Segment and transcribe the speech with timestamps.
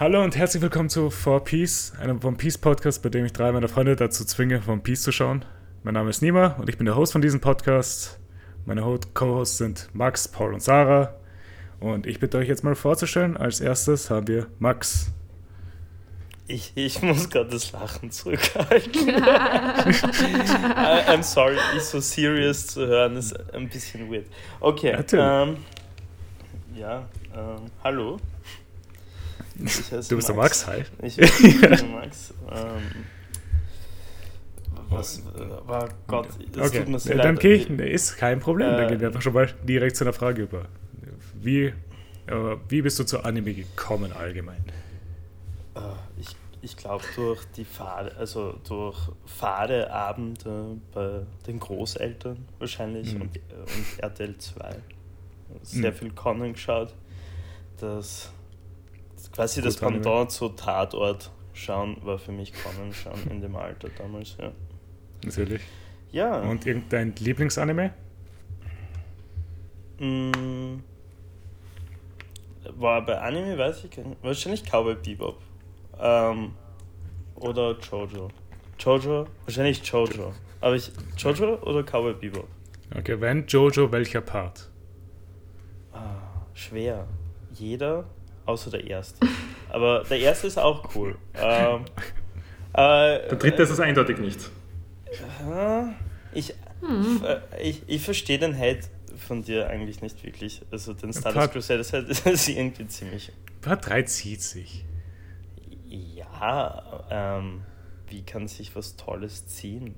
[0.00, 3.52] Hallo und herzlich willkommen zu For Peace, einem One Piece Podcast, bei dem ich drei
[3.52, 5.44] meiner Freunde dazu zwinge, One Piece zu schauen.
[5.82, 8.18] Mein Name ist Nima und ich bin der Host von diesem Podcast.
[8.64, 11.14] Meine Co-Hosts sind Max, Paul und Sarah.
[11.80, 13.36] Und ich bitte euch jetzt mal vorzustellen.
[13.36, 15.12] Als erstes haben wir Max.
[16.46, 19.06] Ich, ich muss gerade das Lachen zurückhalten.
[21.10, 24.24] I'm sorry, dich so serious zu hören ist ein bisschen weird.
[24.60, 24.96] Okay.
[25.12, 25.58] Ähm,
[26.74, 27.06] ja,
[27.36, 28.18] ähm, hallo.
[29.60, 30.26] Du bist Max.
[30.26, 30.84] der Max, hi.
[31.02, 32.34] Ich bin der Max.
[32.50, 33.04] Ähm,
[34.88, 35.22] was
[35.66, 36.80] war Gott, das okay.
[36.80, 39.34] tut mir sehr Dann gehe ich, ist kein Problem, äh, dann gehen wir einfach schon
[39.34, 40.66] mal direkt zu einer Frage über.
[41.40, 41.72] Wie, äh,
[42.68, 44.64] wie bist du zu Anime gekommen allgemein?
[45.76, 45.80] Äh,
[46.18, 53.22] ich ich glaube durch die Fahre, also durch Fadeabende bei den Großeltern wahrscheinlich mhm.
[53.22, 54.76] und, äh, und RTL 2.
[55.62, 55.96] Sehr mhm.
[55.96, 56.94] viel Conan geschaut.
[57.78, 58.30] Das
[59.32, 64.36] quasi das Pendant zu Tatort schauen war für mich Conan schauen in dem Alter damals,
[64.38, 64.52] ja.
[65.24, 65.62] Natürlich.
[66.12, 66.40] Ja.
[66.40, 67.92] Und irgendein Lieblingsanime?
[69.98, 70.80] Mm,
[72.76, 74.22] war bei Anime, weiß ich gar nicht.
[74.22, 75.38] Wahrscheinlich Cowboy Bebop.
[76.00, 76.52] Ähm,
[77.36, 78.30] oder Jojo.
[78.78, 79.26] Jojo?
[79.44, 80.32] Wahrscheinlich Jojo.
[80.60, 80.90] Aber ich.
[81.16, 82.48] Jojo oder Cowboy Bebop?
[82.96, 84.68] Okay, wenn Jojo, welcher Part?
[85.92, 86.16] Ah,
[86.54, 87.06] schwer.
[87.52, 88.04] Jeder,
[88.50, 89.26] außer der erste.
[89.68, 91.16] Aber der erste ist auch cool.
[91.34, 91.84] Ähm,
[92.72, 94.50] äh, der dritte ist es eindeutig nicht.
[95.10, 95.82] Äh,
[96.32, 97.22] ich, hm.
[97.60, 98.82] ich, ich verstehe den Hate
[99.16, 100.62] von dir eigentlich nicht wirklich.
[100.70, 101.92] Also den Stardust Crusaders
[102.24, 103.32] ist irgendwie ziemlich.
[103.60, 104.84] Part 3 zieht sich.
[105.88, 107.62] Ja, ähm,
[108.08, 109.94] wie kann sich was Tolles ziehen?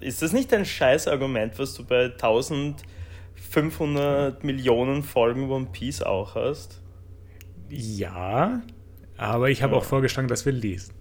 [0.00, 6.34] Ist das nicht ein scheiß Argument, was du bei 1500 Millionen Folgen One Piece auch
[6.34, 6.80] hast?
[7.68, 8.62] Ja,
[9.16, 9.78] aber ich habe ja.
[9.78, 10.94] auch vorgeschlagen, dass wir lesen.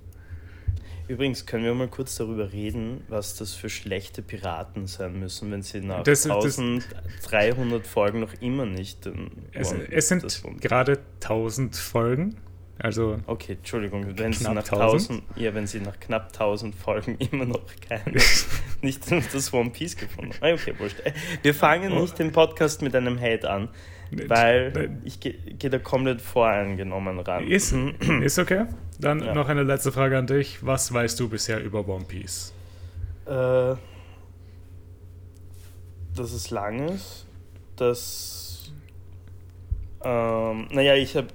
[1.07, 5.61] Übrigens können wir mal kurz darüber reden, was das für schlechte Piraten sein müssen, wenn
[5.61, 9.07] sie nach das, 1300 das, Folgen noch immer nicht.
[9.51, 10.25] Es, es sind
[10.62, 12.38] gerade 1000 Folgen
[12.78, 17.45] also okay, Entschuldigung, wenn sie, nach 1000, ja, wenn sie nach knapp 1000 Folgen immer
[17.45, 18.01] noch kein,
[18.81, 20.53] nicht das One Piece gefunden haben.
[20.53, 20.97] Okay, wurscht.
[21.41, 22.01] Wir fangen oh.
[22.01, 23.69] nicht den Podcast mit einem Hate an,
[24.11, 27.47] weil ich gehe geh da komplett voreingenommen ran.
[27.47, 27.73] Ist,
[28.21, 28.66] ist okay.
[28.99, 29.33] Dann ja.
[29.33, 30.66] noch eine letzte Frage an dich.
[30.66, 32.53] Was weißt du bisher über One Piece?
[33.25, 33.75] Äh,
[36.15, 37.27] dass es lang ist,
[37.75, 38.73] dass
[40.03, 41.27] ähm, naja, ich habe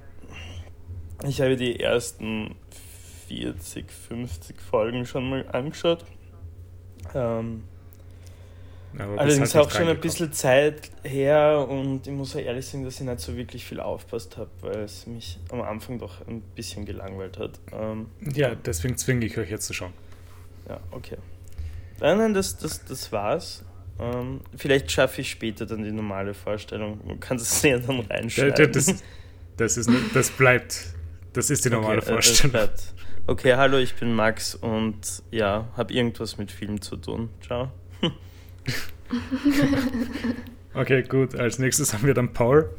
[1.25, 2.55] ich habe die ersten
[3.29, 6.05] 40, 50 Folgen schon mal angeschaut.
[7.15, 7.65] Ähm,
[8.99, 13.01] allerdings halt auch schon ein bisschen Zeit her und ich muss ja ehrlich sagen, dass
[13.01, 16.85] ich nicht so wirklich viel aufpasst habe, weil es mich am Anfang doch ein bisschen
[16.85, 17.61] gelangweilt hat.
[17.73, 19.93] Ähm, ja, deswegen zwinge ich euch jetzt zu schauen.
[20.69, 21.17] Ja, okay.
[22.01, 23.65] Nein, nein, das, das, das war's.
[23.99, 27.01] Ähm, vielleicht schaffe ich später dann die normale Vorstellung.
[27.07, 28.73] Man kann es ja dann reinschneiden.
[28.73, 29.03] Das,
[29.57, 30.95] das, ist, das bleibt
[31.33, 32.69] das ist die normale okay, äh, Vorstellung.
[33.27, 37.29] okay, hallo, ich bin Max und ja, habe irgendwas mit Film zu tun.
[37.41, 37.71] Ciao.
[40.75, 41.35] okay, gut.
[41.35, 42.71] Als nächstes haben wir dann Paul.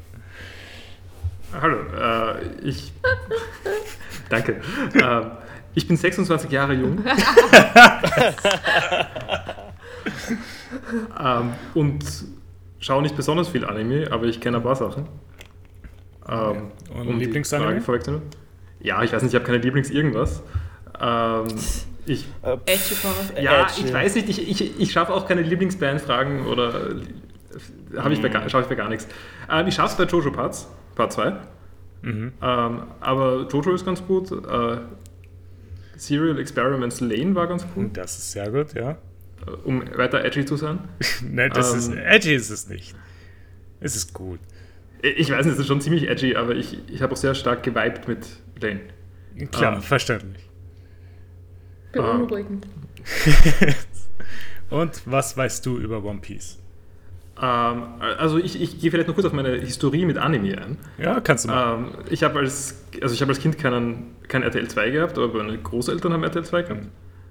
[1.54, 2.94] Hallo, äh, ich.
[4.30, 4.62] Danke.
[4.94, 5.22] Äh,
[5.74, 7.04] ich bin 26 Jahre jung.
[11.20, 12.06] ähm, und
[12.80, 15.08] schaue nicht besonders viel Anime, aber ich kenne ein paar Sachen.
[16.28, 17.82] Ähm, und um Lieblingsanime?
[18.80, 20.44] Ja, ich weiß nicht, ich habe keine Lieblings-Irgendwas.
[21.00, 21.48] Ähm,
[22.06, 22.58] ich, äh,
[23.42, 26.96] ja, ich weiß nicht, ich, ich, ich schaffe auch keine Lieblingsband-Fragen oder
[27.98, 28.50] habe ich, mm.
[28.50, 29.08] schaffe ich bei gar nichts.
[29.50, 31.34] Ähm, ich schaffe es bei Jojo Parts, Part 2.
[32.02, 32.34] Mhm.
[32.42, 34.32] Ähm, aber Jojo ist ganz gut.
[34.32, 34.78] Äh,
[35.96, 37.96] Serial Experiments Lane war ganz gut.
[37.96, 38.92] Das ist sehr gut, ja.
[38.92, 40.80] Äh, um weiter edgy zu sein.
[41.30, 42.96] Nein, das ist, ähm, edgy ist es nicht.
[43.80, 44.40] Es ist gut.
[45.04, 47.64] Ich weiß nicht, es ist schon ziemlich edgy, aber ich, ich habe auch sehr stark
[47.64, 48.28] geweibt mit
[48.60, 48.82] Lane.
[49.52, 50.51] Klar, ähm, verständlich.
[51.92, 52.68] Beunruhigend.
[54.70, 56.58] Und was weißt du über One Piece?
[57.42, 60.78] Ähm, also ich, ich gehe vielleicht noch kurz auf meine Historie mit Anime ein.
[60.98, 61.76] Ja, kannst du mal.
[61.76, 65.58] Ähm, ich habe als, also hab als Kind keinen, kein RTL 2 gehabt, aber meine
[65.58, 66.88] Großeltern haben RTL 2 gehabt.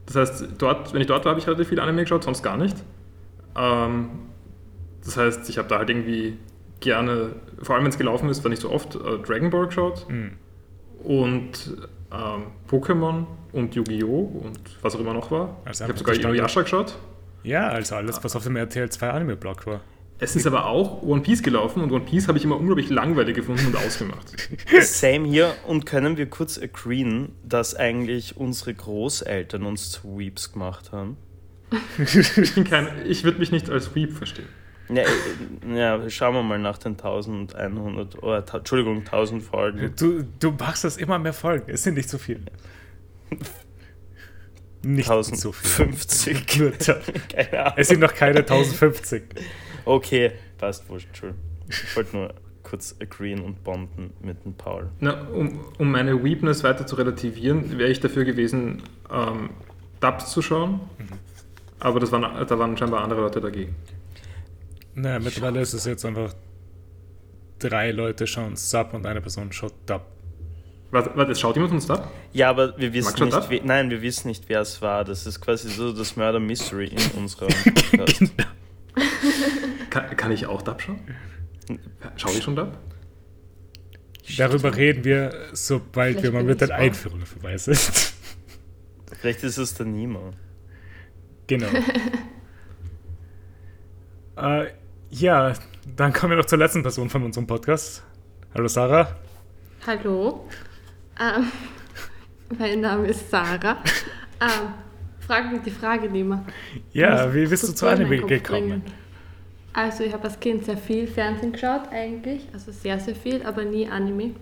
[0.07, 2.57] Das heißt, dort, wenn ich dort war, habe ich relativ viel Anime geschaut, sonst gar
[2.57, 2.77] nicht.
[3.57, 4.09] Ähm,
[5.05, 6.37] das heißt, ich habe da halt irgendwie
[6.81, 10.07] gerne, vor allem wenn es gelaufen ist, war nicht so oft, äh, Dragon Ball geschaut
[10.09, 10.33] mhm.
[11.05, 11.77] und
[12.13, 14.43] ähm, Pokémon und Yu-Gi-Oh!
[14.45, 15.57] und was auch immer noch war.
[15.65, 16.97] Also ich habe sogar Inuyasha geschaut.
[17.43, 19.81] Ja, also alles, was auf dem RTL 2 Anime-Blog war.
[20.23, 23.35] Es ist aber auch One Piece gelaufen und One Piece habe ich immer unglaublich langweilig
[23.35, 24.35] gefunden und ausgemacht.
[24.83, 30.93] Same hier und können wir kurz agreeen, dass eigentlich unsere Großeltern uns zu Weeps gemacht
[30.93, 31.17] haben?
[31.99, 34.49] Ich, ich würde mich nicht als Weep verstehen.
[34.93, 39.93] Ja, äh, ja, schauen wir mal nach den 1100, oder, Entschuldigung, 1000 Folgen.
[39.99, 41.71] Du, du machst das immer mehr Folgen.
[41.71, 42.41] Es sind nicht so viele.
[44.83, 45.89] Nicht so viele.
[45.89, 46.57] 1050.
[46.59, 46.97] Nur ta-
[47.29, 47.75] Keine Ahnung.
[47.77, 49.23] Es sind noch keine 1050.
[49.85, 51.43] Okay, passt, wurscht, Entschuldigung.
[51.69, 54.89] Ich wollte nur kurz agreeen und bonden mit dem Paul.
[55.01, 58.83] Na, um, um meine Weepness weiter zu relativieren, wäre ich dafür gewesen,
[59.13, 59.51] ähm,
[60.01, 60.81] Dubs zu schauen.
[61.79, 63.75] Aber das waren, da waren scheinbar andere Leute dagegen.
[64.95, 66.35] Naja, mittlerweile ist es jetzt einfach
[67.59, 70.03] drei Leute schauen Sub und eine Person schaut Dub.
[70.91, 72.09] Warte, warte, schaut jemand von Dub?
[72.33, 75.05] Ja, aber wir wissen nicht, we nein, wir wissen nicht, wer es war.
[75.05, 78.33] Das ist quasi so das Murder Mystery in unserem Podcast.
[79.91, 80.99] Kann, kann ich auch Dub schauen?
[82.17, 82.77] Schau ich schon Dub?
[84.37, 86.71] Darüber reden wir, sobald Vielleicht wir mal mit auch.
[86.71, 87.79] Einführungen vorbei sind.
[89.21, 90.33] Vielleicht ist es der Nima.
[91.47, 91.67] genau.
[94.37, 94.67] äh,
[95.11, 95.53] ja,
[95.97, 98.03] dann kommen wir noch zur letzten Person von unserem Podcast.
[98.55, 99.17] Hallo Sarah.
[99.87, 100.47] Hallo,
[101.19, 101.47] ähm,
[102.59, 103.79] mein Name ist Sarah.
[104.41, 104.75] Ähm,
[105.21, 106.45] frag mich die Frage nicht mehr.
[106.93, 108.43] Ja, wie bist du zu Anime gekommen?
[108.43, 108.83] bringen.
[109.73, 113.65] Also ich habe als Kind sehr viel Fernsehen geschaut eigentlich, also sehr, sehr viel, aber
[113.65, 114.35] nie Anime.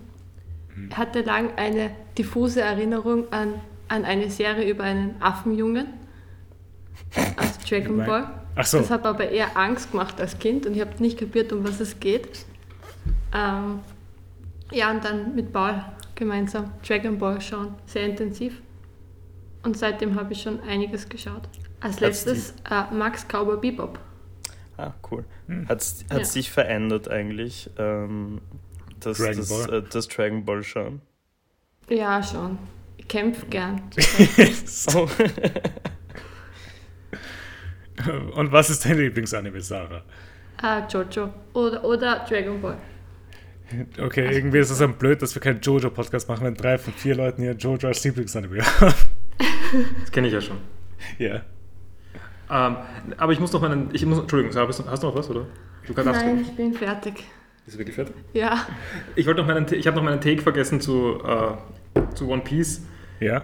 [0.89, 3.55] Ich hatte lang eine diffuse Erinnerung an,
[3.89, 5.87] an eine Serie über einen Affenjungen,
[7.35, 7.97] also Dragon.
[8.05, 8.39] Ball.
[8.55, 8.79] Ach so.
[8.79, 11.79] Das hat aber eher Angst gemacht als Kind und ich habe nicht kapiert, um was
[11.79, 12.45] es geht.
[13.33, 13.79] Ähm,
[14.71, 15.81] ja, und dann mit Paul
[16.15, 18.61] gemeinsam Dragon Ball schauen, sehr intensiv.
[19.63, 21.47] Und seitdem habe ich schon einiges geschaut.
[21.81, 23.99] Als Hat's letztes äh, Max Cowboy Bebop.
[24.77, 25.25] Ah, cool.
[25.47, 25.67] Hm.
[25.67, 26.23] Hat es Ja.
[26.23, 28.41] sich verändert eigentlich, ähm,
[28.99, 29.73] das, Dragon das, Ball.
[29.79, 31.01] äh, das Dragon Ball schauen?
[31.89, 32.57] Ja, schon.
[32.97, 33.81] Ich kämpfe gern.
[34.95, 35.07] Oh.
[38.35, 40.01] Und was ist dein Lieblingsanime, Sarah?
[40.61, 41.29] Ah, Jojo.
[41.53, 42.77] Oder, oder Dragon Ball.
[44.01, 47.15] Okay, irgendwie ist es dann blöd, dass wir keinen Jojo-Podcast machen, wenn drei von vier
[47.15, 48.93] Leuten hier Jojo als Lieblingsanime haben.
[50.01, 50.57] Das kenne ich ja schon.
[51.19, 51.41] ja.
[52.51, 52.75] Ähm,
[53.17, 53.89] aber ich muss noch meinen.
[53.93, 55.45] Ich muss, Entschuldigung, Sarah, bist du- hast du noch was, oder?
[55.85, 57.23] Du kannst Nein, ich bin fertig.
[57.67, 58.15] Ist wirklich fertig?
[58.33, 58.65] Ja.
[59.15, 62.81] Ich wollte noch meinen, ich habe noch meinen Take vergessen zu, äh, zu One Piece.
[63.19, 63.43] Ja?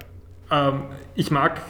[0.50, 1.62] Ähm, ich mag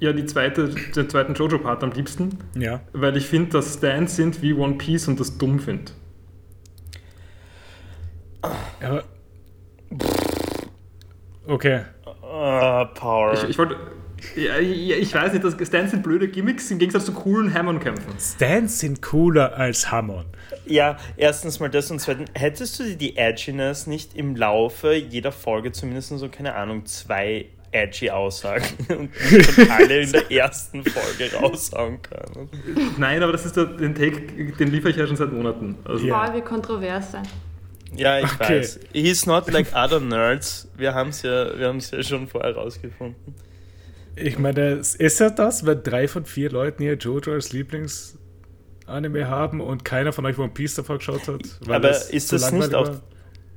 [0.00, 2.80] ja die zweite, den zweiten Jojo-Part am liebsten, Ja.
[2.92, 5.92] weil ich finde, dass Stands sind wie One Piece und das dumm finde.
[8.82, 9.04] Aber.
[11.46, 11.82] Okay.
[12.22, 13.34] Ah, Power.
[13.34, 13.76] Ich, ich wollte.
[14.34, 18.14] Ja, ja, ich weiß nicht, dass Stands sind blöde Gimmicks im Gegensatz zu coolen Hammond-Kämpfen.
[18.18, 20.24] Stands sind cooler als Hammon.
[20.64, 25.32] Ja, erstens mal das und zweitens, hättest du dir die Edginess nicht im Laufe jeder
[25.32, 28.64] Folge zumindest so, keine Ahnung, zwei edgy Aussagen
[28.96, 32.48] und schon alle in der ersten Folge raushauen können?
[32.98, 34.20] Nein, aber das ist der, den Take,
[34.54, 35.76] den liefere ich ja schon seit Monaten.
[35.84, 36.24] Also, Ja.
[36.24, 37.22] Paul will kontrovers sein.
[37.94, 38.58] Ja, ich Okay.
[38.60, 38.80] weiß.
[38.92, 40.68] He's not like other nerds.
[40.76, 43.34] Wir haben es ja, wir haben's ja schon vorher rausgefunden.
[44.16, 49.60] Ich meine, ist ja das, wenn drei von vier Leuten hier Jojo als Lieblingsanime haben
[49.60, 51.42] und keiner von euch One Piece davor geschaut hat?
[51.66, 52.90] weil Aber es ist das nicht auch-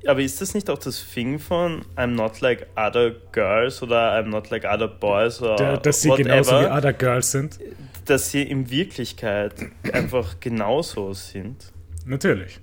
[0.06, 4.28] Aber ist das nicht auch das Thing von I'm not like other girls oder I'm
[4.28, 5.56] not like other boys oder?
[5.56, 7.60] Der, dass sie whatever, genauso wie Other Girls sind?
[8.06, 9.54] dass sie in Wirklichkeit
[9.94, 11.72] einfach genauso sind?
[12.06, 12.60] Natürlich.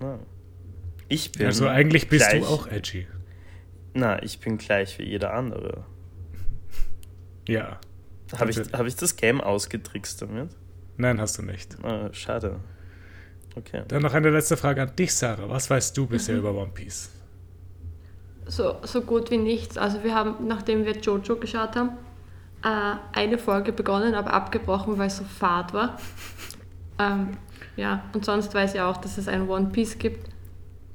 [0.00, 0.18] Ja.
[1.08, 3.06] Ich bin Also eigentlich bist gleich, du auch edgy.
[3.94, 5.84] Na, ich bin gleich wie jeder andere.
[7.48, 7.78] Ja.
[8.36, 10.50] Habe ich, hab ich das Game ausgetrickst damit?
[10.96, 11.76] Nein, hast du nicht.
[11.84, 12.58] Ah, schade.
[13.56, 13.82] Okay.
[13.88, 15.48] Dann noch eine letzte Frage an dich, Sarah.
[15.48, 17.10] Was weißt du bisher über One Piece?
[18.46, 19.76] So, so gut wie nichts.
[19.76, 21.90] Also wir haben, nachdem wir Jojo geschaut haben,
[22.62, 25.98] äh, eine Folge begonnen, aber abgebrochen, weil es so fad war.
[26.98, 27.36] Ähm,
[27.76, 30.30] ja, und sonst weiß ich auch, dass es ein One Piece gibt,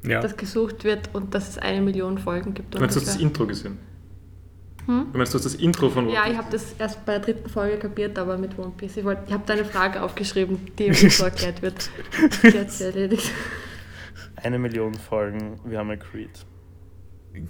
[0.03, 0.19] Ja.
[0.19, 2.73] das gesucht wird und dass es eine Million Folgen gibt.
[2.73, 3.17] Du hast das.
[3.17, 3.77] Intro gesehen?
[4.91, 5.11] Hm?
[5.11, 6.37] Du meinst, du hast das Intro von One Ja, ich Piece?
[6.37, 8.97] habe das erst bei der dritten Folge kapiert, aber mit One Piece.
[8.97, 11.89] Ich, wollt- ich habe da eine Frage aufgeschrieben, die im Intro erklärt wird.
[12.43, 13.31] Die hat erledigt.
[14.35, 16.31] Eine Million Folgen, wir haben agreed.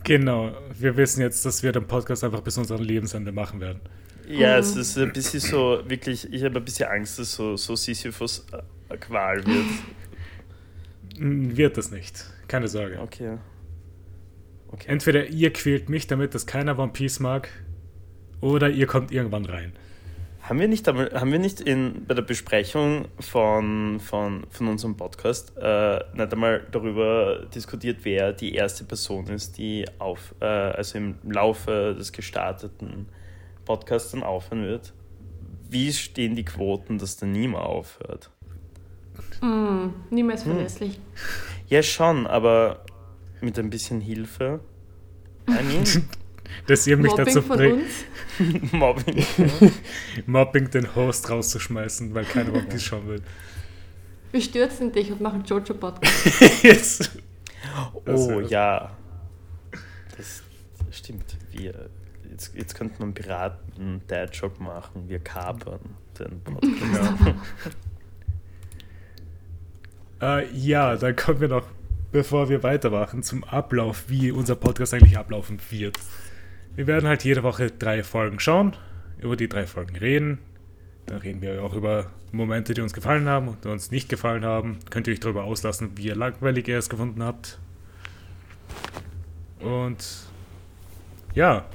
[0.04, 0.52] Genau.
[0.78, 3.80] Wir wissen jetzt, dass wir den Podcast einfach bis unserem Lebensende machen werden.
[4.28, 4.60] Ja, Mhm.
[4.60, 8.46] es ist ein bisschen so, wirklich, ich habe ein bisschen Angst, dass so, so Sisyphus
[8.90, 9.66] äh, Qual wird.
[11.58, 12.26] Wird das nicht.
[12.48, 13.00] Keine Sorge.
[13.00, 13.38] Okay.
[14.72, 14.86] Okay.
[14.88, 17.50] Entweder ihr quält mich damit, dass keiner One Piece mag,
[18.42, 19.74] oder ihr kommt irgendwann rein.
[20.42, 25.54] Haben wir nicht, haben wir nicht in, bei der Besprechung von, von, von unserem Podcast
[25.58, 31.16] äh, nicht einmal darüber diskutiert, wer die erste Person ist, die auf, äh, also im
[31.24, 33.08] Laufe des gestarteten
[33.66, 34.94] Podcasts dann aufhören wird?
[35.70, 38.32] Wie stehen die Quoten, dass der niemand aufhört?
[39.42, 40.54] Mm, niemals Hm.
[40.54, 41.00] verlässlich.
[41.68, 42.84] Ja, schon, aber
[43.42, 44.60] mit ein bisschen Hilfe.
[46.68, 47.84] Dass ihr mich Mobbing dazu bringt.
[48.74, 49.26] Mobbing.
[50.26, 53.22] Mobbing den Host rauszuschmeißen, weil keiner One Piece schauen will.
[54.32, 56.62] Wir stürzen dich und machen Jojo-Podcast.
[56.64, 57.12] Das
[58.06, 58.92] Oh ja.
[60.18, 60.44] Das
[60.92, 61.38] stimmt.
[61.52, 61.90] Wir,
[62.30, 65.08] jetzt, jetzt könnte man Piraten Dad-Job machen.
[65.08, 65.80] Wir kapern
[66.18, 66.74] den Podcast.
[70.20, 70.38] Genau.
[70.38, 71.66] äh, ja, dann kommen wir noch,
[72.12, 75.98] bevor wir weitermachen, zum Ablauf, wie unser Podcast eigentlich ablaufen wird.
[76.76, 78.76] Wir werden halt jede Woche drei Folgen schauen,
[79.20, 80.40] über die drei Folgen reden.
[81.06, 84.80] Da reden wir auch über Momente, die uns gefallen haben und uns nicht gefallen haben.
[84.90, 87.60] Könnt ihr euch darüber auslassen, wie langweilig ihr es gefunden habt.
[89.60, 90.06] Und
[91.34, 91.66] ja,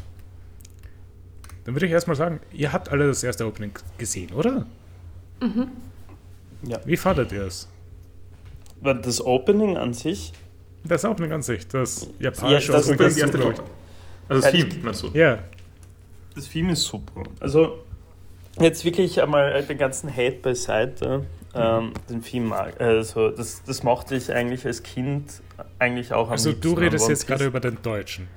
[1.64, 4.66] dann würde ich erstmal sagen, ihr habt alle das erste Opening gesehen, oder?
[6.62, 6.80] Ja.
[6.84, 7.68] Wie fandet ihr es?
[8.80, 10.32] War Das Opening an sich,
[10.84, 12.98] Das Opening an sich, das Ja, japanische das- Opening.
[12.98, 13.62] Das ist die das- erste Folge.
[14.28, 15.08] Also das Theme, meinst du?
[15.14, 15.38] Ja,
[16.34, 17.22] das Film ist super.
[17.40, 17.78] Also,
[18.60, 21.24] jetzt wirklich einmal den ganzen Hate beiseite.
[21.54, 22.78] Ähm, den Film mag.
[22.80, 25.40] Also, das, das mochte ich eigentlich als Kind
[25.78, 28.28] eigentlich auch am also liebsten du redest jetzt gerade über den Deutschen.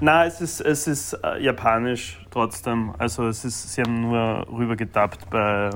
[0.00, 2.94] Na, es ist, es ist äh, japanisch trotzdem.
[2.98, 5.70] Also es ist, sie haben nur rüber gedubbt bei.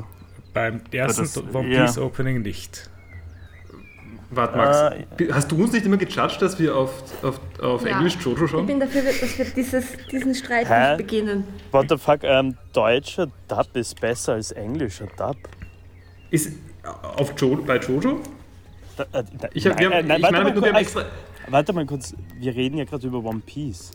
[0.53, 1.85] Beim ersten das- One ja.
[1.85, 2.89] Piece Opening nicht.
[4.31, 4.79] Warte, Max.
[5.21, 7.97] Äh, Hast du uns nicht immer gejudged, dass wir auf, auf, auf Ja.
[7.97, 8.67] Englisch Jojo Ich schauen?
[8.67, 10.89] bin dafür, dass wir dieses, diesen Streit Hä?
[10.89, 11.45] nicht beginnen.
[11.73, 12.21] What the fuck?
[12.23, 15.37] Ähm, deutscher Dub ist besser als englischer Dub.
[16.31, 16.53] Ist
[17.17, 18.21] auf jo bei Jojo?
[18.97, 20.73] Da, äh, da, Ich, hab, wir, nein, haben, äh, nein, ich warte, meine, wir haben
[20.75, 21.05] kurz, extra.
[21.49, 23.93] warte mal kurz, wir reden ja gerade über One Piece.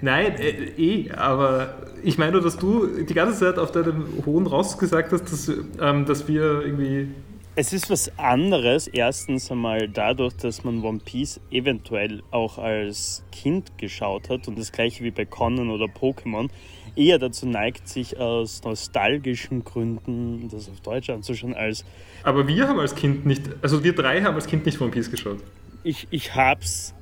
[0.00, 4.46] Nein, äh, eh, aber ich meine nur, dass du die ganze Zeit auf deinem hohen
[4.46, 7.08] Ross gesagt hast, dass, ähm, dass wir irgendwie.
[7.54, 13.76] Es ist was anderes, erstens einmal dadurch, dass man One Piece eventuell auch als Kind
[13.76, 16.48] geschaut hat und das gleiche wie bei Conan oder Pokémon
[16.96, 21.84] eher dazu neigt, sich aus nostalgischen Gründen das auf Deutsch anzuschauen, als
[22.22, 25.10] Aber wir haben als Kind nicht, also wir drei haben als Kind nicht One Piece
[25.10, 25.40] geschaut.
[25.84, 26.94] ich, ich hab's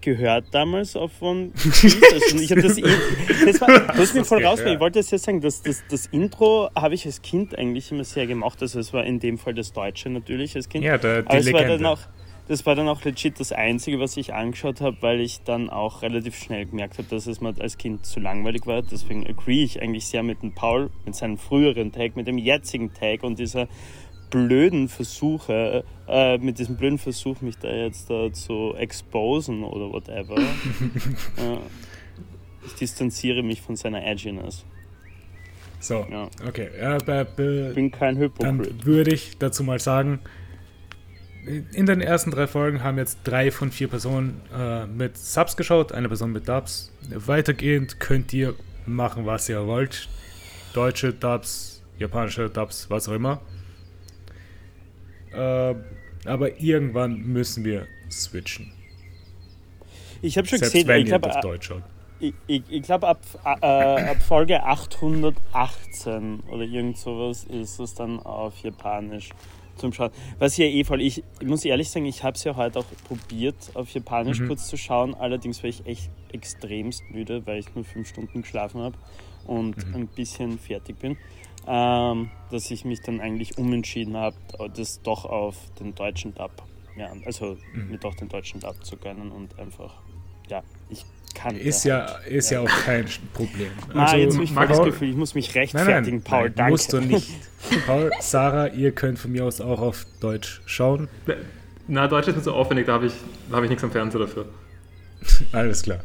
[0.00, 1.98] gehört damals auf Piece.
[2.12, 4.52] Also ich das, das war, du hast mich voll gehört?
[4.52, 4.74] rausgenommen.
[4.76, 8.04] Ich wollte das ja sagen, das, das, das Intro habe ich als Kind eigentlich immer
[8.04, 8.60] sehr gemacht.
[8.62, 10.84] Also es war in dem Fall das Deutsche natürlich als Kind.
[10.84, 11.88] Ja, der, die Aber es war dann Legende.
[11.90, 12.00] auch,
[12.48, 16.02] das war dann auch legit das Einzige, was ich angeschaut habe, weil ich dann auch
[16.02, 18.82] relativ schnell gemerkt habe, dass es mir als Kind zu langweilig war.
[18.82, 22.92] Deswegen agree ich eigentlich sehr mit dem Paul, mit seinem früheren Tag, mit dem jetzigen
[22.94, 23.68] Tag und dieser
[24.30, 30.36] blöden Versuche, äh, mit diesem blöden Versuch, mich da jetzt da zu exposen oder whatever.
[31.36, 31.58] äh,
[32.66, 34.64] ich distanziere mich von seiner Edginess.
[35.80, 36.28] So, Ja.
[36.46, 36.68] okay.
[36.78, 38.68] Ja, be, be, Ich bin kein Hypocrite.
[38.68, 40.20] Dann würde ich dazu mal sagen,
[41.72, 45.92] in den ersten drei Folgen haben jetzt drei von vier Personen äh, mit Subs geschaut,
[45.92, 46.92] eine Person mit Dubs.
[47.10, 48.54] Weitergehend könnt ihr
[48.86, 50.08] machen, was ihr wollt.
[50.74, 53.40] Deutsche Dubs, japanische Dubs, was auch immer.
[55.32, 55.74] Äh,
[56.24, 58.72] aber irgendwann müssen wir switchen.
[60.20, 61.82] Ich habe schon Selbst gesehen, wenn ich glaube, auf Deutsch schaut.
[62.20, 68.18] Ich, ich, ich glaube, ab, äh, ab Folge 818 oder irgend sowas ist es dann
[68.20, 69.30] auf Japanisch
[69.76, 70.10] zum Schauen.
[70.40, 72.86] Was ja eh voll, ich, ich muss ehrlich sagen, ich habe es ja heute auch
[73.06, 74.48] probiert, auf Japanisch Mhm.
[74.48, 75.14] kurz zu schauen.
[75.14, 78.96] Allerdings war ich echt extremst müde, weil ich nur fünf Stunden geschlafen habe
[79.46, 79.94] und Mhm.
[79.94, 81.16] ein bisschen fertig bin.
[81.70, 84.36] Ähm, dass ich mich dann eigentlich umentschieden habe,
[84.74, 86.50] das doch auf den deutschen Dub,
[86.96, 87.90] ja, also Mhm.
[87.90, 89.92] mir doch den deutschen Dub zu gönnen und einfach,
[90.48, 91.54] ja, ich kann.
[91.56, 93.70] Ist ja, ist ja auch kein Problem.
[93.92, 96.24] Ah, Also, jetzt habe ich voll das Paul- Gefühl, ich muss mich Nein, rechtfertigen, nein,
[96.24, 96.70] Paul, nein, danke.
[96.72, 97.30] musst du nicht.
[97.86, 101.08] Paul, Sarah, ihr könnt von mir aus auch auf Deutsch schauen.
[101.86, 103.12] Na, Deutsch ist nicht so aufwendig, da habe ich,
[103.50, 104.46] da hab ich nichts am Fernseher dafür.
[105.52, 106.00] Alles klar.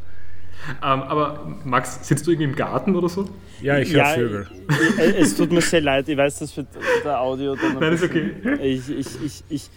[0.81, 3.27] Ähm, aber Max, sitzt du irgendwie im Garten oder so?
[3.63, 4.47] Ja, ich höre Ja, Vögel.
[4.69, 6.67] ich- ich- es tut mir sehr leid, ich weiß, das wird
[7.03, 9.69] der Audio dann ein Nein, ist bisschen- Ich, ich, ich, ich,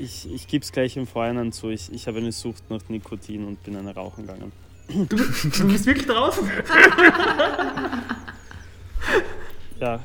[0.00, 1.70] ich, ich gebe es gleich im Vorhinein zu.
[1.70, 4.52] Ich, ich habe eine Sucht nach Nikotin und bin eine Rauchen gegangen.
[4.88, 6.48] Du, du bist wirklich draußen?
[9.80, 10.00] Ja,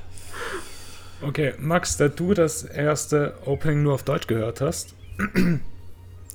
[1.21, 4.93] Okay, Max, da du das erste Opening nur auf Deutsch gehört hast,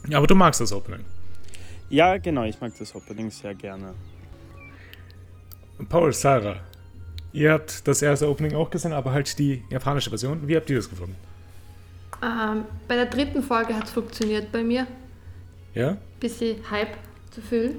[0.08, 1.04] ja, aber du magst das Opening.
[1.88, 3.94] ja, genau, ich mag das Opening sehr gerne.
[5.88, 6.60] Paul, Sarah,
[7.32, 10.46] Ihr habt das erste Opening auch gesehen, aber halt die japanische Version.
[10.46, 11.16] Wie habt ihr das gefunden?
[12.22, 14.86] Ähm, bei der dritten Folge hat es funktioniert bei mir.
[15.74, 15.96] Ja?
[16.20, 16.96] Bisschen Hype
[17.30, 17.76] zu füllen.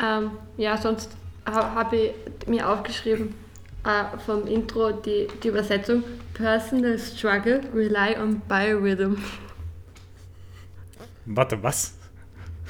[0.00, 3.34] Ähm, ja, sonst ha habe ich mir aufgeschrieben
[3.84, 9.16] äh, vom Intro die, die Übersetzung Personal Struggle, Rely on Biorhythm.
[11.24, 11.94] Warte, was?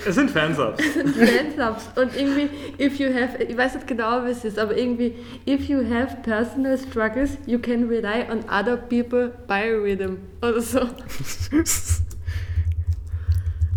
[0.07, 0.83] Es sind Fansubs.
[0.85, 5.15] Fansubs und irgendwie, if you have, ich weiß nicht genau, was es ist, aber irgendwie,
[5.47, 10.81] if you have personal struggles, you can rely on other people biorhythm oder so.
[10.81, 11.65] Ich bin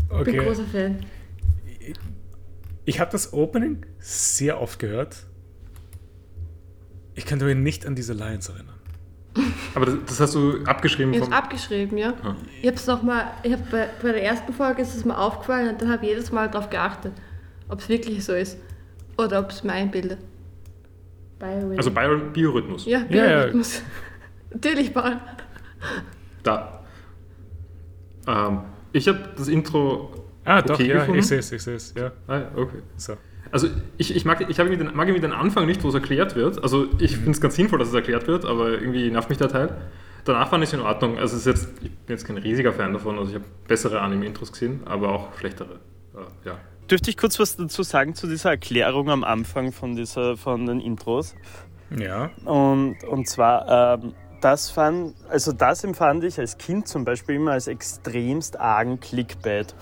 [0.10, 0.38] Okay.
[0.46, 1.06] großer Fan.
[2.86, 5.26] Ich habe das Opening sehr oft gehört.
[7.16, 8.75] Ich kann mich nicht an diese Lines erinnern.
[9.74, 12.14] Aber das, das hast du abgeschrieben Ich habe es abgeschrieben, ja.
[12.24, 12.36] Ah.
[12.62, 15.70] Ich habe es nochmal, ich habe bei, bei der ersten Folge ist es mir aufgefallen
[15.70, 17.12] und dann habe ich jedes Mal darauf geachtet,
[17.68, 18.58] ob es wirklich so ist
[19.18, 20.20] oder ob es mir einbildet.
[21.40, 21.78] Biorhythm.
[21.78, 22.86] also Bio, Biorhythmus.
[22.86, 23.38] ja, Ja, ja.
[23.38, 23.82] Biorhythmus.
[24.54, 25.18] Natürlich, Paul.
[26.44, 26.80] Da.
[28.28, 28.62] Ähm,
[28.94, 30.14] ich habe das Intro.
[30.46, 31.20] Ah, doch, Okay ja, gefunden?
[31.20, 31.94] ich sehe es, ich sehe es.
[31.98, 32.82] Ja, Ah, ja, okay.
[32.96, 33.14] so.
[33.52, 35.94] Also ich, ich mag, ich habe irgendwie den, mag irgendwie den Anfang nicht, wo es
[35.94, 36.62] erklärt wird.
[36.62, 39.50] Also ich finde es ganz sinnvoll, dass es erklärt wird, aber irgendwie nervt mich der
[39.50, 39.78] Teil.
[40.26, 41.20] Danach fand ich es in Ordnung.
[41.20, 43.18] Also es ist jetzt, ich bin jetzt kein riesiger Fan davon.
[43.18, 45.80] Also ich habe bessere Anime-Intros gesehen, aber auch schlechtere.
[46.16, 46.58] Äh, ja.
[46.90, 50.80] Dürfte ich kurz was dazu sagen zu dieser Erklärung am Anfang von, dieser, von den
[50.80, 51.36] Intros?
[51.96, 52.32] Ja.
[52.44, 57.54] Und, und zwar, ähm, das fand, also das empfand ich als Kind zum Beispiel immer
[57.54, 59.74] als extremst argen Clickbait.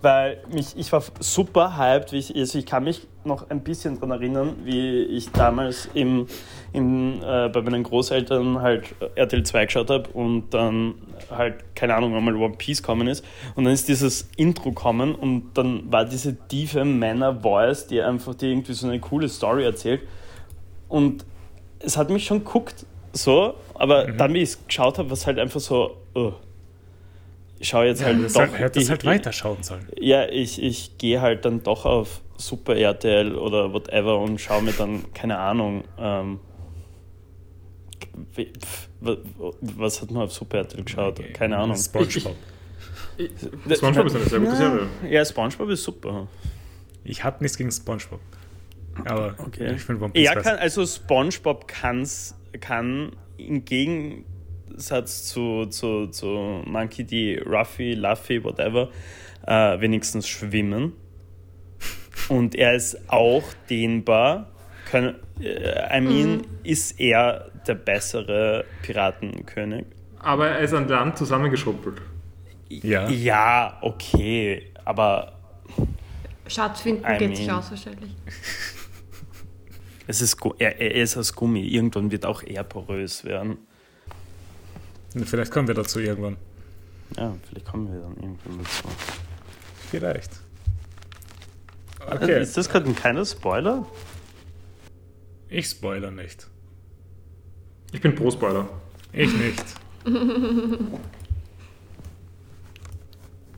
[0.00, 3.96] Weil mich, ich war super hyped, wie ich, also ich kann mich noch ein bisschen
[3.96, 6.26] daran erinnern, wie ich damals im,
[6.72, 10.94] im, äh, bei meinen Großeltern halt RTL 2 geschaut habe und dann
[11.30, 13.24] halt, keine Ahnung, einmal One Piece kommen ist.
[13.56, 18.50] Und dann ist dieses Intro kommen und dann war diese tiefe Männer-Voice, die einfach die
[18.50, 20.02] irgendwie so eine coole Story erzählt.
[20.88, 21.24] Und
[21.80, 25.26] es hat mich schon geguckt, so, aber dann, wie ich es geschaut habe, war es
[25.26, 26.32] halt einfach so, oh.
[27.60, 28.42] Ich schaue jetzt halt das doch.
[28.58, 29.86] hätte es ich, halt weiterschauen sollen.
[29.98, 34.72] Ja, ich, ich gehe halt dann doch auf Super RTL oder whatever und schaue mir
[34.72, 36.40] dann, keine Ahnung, ähm,
[39.00, 41.20] was hat man auf Super RTL geschaut?
[41.34, 41.76] Keine Ahnung.
[41.76, 42.36] Spongebob.
[43.72, 44.86] SpongeBob ist eine sehr gute Serie.
[45.08, 46.28] Ja, Spongebob ist super.
[47.04, 48.20] Ich habe nichts gegen Spongebob.
[49.04, 49.74] Aber Okay.
[49.74, 50.42] ich finde One Piece besser.
[50.50, 53.64] kann, also SpongeBob kann's, kann im
[54.68, 58.90] Gegensatz zu, zu, zu Monkey D, Ruffy, Luffy, whatever,
[59.46, 60.92] äh, wenigstens schwimmen.
[62.28, 64.50] Und er ist auch dehnbar.
[64.90, 69.86] Kann, äh, I mean, ist er der bessere Piratenkönig?
[70.20, 72.00] Aber er ist an Land zusammengeschrumpelt.
[72.68, 73.08] Ja.
[73.08, 75.32] Ja, okay, aber
[76.46, 78.10] Schatz finden I geht sich mean- aus wahrscheinlich.
[80.06, 81.66] es ist, er, er ist aus Gummi.
[81.66, 83.58] Irgendwann wird auch er porös werden.
[85.24, 86.36] Vielleicht kommen wir dazu irgendwann.
[87.16, 88.84] Ja, vielleicht kommen wir dann irgendwann dazu.
[89.90, 90.30] Vielleicht.
[92.06, 92.42] Also Okay.
[92.42, 93.86] Ist das gerade ein kleiner Spoiler?
[95.48, 96.48] Ich spoiler nicht.
[97.92, 98.68] Ich bin pro Spoiler.
[99.12, 99.64] Ich nicht.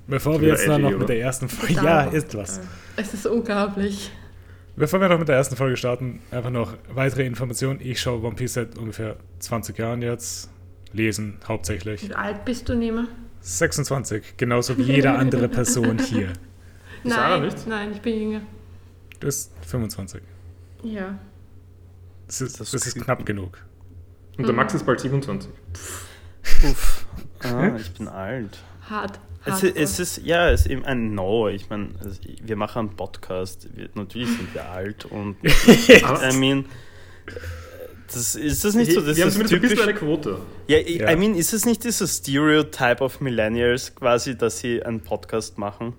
[0.07, 1.75] Bevor wir jetzt dann noch mit der ersten Folge.
[1.75, 2.61] Ja, ist was.
[2.97, 4.11] Es ist unglaublich.
[4.77, 7.81] Bevor wir noch mit der ersten Folge starten, einfach noch weitere Informationen.
[7.81, 10.50] Ich schaue One Piece seit ungefähr 20 Jahren jetzt.
[10.93, 12.09] Lesen hauptsächlich.
[12.09, 13.07] Wie alt bist du, Nima?
[13.43, 16.33] 26, genauso wie jede andere Person hier.
[17.05, 17.67] Sarah Nein, nicht?
[17.67, 18.41] nein, ich bin jünger.
[19.19, 20.21] Du bist 25.
[20.83, 21.19] Ja.
[22.27, 23.59] Das ist, Das das ist knapp genug.
[24.37, 25.51] Und der Max ist bald 27.
[26.65, 27.07] Uff.
[27.43, 28.59] Ah, ich bin alt.
[28.89, 29.19] Hart.
[29.47, 31.49] Es ist, es ist, ja, es ist eben ein No.
[31.49, 33.69] Ich meine, also wir machen einen Podcast.
[33.75, 36.67] Wir, natürlich sind wir alt und I mean,
[38.13, 39.89] das, ist das nicht so, dass wir haben das zumindest ein bisschen typisch...
[39.89, 40.39] eine Quote.
[40.67, 41.11] Ja, I, Ja.
[41.11, 45.95] I mean, ist es nicht dieser Stereotype of Millennials quasi, dass sie einen Podcast machen?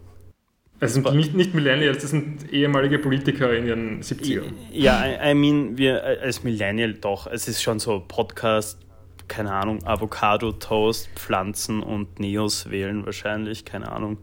[0.83, 4.53] Sind nicht, nicht Millennials, das sind ehemalige Politiker in ihren 70ern.
[4.71, 7.27] Ja, I, I mean, wir äh, als Millennial doch.
[7.27, 8.79] Es ist schon so Podcast,
[9.27, 14.17] keine Ahnung, Avocado, Toast, Pflanzen und Neos wählen wahrscheinlich, keine Ahnung.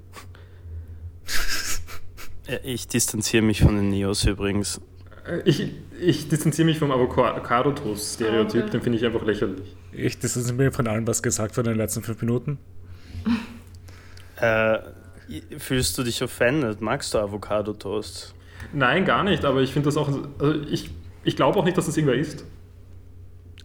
[2.49, 4.81] Äh, Ich distanziere mich von den Neos übrigens.
[5.45, 8.71] Ich, ich distanziere mich vom Avocado-Toast-Stereotyp, Okay.
[8.71, 9.77] den finde ich einfach lächerlich.
[9.93, 12.59] Ich, ist mir von allem, was gesagt wurde in den letzten fünf Minuten.
[14.41, 14.79] Äh,
[15.59, 16.81] fühlst du dich offended?
[16.81, 18.37] Magst du Avocado Toast?
[18.73, 20.09] Nein, gar nicht, aber ich finde das auch.
[20.39, 20.91] Also ich
[21.25, 22.45] ich glaube auch nicht, dass das irgendwer ist.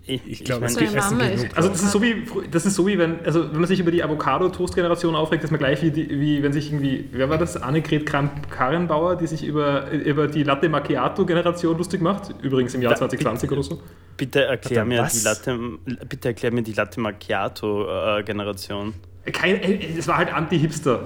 [0.06, 1.48] Ich glaube, es gibt Essen genug.
[1.56, 3.90] Also das ist so wie das ist so wie wenn also wenn man sich über
[3.90, 7.56] die Avocado-Toast-Generation aufregt, ist man gleich wie, die, wie wenn sich irgendwie wer war das
[7.56, 12.98] Annegret Kramp-Karrenbauer, die sich über, über die Latte Macchiato-Generation lustig macht, übrigens im Jahr Da-
[13.00, 13.82] 2020 oder so.
[14.18, 15.14] Bitte erklär Warte, mir was?
[15.14, 15.60] die Latte,
[16.10, 18.94] bitte erklär mir die Latte Macchiato äh, Generation.
[19.32, 21.02] Kein, äh, es war halt Anti-Hipster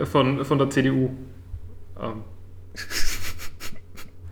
[0.00, 1.10] äh, von, von der CDU.
[2.00, 2.22] Ähm.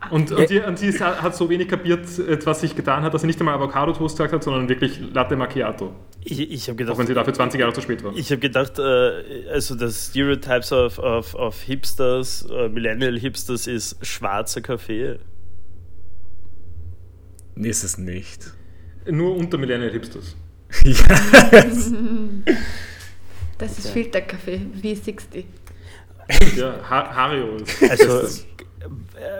[0.09, 3.13] Und, und, die, und sie ist, hat so wenig kapiert, äh, was sich getan hat,
[3.13, 5.93] dass sie nicht einmal Avocado-Toast gesagt hat, sondern wirklich Latte Macchiato.
[6.23, 8.15] Ich, ich habe Auch gedacht, wenn sie dafür 20 Jahre zu spät war.
[8.15, 14.03] ich habe gedacht, äh, also das Stereotypes of, of, of Hipsters, äh, Millennial Hipsters ist
[14.05, 15.19] schwarzer Kaffee.
[17.55, 18.51] Nee, ist es nicht.
[19.09, 20.35] Nur unter Millennial Hipsters.
[20.83, 21.93] yes.
[23.57, 25.45] Das ist Filterkaffee, V60.
[26.57, 27.81] Ja, ha Hario ist.
[27.83, 28.27] Also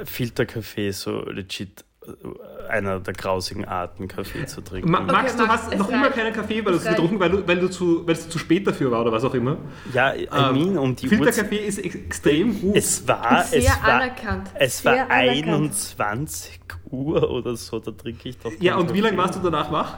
[0.06, 4.90] Filterkaffee ist so legit äh, einer der grausigen Arten, Kaffee zu trinken.
[4.92, 7.20] Ma Max, Okay, du Max, hast es noch immer keinen Kaffee, weil du Es getrunken,
[7.20, 9.58] weil du, weil, du zu, weil es zu spät dafür war oder was auch immer.
[9.94, 11.08] ja, I mean, um die.
[11.08, 12.76] Filterkaffee ist ex extrem gut.
[12.76, 14.52] Es war, Sehr es war, anerkannt.
[14.56, 15.74] es Sehr war anerkannt.
[15.74, 16.60] 21
[16.92, 18.52] Uhr oder so, da trinke ich doch.
[18.60, 19.28] ja, und wie lange Kaffee.
[19.30, 19.98] warst du danach wach?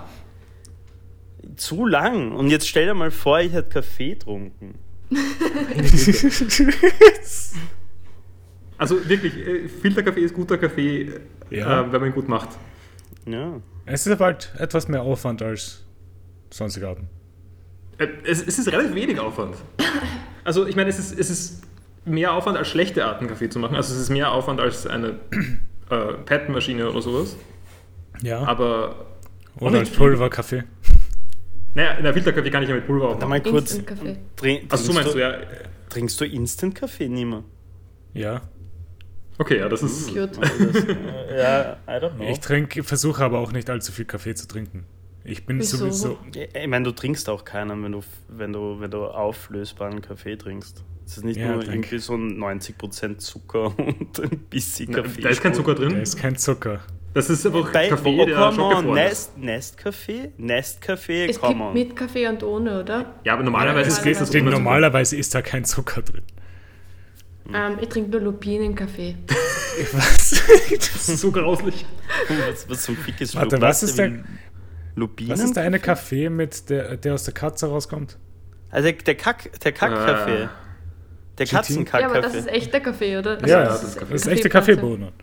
[1.56, 2.34] Zu lang.
[2.34, 4.76] Und jetzt stell dir mal vor, ich hätte Kaffee getrunken.
[8.78, 11.12] Also wirklich, äh, Filterkaffee ist guter Kaffee,
[11.50, 11.82] Ja.
[11.82, 12.50] äh, wenn man ihn gut macht.
[13.26, 13.60] Ja.
[13.86, 15.84] Es ist aber halt etwas mehr Aufwand als
[16.52, 17.10] sonstige Arten.
[17.98, 19.56] Äh, Es, es ist relativ wenig Aufwand.
[20.44, 21.63] Also ich meine, es ist, es ist
[22.06, 23.76] mehr Aufwand als schlechte Arten Kaffee zu machen.
[23.76, 25.16] Also es ist mehr Aufwand als eine
[25.90, 27.36] äh, Pad-Maschine oder sowas.
[28.22, 28.44] Ja.
[28.44, 29.06] Aber
[29.60, 30.63] Oder als Pulverkaffee.
[31.74, 33.74] naja, in der Filterkaffee kann ich ja mit Pulver auch mal kurz.
[33.76, 34.18] Instant-Kaffee.
[34.36, 35.34] Trink, Also so meinst du, ja.
[35.90, 37.44] Trinkst du Instant-Kaffee nicht mehr?
[38.13, 38.42] Ja.
[39.38, 40.08] Okay, ja, das ist.
[40.13, 40.38] Cute.
[41.38, 42.26] ja, I don't know.
[42.30, 44.86] Ich trinke, versuche aber auch nicht allzu viel Kaffee zu trinken.
[45.23, 45.78] Ich bin Wieso?
[45.78, 46.17] sowieso.
[46.34, 50.84] Ich meine, du trinkst auch keinen, wenn du, wenn du, wenn du auflösbaren Kaffee trinkst.
[51.06, 51.71] Es ist nicht Ja, nur danke.
[51.73, 55.21] irgendwie so ein 90% Zucker und ein bisschen Na, Kaffee.
[55.21, 56.02] da ist kein Zucker Da drin.
[56.02, 56.80] ist kein Zucker.
[57.13, 58.93] Das ist einfach Bei Kaffee, oh, der schon on.
[58.93, 60.32] Nest, Nestkaffee?
[60.38, 61.73] Nestkaffee, Es come gibt on.
[61.73, 63.15] mit Kaffee und ohne, oder?
[63.23, 66.23] Ja, aber normalerweise es ist normalerweise ist da kein Zucker drin.
[67.54, 69.16] Ähm, ich trinke nur Lupinenkaffee.
[69.94, 70.42] Was?
[70.70, 71.86] Das ist so grauslich.
[72.50, 74.24] was, was zum Fick ist Warte, was ist der,
[74.96, 75.32] Lupinen?
[75.32, 78.18] was ist der eine Kaffee, mit der, der aus der Katze rauskommt?
[78.72, 80.46] Also der Kack, der Kackkaffee.
[80.46, 80.50] Ah.
[81.38, 81.86] Der Chitin?
[81.86, 82.38] Ja, aber das Katzenkackkaffee.
[82.40, 83.48] ist echter Kaffee, oder?
[83.48, 84.32] ja, das das ist ist, Kaffee.
[84.32, 84.50] echte Kaffeepflanze.
[84.50, 85.14] Kaffeebohnen.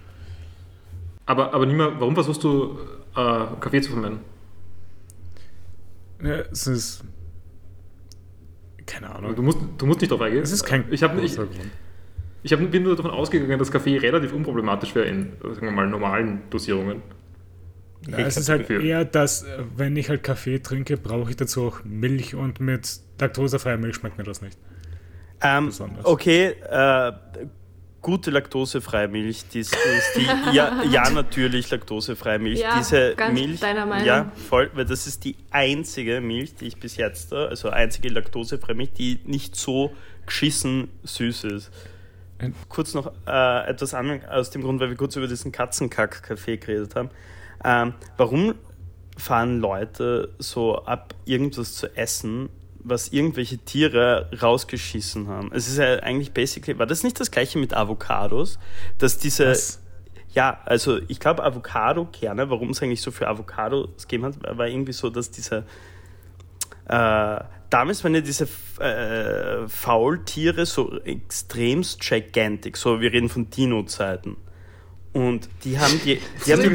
[1.27, 2.79] Aber, aber Nima, warum versuchst du
[3.17, 4.21] äh, Kaffee zu vermeiden?
[6.23, 7.05] Ja, es ist.
[8.87, 9.35] Keine Ahnung.
[9.35, 10.43] Du musst, du musst nicht darauf eingehen.
[10.43, 11.71] Es ist kein ich hab, ich, großer Grund.
[12.45, 15.89] Ich hab, bin nur davon ausgegangen, dass Kaffee relativ unproblematisch wäre in, sagen wir mal,
[15.89, 17.03] normalen Dosierungen.
[18.07, 18.85] Ja, es ist halt Gefühl.
[18.85, 23.01] eher, dass, äh, wenn ich halt Kaffee trinke, brauche ich dazu auch Milch und mit
[23.19, 24.59] laktosefreier Milch schmeckt mir das nicht.
[25.41, 26.05] Ähm, besonders.
[26.05, 27.13] okay, äh,
[28.03, 29.73] gute laktosefreie Milch, das ist
[30.17, 32.61] die, ja, ja natürlich laktosefreie Milch.
[32.61, 34.07] Ja, Diese ganz Milch, deiner Meinung.
[34.07, 38.11] ja, voll, weil das ist die einzige Milch, die ich bis jetzt, da, also einzige
[38.11, 39.95] laktosefreie Milch, die nicht so
[40.27, 41.71] geschissen süß ist.
[42.39, 46.57] Ein- Kurz noch äh, etwas an, aus dem Grund, weil wir kurz über diesen Katzenkack-Kaffee
[46.57, 47.11] geredet haben.
[47.65, 48.55] Ähm, warum
[49.17, 52.49] fahren Leute so ab, irgendwas zu essen,
[52.81, 55.51] was irgendwelche Tiere rausgeschissen haben?
[55.55, 58.59] Es ist ja eigentlich basically, war das nicht das gleiche mit Avocados?
[58.99, 59.81] Dass diese, Was?
[60.33, 64.93] ja, also ich glaube Avocado-Kerne, warum es eigentlich so für Avocados gegeben hat, war irgendwie
[64.93, 65.65] so, dass diese
[66.89, 68.49] äh, damals waren ja diese
[68.81, 74.37] äh, Faultiere so extremst gigantic, so wir reden von Dino-Zeiten.
[75.13, 76.75] Und die haben die, die haben die.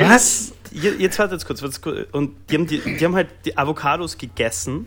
[0.00, 0.52] Was?
[0.70, 1.62] Je- Jetzt warte jetzt kurz.
[1.62, 2.06] warte kurz.
[2.12, 4.86] Und die haben, die, die haben halt die Avocados gegessen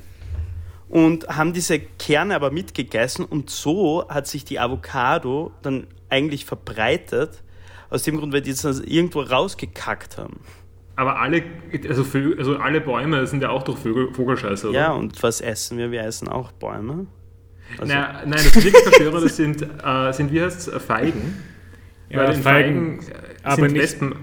[0.87, 7.41] und haben diese Kerne aber mitgegessen und so hat sich die Avocado dann eigentlich verbreitet,
[7.89, 10.39] aus dem Grund, weil die das irgendwo rausgekackt haben.
[11.01, 11.41] Aber alle,
[11.89, 14.79] also, Vögel, also alle Bäume sind ja auch durch Vögel, Vogelscheiße, oder?
[14.79, 15.89] Ja, und was essen wir?
[15.89, 17.07] Wir essen auch Bäume.
[17.79, 21.39] Also, Na, nein, das sind wirklich Verschwörer, das sind, äh, sind wie heißt es, Feigen.
[22.07, 24.15] Ja, Weil in Feigen, Feigen, äh, aber sind nicht- Wespen.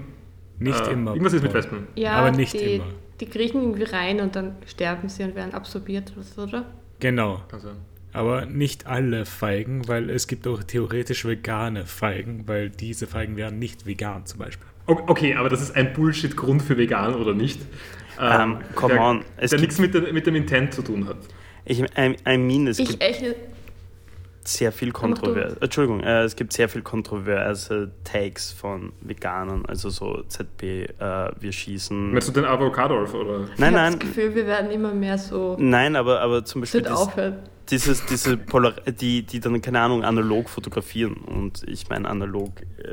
[0.59, 1.11] Nicht äh, immer.
[1.11, 1.87] Irgendwas ist mit Wespen.
[1.95, 2.85] Ja, Aber nicht die, immer.
[3.19, 6.65] Die kriechen irgendwie rein und dann sterben sie und werden absorbiert, oder so, oder?
[7.01, 7.43] Genau.
[7.51, 7.71] Also,
[8.13, 13.59] Aber nicht alle Feigen, weil es gibt auch theoretisch vegane Feigen, weil diese Feigen wären
[13.59, 14.68] nicht vegan zum Beispiel.
[14.89, 17.61] Okay, aber das ist ein Bullshit-Grund für vegan oder nicht.
[18.21, 21.17] Ähm, come der, on, es der nichts mit, der, mit dem Intent zu tun hat.
[21.65, 23.35] ich, I, I mean, es Ich gibt esse
[24.43, 25.53] sehr viel kontrovers.
[25.61, 31.51] Entschuldigung, äh, es gibt sehr viel kontroverse Takes von Veganern, also so ZB, äh, wir
[31.51, 32.11] schießen.
[32.11, 33.39] Meinst du den Avocadolf oder?
[33.39, 35.55] Nein, ich habe nein, das Gefühl, wir werden immer mehr so.
[35.59, 37.37] nein, aber, aber zum Beispiel wird dies, aufhören.
[37.71, 41.13] Dieses, diese Polar die, die dann, keine Ahnung, analog fotografieren.
[41.15, 42.51] Und ich meine, analog,
[42.83, 42.87] äh,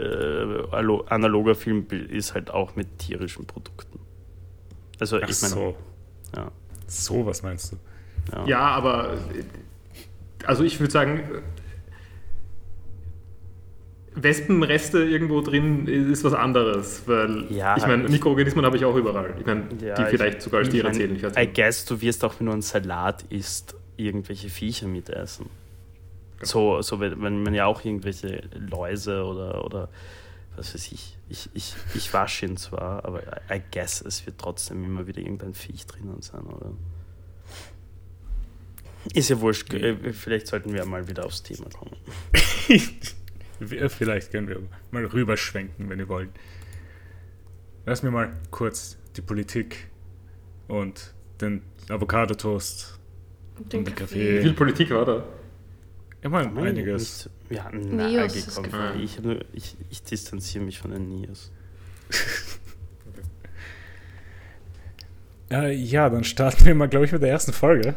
[0.72, 3.98] alo- analoger Film ist halt auch mit tierischen Produkten.
[5.00, 5.76] Also Ach ich meine, so.
[6.36, 6.50] ja,
[6.86, 7.76] So, was meinst du?
[8.32, 8.46] ja.
[8.46, 9.18] Ja, aber
[10.44, 11.22] also ich würde sagen,
[14.18, 18.96] Wespenreste irgendwo drin ist was anderes, weil Ja, ich meine, ich- Mikroorganismen habe ich auch
[18.96, 19.34] überall.
[19.38, 21.16] Ich meine, Ja, die ich- vielleicht sogar als ich Tiere mein, zählen.
[21.16, 25.46] Ich weiß I guess, du wirst auch, wenn du einen Salat isst, irgendwelche Viecher mitessen.
[26.42, 29.88] So, so wenn, man ja auch irgendwelche Läuse oder, oder
[30.54, 31.16] was weiß ich.
[31.28, 35.54] Ich, ich, ich wasche ihn zwar, aber I guess, es wird trotzdem immer wieder irgendein
[35.54, 36.72] Viech drinnen sein, oder?
[39.14, 39.72] Ist ja wurscht.
[39.72, 41.96] äh, Vielleicht sollten wir mal wieder aufs Thema kommen.
[43.88, 46.30] Vielleicht können wir mal rüberschwenken, wenn ihr wollt.
[47.86, 49.88] Lass mir mal kurz die Politik
[50.68, 52.95] und den Avocado-Toast
[53.58, 54.42] Den den Wie Kaffee.
[54.42, 55.24] viel Politik war da?
[56.22, 57.30] immer Kann man einiges.
[57.50, 59.00] Ja, Nios na, gefallen.
[59.00, 61.50] Ich, nur- ich, ich distanziere mich von den Nios.
[65.50, 67.94] Äh, ja, dann starten wir mal, glaube ich, mit der ersten Folge.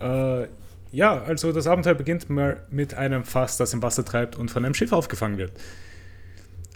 [0.00, 0.46] Äh,
[0.92, 4.64] ja, also das Abenteuer beginnt mal mit einem Fass, das im Wasser treibt und von
[4.64, 5.52] einem Schiff aufgefangen wird.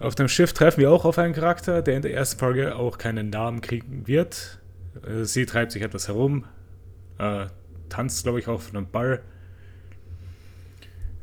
[0.00, 2.98] Auf dem Schiff treffen wir auch auf einen Charakter, der in der ersten Folge auch
[2.98, 4.58] keinen Namen kriegen wird.
[5.06, 6.44] Äh, sie treibt sich etwas herum,
[7.22, 7.46] äh,
[7.88, 9.22] tanzt, glaube ich, auch von einem Ball.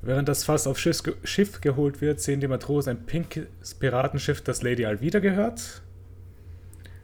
[0.02, 4.62] Während das Fass aufs Schiff, Schiff geholt wird, sehen die Matrosen ein pinkes Piratenschiff, das
[4.62, 5.82] Lady Alvida gehört.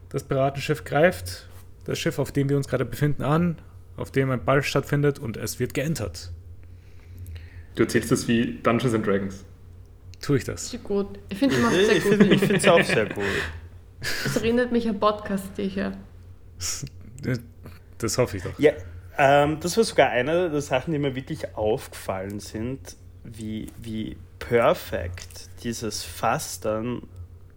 [0.10, 1.50] Das Piratenschiff greift
[1.84, 3.58] das Schiff, auf dem wir uns gerade befinden, an,
[3.98, 6.32] auf dem ein Ball stattfindet und es wird geentert.
[7.76, 9.44] Du erzählst das wie Dungeons and Dragons.
[10.22, 10.74] Tue ich das?
[10.74, 11.20] Ist gut.
[11.30, 12.14] Ich finde, es macht sehr Ich gut.
[12.40, 13.24] finde es auch sehr gut.
[14.00, 15.94] Es erinnert mich an Podcasts, die ich höre.
[17.98, 18.58] Das hoffe ich doch.
[18.60, 18.74] Ja,
[19.18, 25.50] ähm, das war sogar eine der Sachen, die mir wirklich aufgefallen sind, wie, wie perfekt
[25.64, 27.04] dieses Fass dann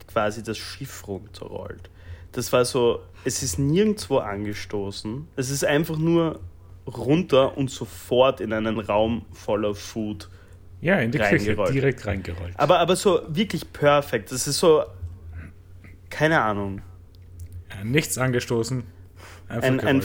[0.07, 1.91] quasi das Schiff runterrollt.
[2.33, 6.41] Das war so, es ist nirgendwo angestoßen, es ist einfach nur
[6.87, 10.29] runter und sofort in einen Raum voller Food.
[10.81, 12.55] Ja, in die Küche direkt reingerollt.
[12.57, 14.31] Aber, aber so wirklich perfekt.
[14.31, 14.85] Das ist so,
[16.09, 16.81] keine Ahnung,
[17.71, 18.85] Ja, nichts angestoßen.
[19.49, 20.03] Ein, ein,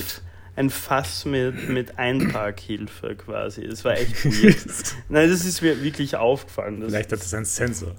[0.56, 3.64] ein Fass mit, mit Einparkhilfe quasi.
[3.66, 4.96] Es war echt weird.
[5.10, 6.82] Nein, das ist mir wirklich aufgefallen.
[6.86, 7.96] Vielleicht hat es einen Sensor.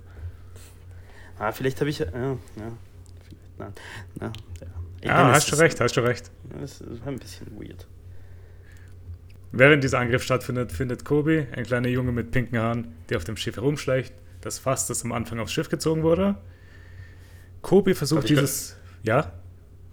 [1.38, 1.98] ah, vielleicht habe ich.
[1.98, 2.38] Ja, ja.
[3.22, 3.72] Vielleicht, nein,
[4.16, 4.66] nein, ja.
[5.00, 6.30] Ich Ja, meine, hast ist- recht, hast schon recht.
[6.60, 7.86] Das ist ein bisschen weird.
[9.52, 13.36] Während dieser Angriff stattfindet, findet Kobi, ein kleiner Junge mit pinken Haaren, der auf dem
[13.36, 16.36] Schiff herumschleicht, das Fass, das am Anfang aufs Schiff gezogen wurde.
[17.62, 18.76] Kobi versucht dieses.
[19.04, 19.32] Ja?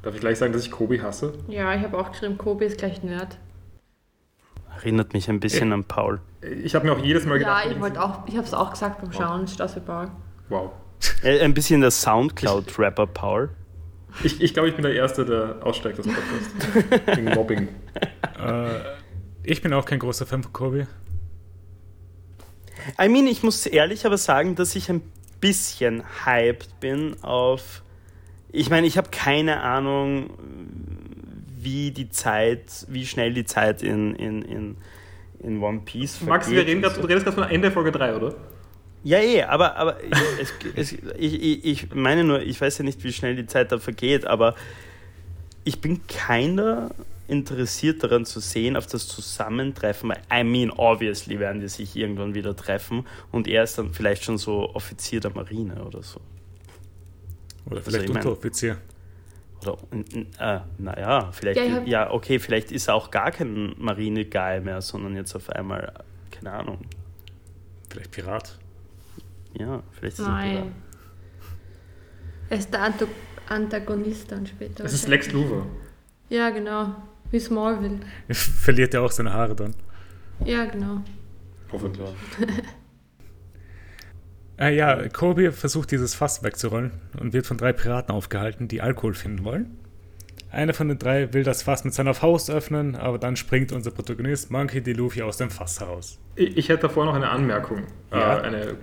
[0.03, 1.33] Darf ich gleich sagen, dass ich Kobi hasse?
[1.47, 3.37] Ja, ich habe auch geschrieben, Kobi ist gleich Nerd.
[4.75, 6.19] Erinnert mich ein bisschen an Paul.
[6.63, 8.71] Ich habe mir auch jedes Mal Ja, gedacht, ich wollte auch, ich habe es auch
[8.71, 10.07] gesagt beim Schauen, Straße-Bau.
[10.49, 10.71] wow.
[11.23, 13.49] Äh, ein bisschen der Soundcloud-Rapper Paul.
[14.23, 17.07] Ich, ich glaube, ich bin der Erste, der aussteigt aus dem Podcast.
[17.17, 17.67] Wegen Mobbing.
[18.39, 18.79] Äh,
[19.43, 20.85] ich bin auch kein großer Fan von Kobi.
[22.99, 25.01] I mean, ich muss ehrlich aber sagen, dass ich ein
[25.39, 27.83] bisschen hyped bin auf.
[28.51, 30.31] Ich meine, ich habe keine Ahnung,
[31.61, 34.77] wie die Zeit, wie schnell die Zeit in, in, in,
[35.39, 36.29] in One Piece vergeht.
[36.29, 38.35] Max, wir reden grad, du redest gerade von Ende Folge 3, oder?
[39.03, 39.97] Ja, eh, aber, aber
[40.39, 43.71] es, es, ich, ich, ich meine nur, ich weiß ja nicht, wie schnell die Zeit
[43.71, 44.55] da vergeht, aber
[45.63, 46.91] ich bin keiner
[47.27, 50.09] interessiert daran zu sehen, auf das Zusammentreffen.
[50.09, 54.23] weil, I mean, obviously werden die sich irgendwann wieder treffen und er ist dann vielleicht
[54.23, 56.19] schon so Offizier der Marine oder so.
[57.71, 58.77] Oder vielleicht ich mein- Unteroffizier.
[59.61, 59.77] Oder,
[60.39, 64.81] äh, naja, vielleicht, Ja, hab- ja, okay, vielleicht ist er auch gar kein Marine-Guy mehr,
[64.81, 65.93] sondern jetzt auf einmal,
[66.31, 66.79] keine Ahnung,
[67.89, 68.57] Vielleicht Pirat.
[69.53, 70.71] ja, vielleicht ist er Nein.
[72.49, 73.07] Er ist der Anto
[73.49, 74.83] Antagonist dann später.
[74.85, 75.07] Es ist.
[75.09, 75.65] Lex Luthor.
[76.29, 76.95] Ja, genau.
[77.29, 77.99] Wie Smallville.
[78.29, 79.73] Verliert er auch seine Haare dann.
[80.45, 81.01] Ja, genau.
[81.71, 82.09] Hoffentlich.
[84.61, 89.15] Äh, ja, Kobi versucht dieses Fass wegzurollen und wird von drei Piraten aufgehalten, die Alkohol
[89.15, 89.77] finden wollen.
[90.51, 93.89] Einer von den drei will das Fass mit seiner Faust öffnen, aber dann springt unser
[93.89, 94.93] Protagonist Monkey D.
[94.93, 96.19] Luffy aus dem Fass heraus.
[96.35, 97.83] Ich, ich hätte davor noch eine Anmerkung.
[98.11, 98.37] Ja.
[98.37, 98.75] Äh, eine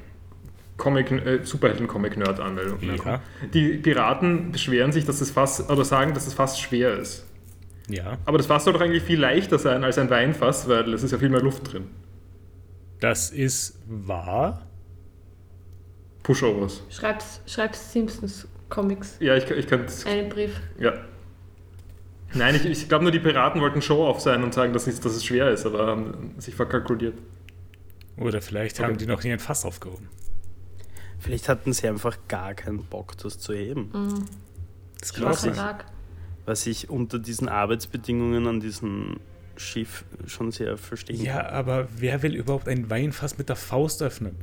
[0.79, 2.79] Comic, äh, Superhelden-Comic-Nerd-Anmeldung.
[3.05, 3.21] Ja.
[3.53, 7.25] Die Piraten beschweren sich, dass das Fass, oder sagen, dass das Fass schwer ist.
[7.89, 8.19] Ja.
[8.25, 11.13] Aber das Fass soll doch eigentlich viel leichter sein als ein Weinfass, weil es ist
[11.13, 11.85] ja viel mehr Luft drin.
[13.01, 14.68] Das ist wahr.
[16.29, 16.83] Pushovers.
[16.91, 19.17] Schreib's, schreib's Simpsons Comics.
[19.19, 20.05] Ja, ich, ich kann es.
[20.05, 20.61] Einen Brief.
[20.79, 20.93] Ja.
[22.35, 25.13] Nein, ich, ich glaube nur, die Piraten wollten Show-off sein und sagen, dass, es- dass
[25.13, 27.15] es schwer ist, aber haben sich verkalkuliert.
[28.19, 28.87] Oder vielleicht Okay.
[28.91, 30.11] haben die noch nie ein Fass aufgehoben.
[31.19, 33.91] Vielleicht hatten sie einfach gar keinen Bock, das zu heben.
[35.01, 35.85] Das glaub glaube ich.
[36.45, 39.17] Was ich unter diesen Arbeitsbedingungen an diesem
[39.57, 41.55] Schiff schon sehr verstehen Ja, kann.
[41.55, 44.37] aber wer will überhaupt ein Weinfass mit der Faust öffnen?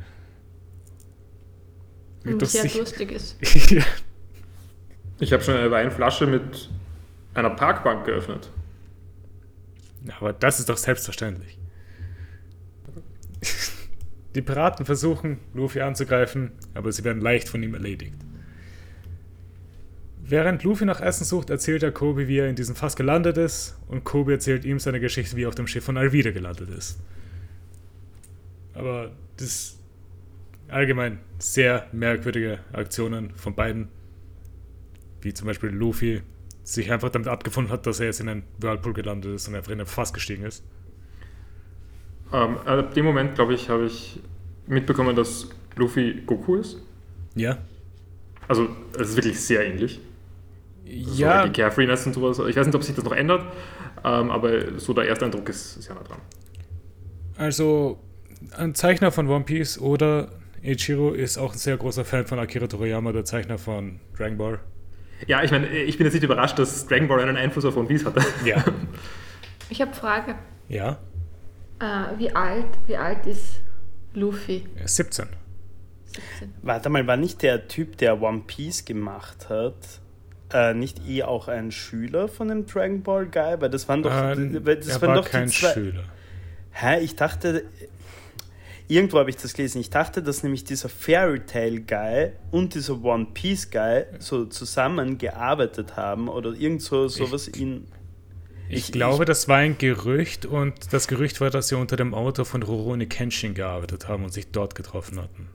[2.26, 3.38] Wie Und sehr sich- lustig ist.
[3.72, 3.84] ja.
[5.20, 6.70] Ich habe schon eine Weinflasche mit
[7.34, 8.50] einer Parkbank geöffnet.
[10.20, 11.58] Aber das ist doch selbstverständlich.
[14.36, 18.16] Die Piraten versuchen, Luffy anzugreifen, aber sie werden leicht von ihm erledigt.
[20.28, 23.78] Während Luffy nach Essen sucht, erzählt er Kobe, wie er in diesem Fass gelandet ist,
[23.88, 27.00] und Kobe erzählt ihm seine Geschichte, wie er auf dem Schiff von Alvida gelandet ist.
[28.74, 29.80] Aber das ist
[30.70, 33.90] allgemein sehr merkwürdige Aktionen von beiden,
[35.22, 36.22] wie zum Beispiel Luffy
[36.64, 39.72] sich einfach damit abgefunden hat, dass er jetzt in einen Whirlpool gelandet ist und einfach
[39.72, 40.64] in ein Fass gestiegen ist.
[42.34, 44.20] Ähm, ab dem Moment, glaube ich, habe ich
[44.66, 46.82] mitbekommen, dass Luffy Goku ist.
[47.36, 47.60] Ja.
[48.48, 50.00] Also, es ist wirklich sehr ähnlich.
[50.86, 52.40] So Ja, die Carefreeness und sowas.
[52.40, 53.44] Ich weiß nicht, ob sich das noch ändert,
[54.04, 56.20] ähm, aber so der erste Eindruck ist sehr nah dran.
[57.38, 58.00] also
[58.58, 60.30] ein Zeichner von One Piece oder
[60.66, 64.60] Ichiro ist auch ein sehr großer Fan von Akira Toriyama, der Zeichner von Dragon Ball.
[65.28, 67.88] Ja, ich meine, ich bin jetzt nicht überrascht, dass Dragon Ball einen Einfluss auf One
[67.88, 68.22] Piece hatte.
[68.46, 68.64] Ja.
[69.70, 70.36] Ich habe Frage.
[70.70, 71.00] ja,
[71.80, 73.62] Äh, wie alt, wie alt ist
[74.14, 74.64] Luffy?
[74.76, 75.26] er ist 17.
[76.06, 76.54] 17.
[76.62, 79.74] Warte mal, war nicht der Typ, der One Piece gemacht hat,
[80.54, 83.60] äh, nicht eh auch ein Schüler von dem Dragon Ball Guy?
[83.60, 85.74] Weil das waren doch, Äh, weil das er waren war doch kein die zwei.
[85.74, 86.04] Schüler.
[86.72, 87.64] Hä, ich dachte,
[88.88, 89.80] irgendwo habe ich das gelesen.
[89.82, 95.18] Ich dachte, dass nämlich dieser Fairy Tail Guy und dieser One Piece Guy so zusammen
[95.18, 97.88] gearbeitet haben oder irgend so sowas in.
[98.68, 101.98] Ich, Ich- glaube, ich- das war ein Gerücht und das Gerücht war, dass sie unter
[101.98, 105.48] dem Auto von Rurouni Kenshin gearbeitet haben und sich dort getroffen hatten.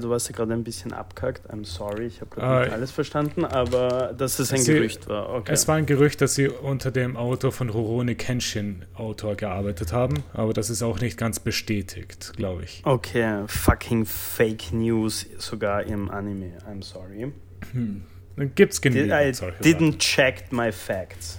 [0.00, 1.48] Du warst ja gerade ein bisschen abgehackt.
[1.50, 5.08] I'm sorry, ich habe Ah, gerade nicht alles verstanden, aber dass es ein Sie- Gerücht
[5.08, 5.30] war.
[5.34, 5.52] Okay.
[5.52, 10.22] Es war ein Gerücht, dass sie unter dem Auto von Rurouni Kenshin Autor gearbeitet haben,
[10.34, 12.82] aber das ist auch nicht ganz bestätigt, glaube ich.
[12.84, 16.58] okay, fucking Fake News sogar im Anime.
[16.70, 17.32] I'm sorry.
[17.72, 21.38] Dann gibt es Did, genügend I didn't check my facts.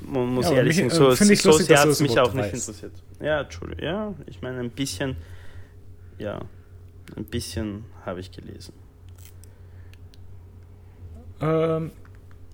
[0.00, 2.44] Man muss Ja, ehrlich sagen, so, äh, so lustig, sehr hat es mich auch nicht
[2.52, 2.68] weißt.
[2.68, 2.92] interessiert.
[3.20, 3.84] Ja, Entschuldigung.
[3.84, 5.16] Ja, ich meine, ein bisschen,
[6.18, 6.40] ja,
[7.16, 8.72] ein bisschen habe ich gelesen.
[11.40, 11.90] Ähm,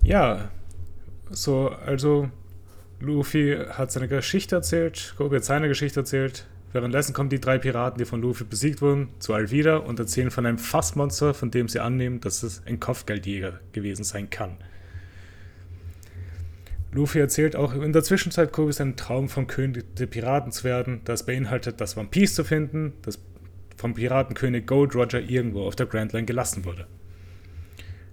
[0.03, 0.51] ja,
[1.29, 2.29] so, also
[2.99, 6.47] Luffy hat seine Geschichte erzählt, Kobe hat seine Geschichte erzählt.
[6.71, 10.45] Währenddessen kommen die drei Piraten, die von Luffy besiegt wurden, zu Alvida und erzählen von
[10.45, 14.57] einem Fassmonster, von dem sie annehmen, dass es ein Kopfgeldjäger gewesen sein kann.
[16.91, 21.01] Luffy erzählt auch in der Zwischenzeit Kobe seinen Traum vom König der Piraten zu werden.
[21.05, 23.19] Das beinhaltet, das One Piece zu finden, das
[23.79, 26.85] vom Piratenkönig Gold Roger irgendwo auf der Grand Line gelassen wurde.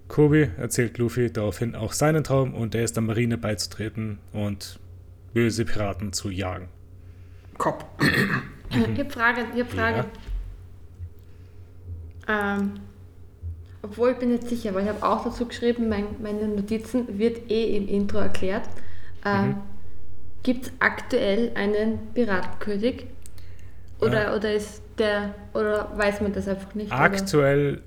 [0.06, 4.78] Kobe erzählt Luffy daraufhin auch seinen Traum und er ist der Marine beizutreten und
[5.34, 6.68] böse Piraten zu jagen.
[7.58, 7.84] Kopf.
[8.70, 10.04] Ich habe Frage, ich hab Frage.
[12.28, 12.74] Ähm,
[13.82, 17.50] obwohl ich bin nicht sicher, weil ich habe auch dazu geschrieben, mein, meine Notizen wird
[17.50, 18.68] eh im Intro erklärt.
[19.24, 19.56] Ähm, Mhm.
[20.44, 23.06] Gibt es aktuell einen Piratenkönig?
[24.00, 26.88] Oder, oder ist der, oder weiß man das einfach nicht?
[26.92, 27.00] oder?
[27.00, 27.82] Aktuell,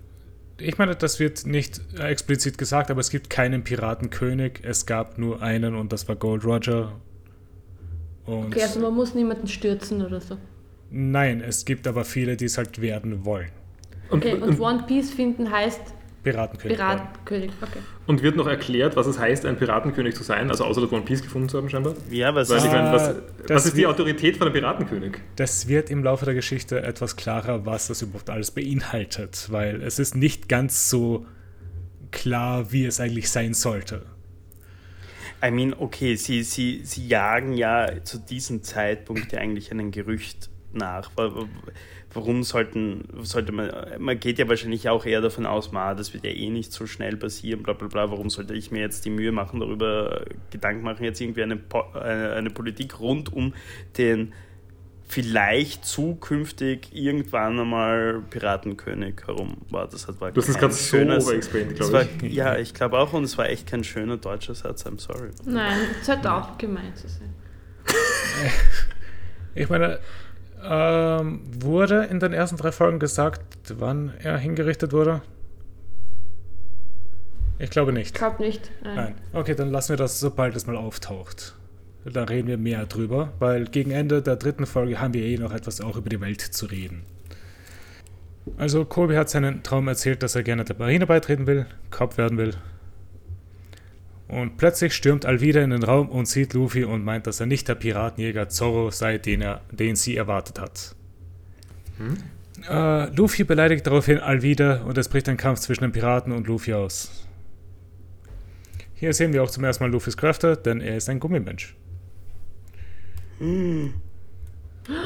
[0.58, 4.60] ich meine, das wird nicht explizit gesagt, aber es gibt keinen Piratenkönig.
[4.64, 6.94] Es gab nur einen und das war Gold Roger.
[8.26, 10.38] Und Okay, also man muss niemanden stürzen oder so.
[10.92, 13.50] nein, es gibt aber viele, die es halt werden wollen.
[14.10, 15.82] Und, Okay, und One Piece finden heißt
[16.24, 16.78] Piratenkönig.
[16.78, 17.52] Piratenkönig.
[17.62, 17.80] Okay.
[18.08, 21.04] und wird noch erklärt, was es heißt, ein Piratenkönig zu sein, also außer das One
[21.04, 21.94] Piece gefunden zu haben, scheinbar.
[22.12, 24.48] Ja, was Weil ist ich meine, was, Ah, was das ist die wird- Autorität von
[24.48, 25.18] einem Piratenkönig?
[25.38, 29.98] Das wird im Laufe der Geschichte etwas klarer, was das überhaupt alles beinhaltet, weil es
[30.00, 31.26] ist nicht ganz so
[32.12, 34.02] klar, wie es eigentlich sein sollte.
[35.46, 40.50] I mean, okay, sie, sie, sie jagen ja zu diesem Zeitpunkt ja eigentlich einem Gerücht
[40.74, 41.12] nach.
[42.12, 45.94] Wa- wa- Warum sollten, sollte man, man geht ja wahrscheinlich auch eher davon aus, ma,
[45.94, 48.80] das wird ja eh nicht so schnell passieren, bla bla bla, warum sollte ich mir
[48.82, 51.60] jetzt die Mühe machen, darüber Gedanken machen, jetzt irgendwie eine,
[51.94, 53.54] eine, eine Politik rund um
[53.98, 54.34] den
[55.12, 59.88] vielleicht zukünftig irgendwann einmal Piratenkönig herum war.
[59.88, 62.34] Das hat, war Du hast es kein gerade so schöner- overexplained, das glaube war, ich.
[62.36, 65.30] Ja, ich glaube auch, und es war echt kein schöner deutscher Satz, I'm sorry.
[65.46, 67.34] Nein, das hat auch gemeint zu sein.
[69.56, 70.00] Ich meine,
[70.64, 73.42] Ähm, wurde in den ersten drei Folgen gesagt,
[73.78, 75.22] wann er hingerichtet wurde?
[77.60, 78.16] Ich glaube Ich nicht.
[78.16, 78.72] glaube nicht.
[78.84, 78.96] Nein.
[78.96, 79.16] Nein.
[79.34, 81.56] Okay, dann lassen wir das, sobald es mal auftaucht.
[82.06, 85.52] Dann reden wir mehr drüber, weil gegen Ende der dritten Folge haben wir eh noch
[85.52, 87.04] etwas auch über die Welt zu reden.
[88.58, 92.38] Also, Kobe hat seinen Traum erzählt, dass er gerne der Marine beitreten will, Kopf werden
[92.38, 92.54] will.
[94.30, 97.68] Und plötzlich stürmt Alvida in den Raum und sieht Luffy und meint, dass er nicht
[97.68, 100.96] der Piratenjäger Zorro sei, den, er, den sie erwartet hat.
[102.70, 106.74] Äh, Luffy beleidigt daraufhin Alvida und es bricht ein Kampf zwischen den Piraten und Luffy
[106.74, 107.26] aus.
[108.94, 111.76] Hier sehen wir auch zum ersten Mal Luffys Kräfte, denn er ist ein Gummimensch.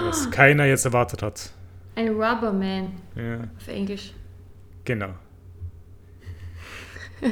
[0.07, 1.51] Was keiner jetzt erwartet hat.
[1.95, 4.13] Ein Rubberman Ja, auf Englisch.
[4.83, 5.13] genau.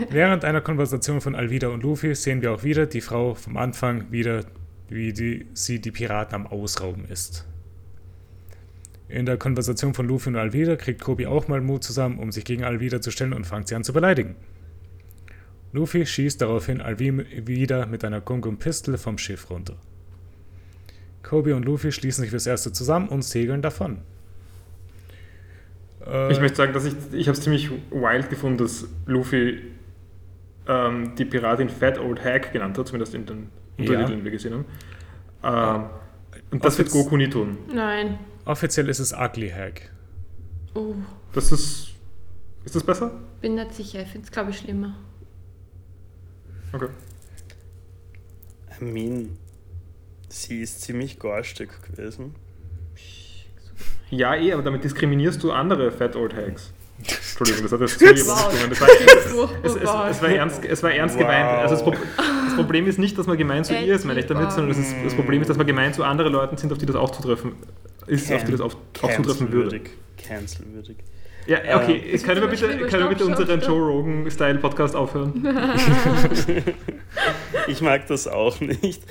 [0.09, 4.11] Während einer Konversation von Alvida und Luffy sehen wir auch wieder die Frau vom Anfang
[4.11, 4.45] wieder,
[4.89, 7.45] wie die, sie die Piraten am Ausrauben ist.
[9.09, 12.45] In der Konversation von Luffy und Alvida kriegt Kobi auch mal Mut zusammen, um sich
[12.45, 14.35] gegen Alvida zu stellen und fängt sie an zu beleidigen.
[15.73, 19.75] Luffy schießt daraufhin Alvida mit einer Gungun Pistole vom Schiff runter.
[21.23, 23.99] Kobi und Luffy schließen sich fürs Erste zusammen und segeln davon.
[26.29, 29.61] Ich möchte sagen, dass ich, ich habe es ziemlich wild gefunden, dass Luffy
[30.67, 34.53] ähm, die Piratin Fat Old Hag genannt hat, zumindest in den Untertiteln, die wir gesehen
[34.53, 34.65] haben.
[35.83, 35.89] Ähm,
[36.51, 37.57] und das wird Offiz- Goku nie tun.
[37.73, 38.19] Nein.
[38.45, 39.91] Offiziell ist es Ugly Hag.
[40.73, 40.95] Oh,
[41.33, 41.89] Das ist.
[42.63, 43.11] Ist das besser?
[43.41, 44.01] bin nicht sicher.
[44.03, 44.95] Ich finde es, glaube ich, schlimmer.
[46.73, 46.87] Okay.
[48.79, 49.37] I mean,
[50.29, 52.35] sie ist ziemlich garstig gewesen.
[54.09, 56.71] Ja, eh, aber damit diskriminierst du andere Fat Old Hags.
[57.07, 61.21] Entschuldigung, das hat jetzt war, es, war ernst, es war ernst Wow.
[61.21, 61.47] gemeint.
[61.59, 64.25] Also das, Pro das Problem ist nicht, dass man gemein zu ihr ist, meine ich
[64.27, 66.77] damit, sondern das, ist, das Problem ist, dass man gemein zu anderen Leuten sind, auf
[66.77, 67.53] die das auch zutreffen
[68.07, 69.81] ist, auf die das auch, auch zutreffen würde.
[70.17, 70.97] Cancelwürdig.
[71.47, 73.63] Ja, okay, Ähm, können wir bitte, können wir bitte unseren stopp.
[73.67, 75.43] Joe Rogan-Style-Podcast aufhören?
[77.67, 79.03] Ich mag das auch nicht.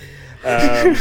[0.44, 0.96] Ähm,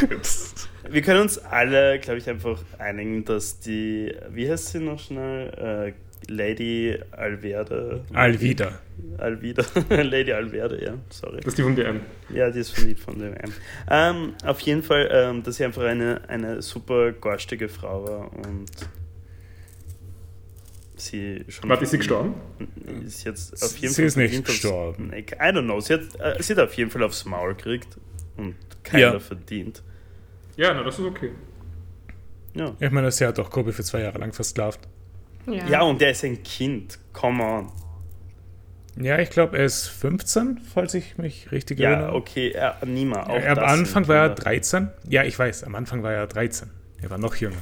[0.90, 5.94] wir können uns alle, glaube ich, einfach einigen, dass die, wie heißt sie noch schnell?
[5.94, 5.94] Äh,
[6.28, 8.04] Lady Alverde.
[8.14, 8.80] Alvida.
[9.18, 9.64] Alvida.
[9.90, 11.38] Lady Alverde, ja, sorry.
[11.38, 12.02] Das ist die von DM.
[12.34, 13.52] Ja, die ist von von dem M.
[13.90, 18.70] Ähm, auf jeden Fall, ähm, dass sie einfach eine, eine super garstige Frau war und
[20.98, 21.70] sie schon.
[21.70, 22.36] Warte, ist sie gestorben?
[23.06, 25.14] Ist jetzt auf jeden Sie Fall ist nicht aufs- gestorben.
[25.14, 25.80] I don't know.
[25.80, 27.98] Sie hat, äh, sie hat auf jeden Fall aufs Maul gekriegt
[28.38, 29.20] und keiner Ja.
[29.20, 29.82] verdient.
[30.58, 31.32] Ja, na, das ist okay.
[32.54, 32.76] Ja.
[32.80, 34.82] Ich meine, sie hat auch Kobe für zwei Jahre lang versklavt.
[35.48, 35.68] Ja.
[35.68, 37.00] ja, und der ist ein Kind.
[37.14, 37.72] Come on.
[39.02, 42.14] Ja, ich glaube, er ist 15, falls ich mich richtig Ja, erinnere.
[42.16, 43.24] okay, er, Nima.
[43.24, 44.44] Auch Er, am Anfang war er Kinder.
[44.44, 44.90] 13.
[45.08, 46.70] Ja, ich weiß, am Anfang war er 13.
[47.02, 47.56] Er war noch jünger.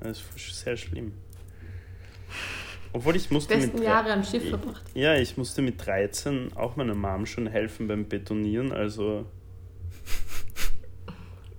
[0.00, 1.12] Das ist sehr schlimm.
[2.94, 4.82] Obwohl ich musste besten mit Jahre am Schiff verbracht.
[4.94, 9.26] Ja, ich musste mit 13 auch meiner Mom schon helfen beim Betonieren, also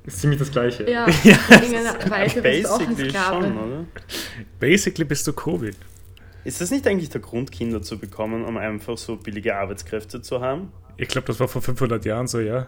[0.06, 0.90] Ist ziemlich das Gleiche.
[0.90, 1.14] Ja, in
[1.74, 3.44] irgendeiner Weise bist du auch ein basically Sklave.
[3.46, 3.86] schon, oder?
[4.60, 5.72] Basically bist du Kobe.
[6.46, 10.42] Ist das nicht eigentlich der Grund, Kinder zu bekommen, um einfach so billige Arbeitskräfte zu
[10.42, 10.72] haben?
[10.98, 12.68] Ich glaube, das war vor 500 Jahren so, ja.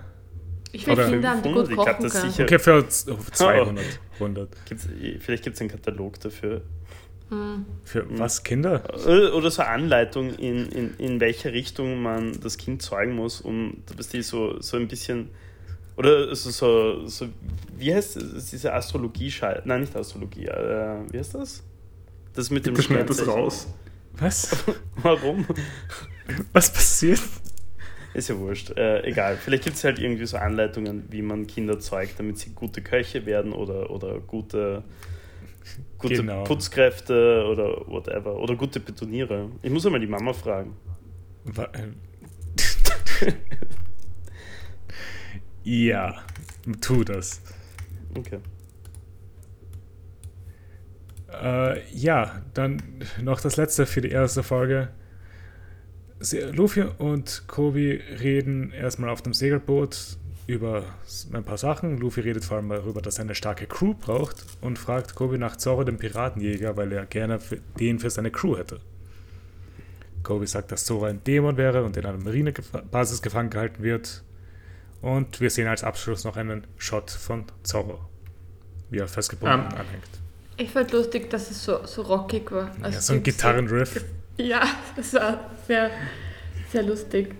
[0.73, 2.32] Ich will Oder Kinder haben, die 500, gut ich glaub, kochen das können.
[2.32, 3.84] sicher- Okay, für z- 200.
[4.19, 4.65] 100.
[4.65, 4.88] Gibt's,
[5.19, 6.61] vielleicht gibt es einen Katalog dafür.
[7.29, 7.65] Hm.
[7.84, 8.84] Für was, Kinder?
[9.05, 13.39] Oder oder so eine Anleitung, in, in, in welche Richtung man das Kind zeugen muss,
[13.41, 15.29] um da bist du so, so ein bisschen.
[15.98, 17.28] Oder also so, so,
[17.78, 21.64] wie heißt es, diese astrologie -Schei Nein, nicht Astrologie, äh, wie heißt das?
[22.34, 23.68] Das mit dem Bitte schneid das raus.
[24.14, 24.56] Was?
[24.96, 25.46] Warum?
[26.54, 27.20] Was passiert?
[28.14, 28.72] Ist ja wurscht.
[28.78, 29.38] Äh, egal.
[29.38, 33.26] Vielleicht gibt es halt irgendwie so Anleitungen, wie man Kinder zeugt, damit sie gute Köche
[33.26, 34.84] werden oder, oder gute,
[35.98, 36.44] gute Genau.
[36.44, 38.38] Putzkräfte oder whatever.
[38.38, 39.50] Oder gute Betonierer.
[39.62, 40.76] Ich muss einmal die Mama fragen.
[41.46, 41.92] Wa- äh.
[45.64, 46.22] ja,
[46.82, 47.41] tu das.
[48.18, 48.39] Okay.
[51.32, 52.82] Äh, ja, dann
[53.22, 54.89] noch das letzte für die erste Folge.
[56.51, 60.84] Luffy und Kobe reden erstmal auf dem Segelboot über
[61.34, 61.97] ein paar Sachen.
[61.97, 65.55] Luffy redet vor allem darüber, dass er eine starke Crew braucht und fragt Kobe nach
[65.55, 68.82] Zorro, dem Piratenjäger, weil er gerne für, den für seine Crew hätte.
[70.22, 74.24] Kobe sagt, dass Zorro ein Dämon wäre und in einer Marinebasis gefangen gehalten wird.
[75.02, 77.99] Und wir sehen als Abschluss noch einen Shot von Zorro,
[78.89, 80.10] wie er festgebunden Ähm, anhängt.
[80.58, 82.68] Ich fand lustig, dass es so, so rockig war.
[82.80, 84.04] Ja, Also so ein Gitarrenriff.
[84.38, 84.62] Ja,
[84.95, 85.89] das war sehr,
[86.72, 87.34] sehr lustig.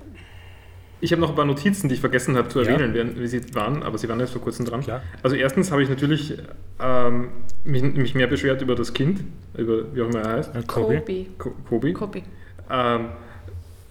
[1.04, 2.70] Ich habe noch ein paar Notizen, die ich vergessen habe zu Ja.
[2.70, 4.82] erwähnen, während- wie sie waren, aber sie waren jetzt vor kurzem dran.
[4.82, 5.02] Klar.
[5.24, 6.38] Also erstens habe ich natürlich
[6.80, 7.30] ähm,
[7.64, 9.22] mich, mich mehr beschwert über das Kind,
[9.56, 11.00] über wie auch immer er heißt, Äh, Kobe.
[11.00, 11.26] Kobe.
[11.38, 11.94] Ko- Kobi.
[11.94, 12.22] Kobe.
[12.70, 13.10] Ähm,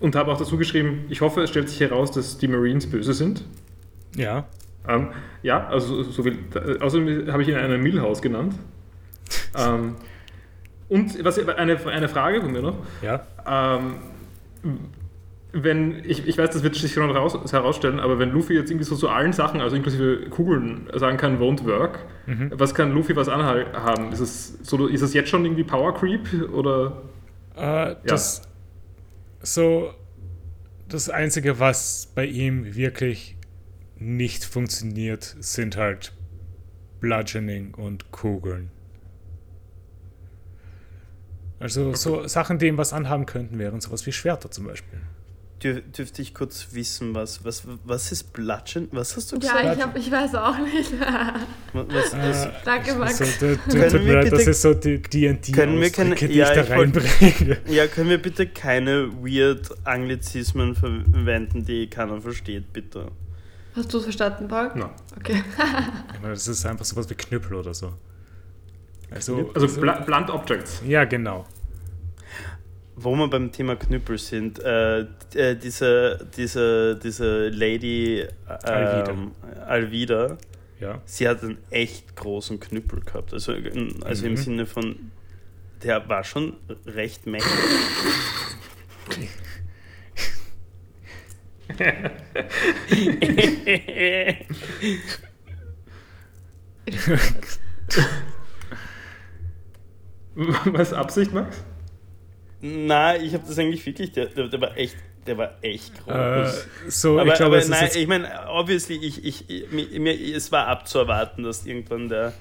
[0.01, 3.12] und habe auch dazu geschrieben, ich hoffe, es stellt sich heraus, dass die Marines böse
[3.12, 3.44] sind.
[4.16, 4.46] Ja.
[4.88, 5.09] Ähm,
[5.42, 6.38] ja, also so viel.
[6.55, 8.55] äh, Außerdem habe ich ihn einen Milhouse genannt.
[9.57, 9.96] ähm,
[10.88, 12.76] und was eine, eine Frage von mir noch.
[13.03, 13.24] Ja.
[13.46, 13.94] Ähm,
[15.53, 18.84] wenn, ich, ich weiß, das wird sich schon raus, herausstellen, aber wenn Luffy jetzt irgendwie
[18.84, 22.53] so zu allen Sachen, also inklusive Kugeln, sagen kann, won't work, Mhm.
[22.55, 24.12] was kann Luffy was anhaben?
[24.12, 27.03] Ist es, so, ist es jetzt schon irgendwie Power Creep oder?
[27.57, 28.42] Äh, das
[29.43, 29.95] so
[30.88, 33.36] das Einzige, was bei ihm wirklich
[33.97, 36.12] nicht funktioniert, sind halt
[37.01, 38.70] Bludgeoning und Kugeln.
[41.59, 45.01] Also so Sachen, die ihm was anhaben könnten, wären sowas wie Schwerter zum Beispiel.
[45.63, 48.89] Dür dürfte ich kurz wissen, was, was, was ist Bludgeon?
[48.93, 49.77] Was hast du Ja, gesagt?
[49.77, 50.93] ich, hab, ich weiß auch nicht.
[51.73, 53.19] Was, was, Äh, Danke, Max.
[53.19, 55.91] so, du, du, Können tut mir wir leid, das ist so die D&D können wir
[55.91, 57.59] keine- Ausdrücke, die ja, ich da reinbringe.
[57.69, 63.09] ja, können wir bitte keine weird Anglizismen verwenden, die keiner versteht, bitte?
[63.77, 64.71] Hast du es verstanden, Paul?
[64.75, 64.91] Na.
[65.17, 65.43] Okay.
[66.15, 67.93] Ich meine, das ist einfach sowas wie Knüppel oder so.
[69.11, 70.83] Also, Also bl blunt Objects.
[70.87, 71.47] ja, genau.
[73.03, 75.01] Wo wir beim Thema Knüppel sind, äh,
[75.34, 79.11] äh, diese, diese, diese Lady äh, Alvida.
[79.12, 79.30] ähm,
[79.66, 80.36] Alvida,
[80.80, 81.01] Ja.
[81.07, 83.32] sie hat einen echt großen Knüppel gehabt.
[83.32, 84.36] Also, in- also im Mhm.
[84.36, 85.12] Sinne von,
[85.82, 87.51] der war schon recht mächtig.
[100.34, 101.62] Was Absicht, Max?
[102.61, 104.97] Nein, ich habe das eigentlich wirklich, der, der, der war echt,
[105.27, 106.67] der war echt Äh, groß.
[106.89, 110.01] so, aber ich glaube, aber es ist nein, ich meine, obviously, ich, ich, ich, mir,
[110.01, 112.33] mir, es war abzuerwarten, dass irgendwann der,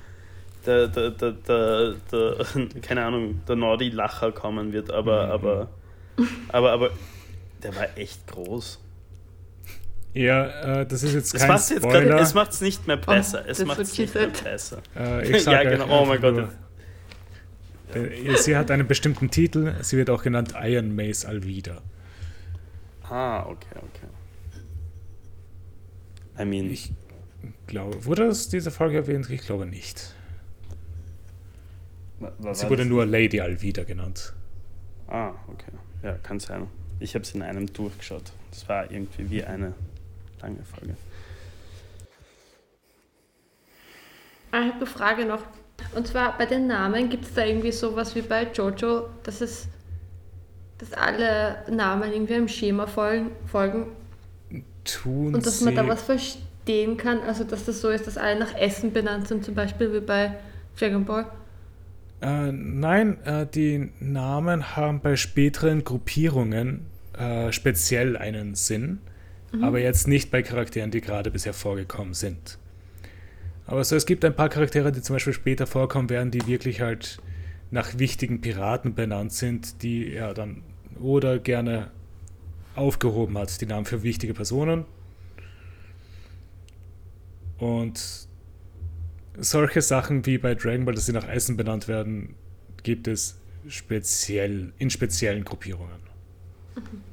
[0.65, 2.35] der, der, der, der, der
[2.81, 5.31] keine Ahnung, der Nordi Lacher kommen wird, aber, Mhm.
[5.31, 5.67] aber,
[6.49, 6.89] aber, aber,
[7.63, 8.79] der war echt groß.
[10.13, 12.19] Ja, äh, das ist jetzt Es kein macht jetzt grad, Spoiler.
[12.19, 13.43] es macht's nicht mehr besser.
[13.47, 14.81] es that's macht es nicht mehr besser.
[14.97, 16.01] äh, ich Ja, genau.
[16.01, 16.49] Oh mein Gott.
[17.93, 19.73] Äh, Sie hat einen bestimmten Titel.
[19.81, 21.81] Sie wird auch genannt Iron Mace Alvida.
[23.03, 24.07] Ah, okay, okay.
[26.41, 26.91] I mean, Ich
[27.67, 29.29] glaube, wurde das diese Folge erwähnt?
[29.29, 30.13] Ich glaube nicht.
[32.19, 32.87] wa- wa- Sie wurde das?
[32.87, 34.33] nur Lady Alvida genannt.
[35.07, 35.71] Ah, okay.
[36.03, 36.67] Ja, kann sein.
[36.99, 38.31] Ich habe es in einem durchgeschaut.
[38.51, 39.73] Das war irgendwie wie eine
[40.41, 40.95] lange Folge.
[44.51, 45.43] Ah, Ich habe eine Frage noch.
[45.95, 49.67] Und zwar bei den Namen gibt es da irgendwie sowas wie bei Jojo, dass es
[50.79, 53.87] dass alle Namen irgendwie einem Schema folgen, folgen
[54.85, 57.19] Tun und dass man da was verstehen kann.
[57.21, 60.37] Also dass das so ist, dass alle nach Essen benannt sind, zum Beispiel wie bei
[60.79, 61.25] Dragon Ball.
[62.21, 66.85] Äh, nein, äh, die Namen haben bei späteren Gruppierungen
[67.17, 68.99] äh, speziell einen Sinn,
[69.61, 72.58] aber jetzt nicht bei Charakteren, die gerade bisher vorgekommen sind.
[73.69, 76.81] Aber so, es gibt ein paar Charaktere, die zum Beispiel später vorkommen werden, die wirklich
[76.81, 77.19] halt
[77.69, 80.63] nach wichtigen Piraten benannt sind, die er dann
[80.99, 81.91] oder gerne
[82.73, 84.85] aufgehoben hat, die Namen für wichtige Personen.
[87.59, 88.27] Und
[89.37, 92.33] solche Sachen wie bei Dragon Ball, dass sie nach Essen benannt werden,
[92.81, 95.99] gibt es speziell in speziellen Gruppierungen.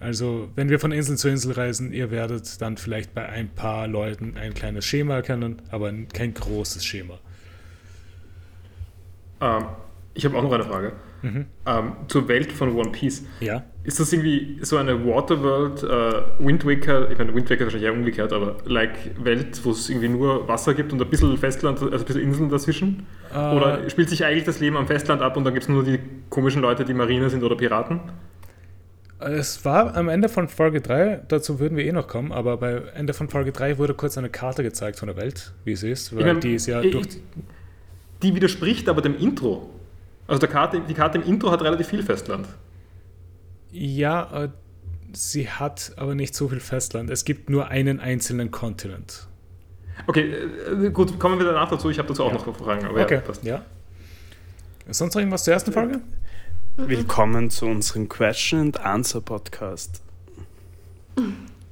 [0.00, 3.88] Also, wenn wir von Insel zu Insel reisen, ihr werdet dann vielleicht bei ein paar
[3.88, 7.18] Leuten ein kleines Schema erkennen, aber kein großes Schema.
[9.40, 9.64] Ähm,
[10.14, 10.92] ich habe auch noch eine Frage.
[11.22, 11.46] Mhm.
[11.66, 13.24] Ähm, zur Welt von One Piece.
[13.40, 13.64] Ja.
[13.82, 17.88] Ist das irgendwie so eine Waterworld, äh, Wind Waker, ich meine, Wind Waker ist wahrscheinlich
[17.88, 18.94] eher umgekehrt, aber like
[19.24, 22.50] Welt, wo es irgendwie nur Wasser gibt und ein bisschen Festland, also ein bisschen Inseln
[22.50, 23.06] dazwischen?
[23.30, 25.82] Oder Äh, spielt sich eigentlich das Leben am Festland ab und dann gibt es nur
[25.82, 25.98] die
[26.30, 28.00] komischen Leute, die Marine sind oder Piraten?
[29.20, 32.82] Es war am Ende von Folge 3, dazu würden wir eh noch kommen, aber bei
[32.94, 36.12] Ende von Folge 3 wurde kurz eine Karte gezeigt von der Welt, wie sie ist,
[36.14, 37.06] weil Ich mein, die ist ja ich- durch.
[38.22, 39.70] Die widerspricht aber dem Intro.
[40.28, 42.46] Also der Karte, die Karte im Intro hat relativ viel Festland.
[43.72, 44.48] Ja, äh,
[45.12, 47.10] sie hat aber nicht so viel Festland.
[47.10, 49.26] Es gibt nur einen einzelnen Kontinent.
[50.06, 51.90] Okay, äh, gut, kommen wir danach dazu.
[51.90, 52.34] Ich habe dazu auch Ja.
[52.46, 52.86] noch Fragen.
[52.86, 53.42] Aber Okay, ja, passt.
[53.44, 53.62] ja.
[54.90, 56.00] Sonst noch irgendwas zur ersten Folge?
[56.86, 60.00] Willkommen zu unserem Question and Answer Podcast.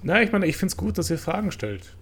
[0.02, 1.94] Na, ich meine, ich finde es gut, dass ihr Fragen stellt.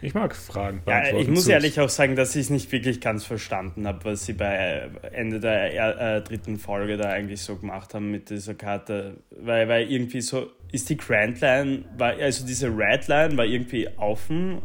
[0.00, 0.80] Ich mag Fragen.
[0.86, 4.24] Ja, ich muss ehrlich auch sagen, dass ich es nicht wirklich ganz verstanden habe, was
[4.24, 8.30] sie bei äh, Ende der er- äh, dritten Folge da eigentlich so gemacht haben mit
[8.30, 9.18] dieser Karte.
[9.30, 13.86] Weil, weil irgendwie so, ist die Grand Line, war, also diese Red Line war irgendwie
[13.98, 14.62] auf dem,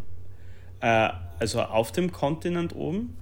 [0.80, 1.09] äh,
[1.39, 3.17] also auf dem Kontinent oben?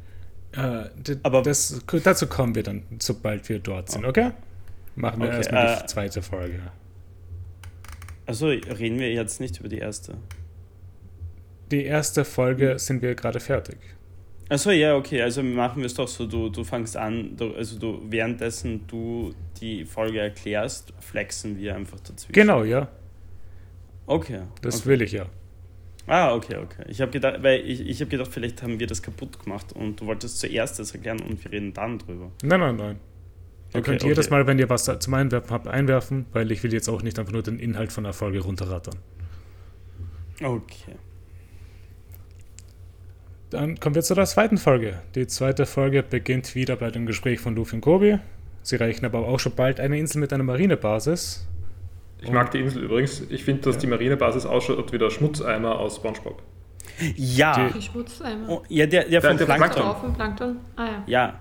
[0.56, 0.90] Äh,
[1.24, 4.32] Aber- das, dazu kommen wir dann, sobald wir dort sind, okay?
[4.96, 6.60] Machen wir Okay, erstmal die äh, zweite Folge.
[8.26, 10.16] Also reden wir jetzt nicht über die erste.
[11.72, 13.78] Die erste Folge sind wir gerade fertig.
[14.50, 17.80] Achso, ja, okay, also machen wir es doch so, du, du fängst an, du, also
[17.80, 22.34] du, währenddessen du die Folge erklärst, flexen wir einfach dazwischen.
[22.34, 22.88] Genau, ja.
[24.06, 24.42] Okay.
[24.62, 24.90] Das okay.
[24.90, 25.26] will ich ja.
[26.06, 26.84] Ah, okay, okay.
[26.88, 30.02] Ich habe gedacht, weil ich, ich habe gedacht, vielleicht haben wir das kaputt gemacht und
[30.02, 32.32] du wolltest zuerst das erklären und wir reden dann drüber.
[32.44, 33.00] Nein, nein, nein.
[33.74, 34.36] Ihr Okay, könnt jedes okay.
[34.36, 37.32] Mal, wenn ihr was zum Einwerfen habt, einwerfen, weil ich will jetzt auch nicht einfach
[37.32, 38.96] nur den Inhalt von der Folge runterrattern.
[40.42, 40.96] Okay.
[43.50, 45.00] Dann kommen wir zu der zweiten Folge.
[45.16, 48.18] Die zweite Folge beginnt wieder bei dem Gespräch von Luffy und Kobi.
[48.62, 51.48] Sie erreichen aber auch schon bald eine Insel mit einer Marinebasis.
[52.24, 53.22] Ich mag die Insel übrigens.
[53.30, 53.82] Ich finde, dass Ja.
[53.82, 56.42] die Marinebasis ausschaut wie der Schmutzeimer aus Spongebob.
[57.16, 57.68] Ja.
[57.68, 58.48] Die- Die Schmutzeimer.
[58.50, 59.82] Oh, ja, der, der von der von Plankton.
[59.84, 60.10] Plankton.
[60.10, 60.60] Dem Plankton?
[60.76, 61.04] Ah ja.
[61.08, 61.40] Ja.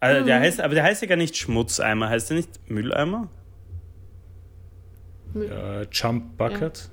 [0.00, 0.42] Also der Mhm.
[0.44, 3.28] heißt, aber der heißt ja gar nicht Schmutzeimer, heißt der nicht Mülleimer?
[5.34, 6.90] Äh, Jump Bucket.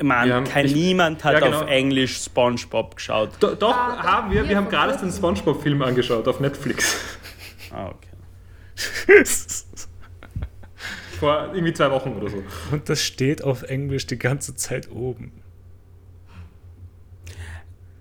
[0.00, 1.60] Mann, Wir haben- kein, ich- niemand hat Ja, genau.
[1.62, 3.30] auf Englisch SpongeBob geschaut.
[3.40, 4.48] Do, doch, Ah, haben wir.
[4.48, 5.12] Wir haben gerade den.
[5.12, 6.96] Spongebob-Film angeschaut auf Netflix.
[7.70, 8.08] Ah, okay.
[11.24, 12.42] Vor irgendwie zwei Wochen oder so.
[12.72, 15.32] Und das steht auf Englisch die ganze Zeit oben.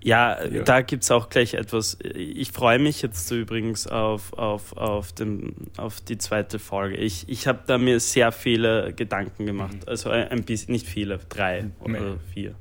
[0.05, 0.63] Ja, Ja.
[0.63, 1.97] da gibt es auch gleich etwas.
[2.13, 6.97] Ich freue mich jetzt so übrigens auf, auf, auf, dem, auf die zweite Folge.
[6.97, 9.87] Ich, ich habe da mir sehr viele Gedanken gemacht.
[9.87, 12.15] Also ein ein bisschen, nicht viele, drei oder Nee.
[12.33, 12.55] vier.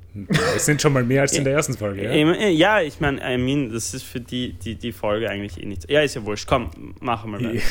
[0.55, 2.47] Es sind schon mal mehr als in der ersten Folge, ja?
[2.47, 5.91] Ja, ich meine, I mean, das ist für die, die, die Folge eigentlich eh nicht.
[5.91, 6.47] Ja, ist ja wurscht.
[6.47, 6.69] Komm,
[7.01, 7.61] machen wir mal.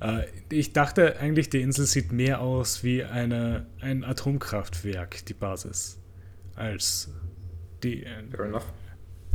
[0.00, 5.98] Äh, Ich dachte eigentlich, die Insel sieht mehr aus wie eine, ein Atomkraftwerk, die Basis,
[6.54, 7.10] als,
[7.82, 8.22] die, äh,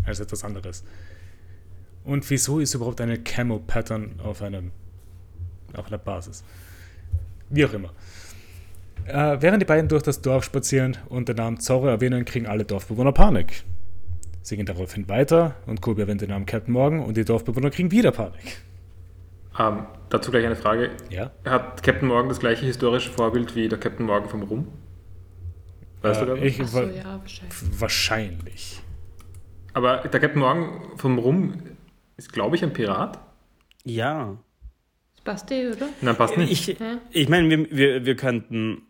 [0.06, 0.84] als etwas anderes.
[2.04, 4.72] Und wieso ist überhaupt eine Camo-Pattern auf, einem,
[5.74, 6.44] auf einer Basis?
[7.50, 7.94] Wie auch immer.
[9.06, 12.66] Äh, während die beiden durch das Dorf spazieren und den Namen Zorro erwähnen, kriegen alle
[12.66, 13.64] Dorfbewohner Panik.
[14.42, 17.92] Sie gehen daraufhin weiter und Kobe erwähnt den Namen Captain Morgan und die Dorfbewohner kriegen
[17.92, 18.62] wieder Panik.
[19.58, 20.92] Ähm, dazu gleich eine Frage.
[21.10, 21.32] Ja?
[21.46, 24.68] Hat Captain Morgan das gleiche historische Vorbild wie der Captain Morgan vom Rum?
[26.02, 26.44] Weißt Äh, du das?
[26.46, 27.80] ich, Achso, wa- ja, wahrscheinlich.
[27.82, 28.82] Wahrscheinlich.
[29.74, 31.62] Aber der Captain Morgan vom Rum
[32.18, 33.20] ist, glaube ich, ein Pirat.
[33.86, 34.38] Ja.
[35.16, 35.90] Das passt eh, oder?
[36.02, 36.52] Nein, passt nicht.
[36.70, 36.78] Ich,
[37.12, 38.84] ich meine, wir, wir, wir könnten.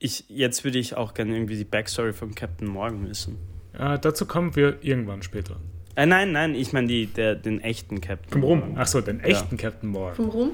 [0.00, 3.36] Ich, jetzt würde ich auch gerne irgendwie die Backstory von Captain Morgan wissen.
[3.72, 5.56] Äh, dazu kommen wir irgendwann später.
[5.98, 8.30] Äh, nein, nein, ich meine die, der, den echten Captain.
[8.30, 8.60] Vom Rum.
[8.60, 8.78] Morgan.
[8.78, 10.14] Achso, den echten Captain Morgan.
[10.14, 10.50] Vom Rum?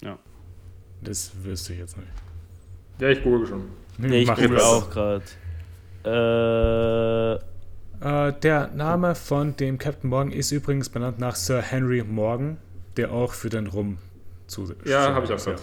[0.00, 0.16] Ja.
[1.02, 2.08] Das wüsste ich jetzt nicht.
[3.00, 3.64] Ja, ich google schon.
[3.98, 4.64] Nee, ich Mach google das.
[4.64, 5.24] auch gerade.
[6.04, 7.44] Äh,
[8.02, 12.56] Äh, der Name von dem Captain Morgan ist übrigens benannt nach Sir Henry Morgan,
[12.96, 13.98] der auch für den Rum
[14.46, 14.72] zu.
[14.86, 15.60] Ja, habe ich auch gehört.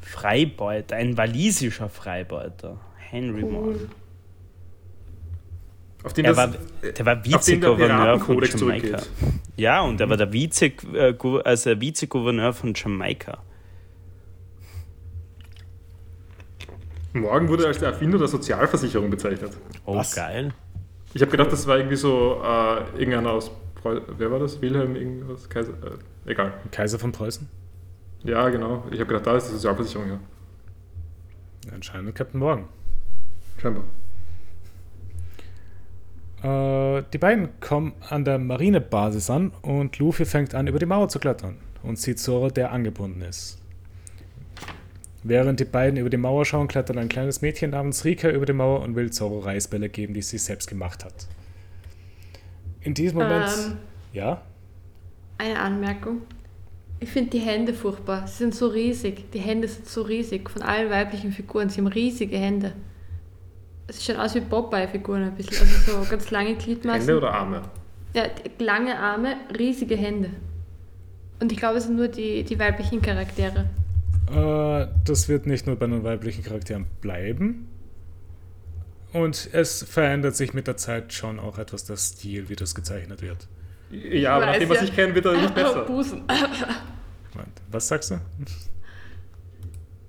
[0.00, 2.80] Freibeuter, ein walisischer Freibeuter.
[2.96, 3.88] Henry Morgan.
[6.04, 8.58] Auf den, Er das, war, der war Vizegouverneur von Jamaika.
[8.58, 9.08] zurückgeht.
[9.56, 13.38] Ja, und er war der Vize, äh, also Vizegouverneur von Jamaika.
[17.14, 19.52] Morgan wurde als der Erfinder der Sozialversicherung bezeichnet.
[19.86, 20.14] Oh, Was?
[20.14, 20.52] geil.
[21.14, 24.60] Ich habe gedacht, das war irgendwie so äh, irgendeiner aus Preu Wer war das?
[24.60, 25.48] Wilhelm irgendwas?
[25.48, 25.72] Kaiser?
[26.26, 26.52] Äh, egal.
[26.72, 27.48] Kaiser von Preußen?
[28.24, 28.84] Ja, genau.
[28.90, 30.20] Ich habe gedacht, da ist die Sozialversicherung, ja.
[31.72, 32.64] Anscheinend Captain Morgan.
[33.60, 33.84] Scheinbar.
[36.44, 41.08] Äh, die beiden kommen an der Marinebasis an und Luffy fängt an, über die Mauer
[41.08, 43.58] zu klettern und sieht Zoro, der angebunden ist.
[45.22, 48.52] Während die beiden über die Mauer schauen, klettert ein kleines Mädchen namens Rika über die
[48.52, 51.26] Mauer und will Zoro Reisbälle geben, die sie selbst gemacht hat.
[52.82, 53.48] In diesem Moment.
[53.48, 53.76] Ähm,
[54.12, 54.42] ja?
[55.38, 56.22] eine Anmerkung.
[57.00, 58.26] Ich finde die Hände furchtbar.
[58.26, 59.30] Sie sind so riesig.
[59.32, 60.48] Die Hände sind so riesig.
[60.48, 61.68] Von allen weiblichen Figuren.
[61.68, 62.72] Sie haben riesige Hände.
[63.86, 65.58] Es schaut aus wie Popeye-Figuren ein bisschen.
[65.58, 67.00] Also so ganz lange Gliedmaßen.
[67.00, 67.62] Hände oder Arme?
[68.14, 68.24] Ja,
[68.58, 70.30] lange Arme, riesige Hände.
[71.40, 73.68] Und ich glaube, es sind nur die, die weiblichen Charaktere.
[74.30, 77.68] Äh, das wird nicht nur bei den weiblichen Charakteren bleiben.
[79.12, 83.22] Und es verändert sich mit der Zeit schon auch etwas der Stil, wie das gezeichnet
[83.22, 83.46] wird.
[83.90, 84.84] Ja, aber nach dem, was ja.
[84.84, 85.84] ich kenne, wird er nicht besser.
[85.84, 86.22] Busen.
[87.70, 88.20] Was sagst du?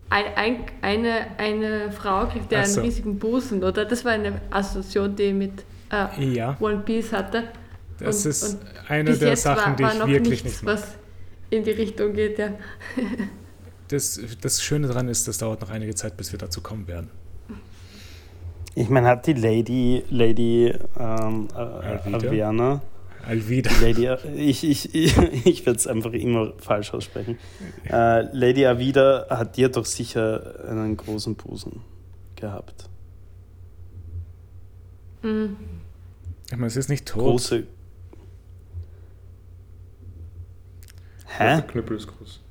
[0.10, 2.82] Ein, ein, eine, eine Frau kriegt ja Ach einen so.
[2.82, 3.86] riesigen Busen, oder?
[3.86, 7.45] Das war eine Assoziation, die ich mit äh, Ja, One Piece hatte.
[7.99, 10.64] das Und- ist und eine der Sachen, war, die war ich noch wirklich nichts, nicht
[10.64, 10.76] mag.
[10.76, 10.95] was
[11.49, 12.49] in die Richtung geht, ja.
[13.88, 17.12] Das, das Schöne daran ist, das dauert noch einige Zeit, bis wir dazu kommen werden.
[18.74, 22.18] Ich meine, hat die Lady, Lady ähm, äh, Alvida?
[22.18, 22.82] Aviana,
[23.28, 23.71] Alvida.
[23.82, 27.38] Lady, ich, ich, ich, ich werde es einfach immer falsch aussprechen.
[27.89, 31.82] Äh, Lady Avida hat dir doch sicher einen großen Busen
[32.36, 32.89] gehabt.
[35.21, 35.57] Mhm.
[36.45, 37.23] Ich meine, es ist nicht tot.
[37.23, 37.63] Große.
[41.39, 41.63] Der Hä?
[41.67, 42.45] Knüppel ist groß.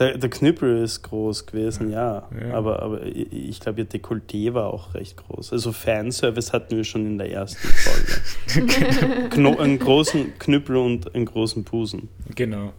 [0.00, 2.26] Der, der Knüppel ist groß gewesen, ja.
[2.40, 2.54] Ja.
[2.54, 5.52] Aber, aber ich, glaube, ihr Dekolleté war auch recht groß.
[5.52, 7.68] Also Fanservice hatten wir schon in der ersten
[8.56, 9.28] Folge.
[9.28, 12.08] Kno einen großen Knüppel und einen großen Busen.
[12.34, 12.72] Genau.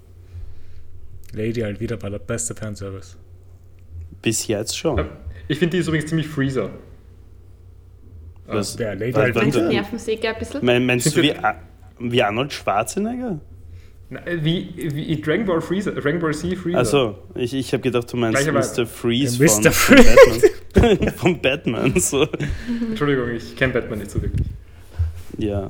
[1.33, 3.15] Lady Alvida war der beste Fanservice.
[4.21, 5.07] Bis jetzt schon.
[5.47, 6.71] Ich finde, die ist übrigens ziemlich Freezer.
[8.47, 10.65] Was, Wer, Lady was- du was- Nervensäge ein bisschen?
[10.65, 11.33] mein- meinst du wie,
[11.99, 13.39] wie Arnold Schwarzenegger?
[14.11, 16.77] Äh, Wie, wie Dragon Ball Freezer, Dragon Ball Z Freezer.
[16.77, 18.85] Also, ich, ich habe gedacht, du meinst Mr.
[18.85, 19.71] Freeze Ja, von, Mr.
[19.71, 19.95] von
[20.73, 21.13] Batman.
[21.15, 21.99] von Batman.
[21.99, 22.27] So.
[22.89, 24.47] Entschuldigung, ich kenne Batman nicht so wirklich.
[25.37, 25.69] Ja,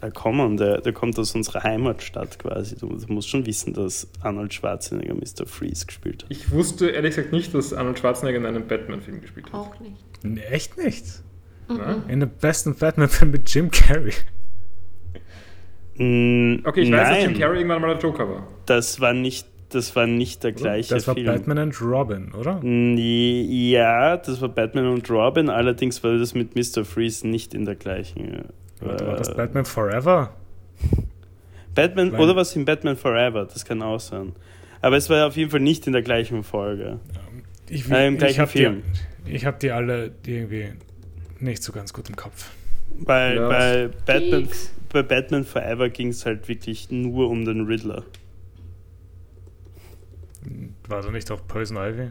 [0.00, 2.76] äh, komm on, der, der kommt aus unserer Heimatstadt quasi.
[2.76, 5.46] Du, du musst schon wissen, dass Arnold Schwarzenegger Mr.
[5.46, 6.30] Freeze gespielt hat.
[6.30, 9.54] Ich wusste ehrlich gesagt nicht, dass Arnold Schwarzenegger in einem Batman-Film gespielt hat.
[9.54, 9.96] Auch nicht.
[10.24, 11.04] Nee, echt nicht.
[11.68, 12.02] Na?
[12.08, 14.12] In dem besten Batman-Film mit Jim Carrey.
[15.98, 18.46] Okay, ich weiß, dass nein, Jim Carrey irgendwann mal der Joker war.
[18.66, 21.26] das war nicht, das war nicht der gleiche Das war Film.
[21.26, 22.60] Batman and Robin, oder?
[22.62, 26.84] Ja, das war Batman und Robin, allerdings war das mit Mr.
[26.84, 28.44] Freeze nicht in der gleichen.
[28.82, 30.34] Oder war das äh, Batman Forever?
[31.74, 34.32] Batman Weil- oder was in Batman Forever, das kann auch sein.
[34.82, 37.00] Aber es war auf jeden Fall nicht in der gleichen Folge.
[37.68, 38.82] Ich, Äh, im ich gleichen habe die, Film.
[39.26, 40.68] ich hab die alle irgendwie
[41.40, 42.50] nicht so ganz gut im Kopf.
[43.00, 43.48] Bei, Ja.
[43.48, 44.72] bei, Batman, Geeks.
[44.92, 48.04] Bei Batman Forever ging es halt wirklich nur um den Riddler.
[50.88, 52.10] War da nicht auch Poison Ivy?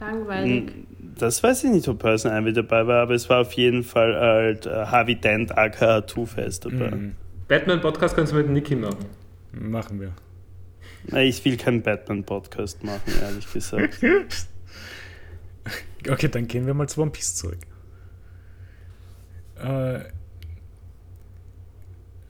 [0.00, 0.64] Langweilig.
[0.66, 3.82] Mm, Das weiß ich nicht, ob Person Ivy dabei war, aber es war auf jeden
[3.82, 6.90] Fall halt äh, Harvey Dent aka Two-Face dabei.
[6.90, 7.14] Mhm.
[7.48, 9.06] Batman-Podcast kannst du mit Niki machen.
[9.52, 10.12] Machen wir.
[11.06, 14.00] Na, Ich will keinen Batman-Podcast machen, ehrlich gesagt.
[16.08, 17.58] Okay, dann gehen wir mal zu One Piece zurück.
[19.56, 20.00] Äh,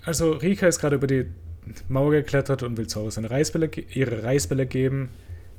[0.09, 1.27] also Rika ist gerade über die
[1.87, 5.11] Mauer geklettert und will Zoro seine Reisbälle, ihre Reisbälle geben.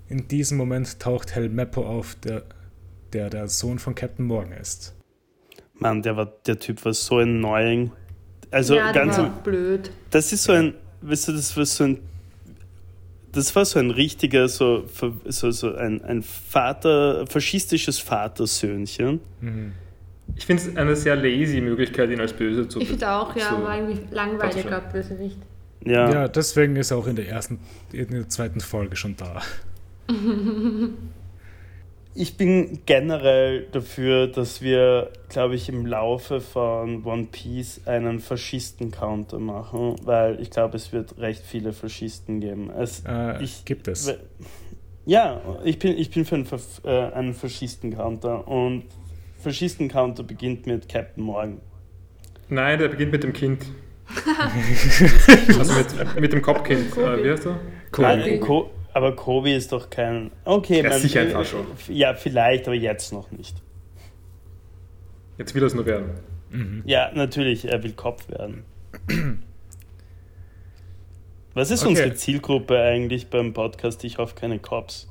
[0.07, 2.41] In diesem Moment taucht Hel Meppo auf, der,
[3.13, 4.95] der der Sohn von Captain Morgan ist.
[5.75, 7.91] Mann, der, war, der Typ war so annoying.
[8.49, 9.91] Also ja, ganz im, war blöd.
[10.09, 11.99] Das ist so ein, weißt du, das war so ein,
[13.31, 14.83] das war so ein richtiger, so,
[15.25, 19.19] so, so ein, ein Vater, faschistisches Vatersöhnchen.
[19.41, 19.73] Mhm.
[20.35, 23.61] Ich finde es eine sehr lazy Möglichkeit, ihn als böse zu Ich finde auch, ja,
[23.61, 24.91] war irgendwie Passt langweiliger schon.
[24.91, 25.37] Bösewicht.
[25.85, 26.11] Ja.
[26.11, 26.27] Ja.
[26.27, 27.59] deswegen ist er auch in der ersten,
[27.91, 29.41] in der zweiten Folge schon da.
[32.15, 39.39] Ich bin generell dafür, dass wir, glaube ich, im Laufe von One Piece einen Faschisten-Counter
[39.39, 42.71] machen, weil ich glaube, es wird recht viele Faschisten geben.
[42.71, 44.13] Es, Äh, Ich- gibt es.
[45.05, 46.47] Ja, ich bin, ich bin für einen,
[46.83, 48.83] äh, einen Faschisten-Counter und
[49.39, 51.59] Faschisten-Counter beginnt mit Captain Morgan.
[52.49, 53.65] Nein, der beginnt mit dem Kind.
[55.59, 56.97] also mit, mit dem Kopfkind.
[56.97, 57.59] Äh, wie heißt er?
[57.97, 60.31] Nein, Ko aber Kobe ist doch kein.
[60.45, 61.65] Okay, ist sicher ein Fascho.
[61.87, 63.55] Ja, vielleicht, aber jetzt noch nicht.
[65.37, 66.09] Jetzt will er es nur werden.
[66.49, 66.81] Mhm.
[66.85, 68.63] Ja, natürlich, er will Kopf werden.
[71.53, 71.89] Was ist Okay.
[71.89, 74.03] unsere Zielgruppe eigentlich beim Podcast?
[74.03, 75.07] Ich hoffe keine Cops.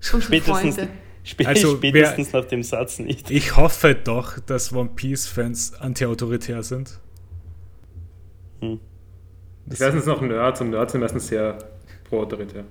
[0.00, 0.92] Unsere Spätestens, Freunde.
[1.26, 3.30] Spä Also, spätestens nach dem Satz nicht.
[3.30, 6.98] Ich hoffe doch, dass One Piece-Fans anti-autoritär sind.
[8.60, 8.80] Hm.
[9.70, 11.58] Ich weiß jetzt noch Nerds und Nerds sind meistens sehr
[12.04, 12.64] pro-autoritär.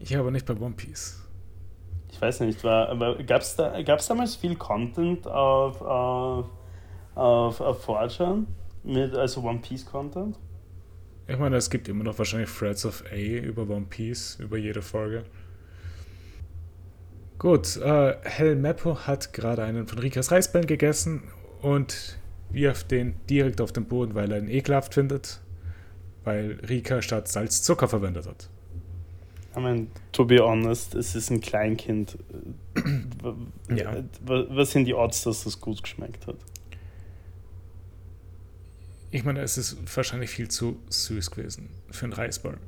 [0.00, 1.22] Ich aber nicht bei One Piece.
[2.10, 6.46] Ich weiß nicht, war, aber gab es da, gab's damals viel Content auf, auf,
[7.14, 8.44] auf, auf 4chan?
[8.82, 10.38] Mit, also One Piece Content?
[11.28, 14.80] Ich meine, es gibt immer noch wahrscheinlich Threads of A über One Piece, über jede
[14.82, 15.24] Folge.
[17.38, 21.22] Gut, äh, Hel Meppo hat gerade einen von Rikas Reisbällen gegessen
[21.60, 22.18] und
[22.50, 25.40] wirft den direkt auf den Boden, weil er ihn ekelhaft findet,
[26.24, 28.48] weil Rika statt Salz Zucker verwendet hat.
[29.56, 32.18] I mean, to be honest, es ist ein Kleinkind.
[33.74, 33.96] Ja.
[34.24, 36.36] Wa- Was sind die Odds, dass das gut geschmeckt hat?
[39.10, 42.58] Ich meine, es ist wahrscheinlich viel zu süß gewesen für einen Reisball.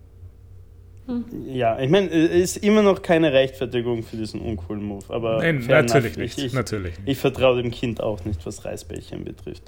[1.47, 5.65] Ja, ich meine, es ist immer noch keine Rechtfertigung für diesen uncoolen Move, aber Nein,
[5.67, 6.39] natürlich nicht.
[6.39, 7.09] Ich, ich, natürlich nicht.
[7.09, 9.63] ich vertraue dem Kind auch nicht, was Reisbällchen betrifft.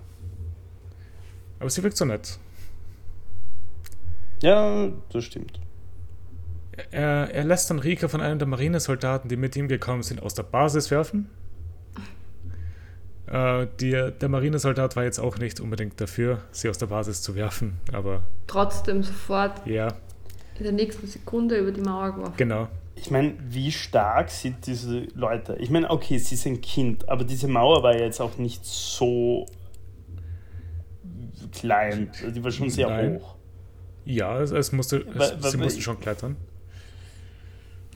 [1.58, 2.38] Aber sie wirkt so nett.
[4.42, 5.60] Ja, das stimmt.
[6.90, 10.34] er, er lässt dann Rika von einem der Marinesoldaten, die mit ihm gekommen sind, aus
[10.34, 11.30] der Basis werfen.
[13.26, 17.34] Äh, die, der Marinesoldat war jetzt auch nicht unbedingt dafür, sie aus der Basis zu
[17.34, 19.88] werfen, aber Trotzdem sofort ja,
[20.60, 22.34] in der nächsten Sekunde über die Mauer geworfen.
[22.36, 22.68] genau.
[22.96, 25.56] Ich meine, wie stark sind diese Leute?
[25.58, 28.62] Ich meine, okay, sie ist ein Kind, aber diese Mauer war ja jetzt auch nicht
[28.64, 29.46] so
[31.52, 32.10] klein.
[32.34, 33.14] Die war schon sehr Nein.
[33.20, 33.36] hoch.
[34.04, 36.36] Ja, es, es musste, es, Weil- weil- sie mussten schon klettern.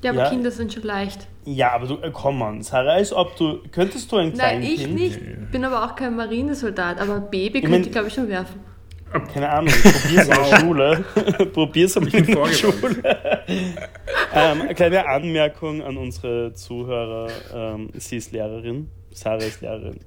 [0.03, 0.31] Ja, aber Ja.
[0.31, 1.27] Kinder sind schon leicht.
[1.45, 4.79] Ja, aber du, äh, komm an, Sarah, als ob du, könntest du ein Nein, Kleinkind...
[4.81, 4.87] ich
[5.21, 5.51] nicht.
[5.51, 8.61] Bin aber auch kein Marinesoldat, aber ein Baby mein- könnte ich, glaube ich, schon werfen.
[9.33, 11.05] Keine Ahnung, probier's in der Schule.
[11.53, 12.47] probier's in der.
[12.53, 13.03] Schule.
[14.35, 17.31] ähm, eine kleine Anmerkung an unsere Zuhörer.
[17.55, 18.91] Ähm, sie ist Lehrerin.
[19.13, 20.01] Sarah ist Lehrerin.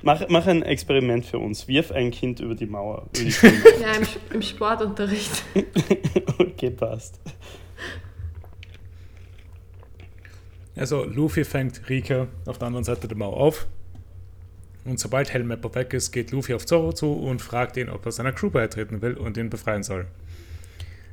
[0.00, 1.68] Mach, mach ein Experiment für uns.
[1.68, 3.08] Wirf ein Kind über die Mauer.
[3.14, 3.30] Über die.
[3.82, 5.42] Ja, im, im Sportunterricht.
[6.38, 7.20] okay, passt.
[10.74, 13.66] Also Luffy fängt Rika auf der anderen Seite der Mauer auf.
[14.84, 18.12] Und sobald Hellmapper weg ist, geht Luffy auf Zoro zu und fragt ihn, ob er
[18.12, 20.06] seiner Crew beitreten will und ihn befreien soll.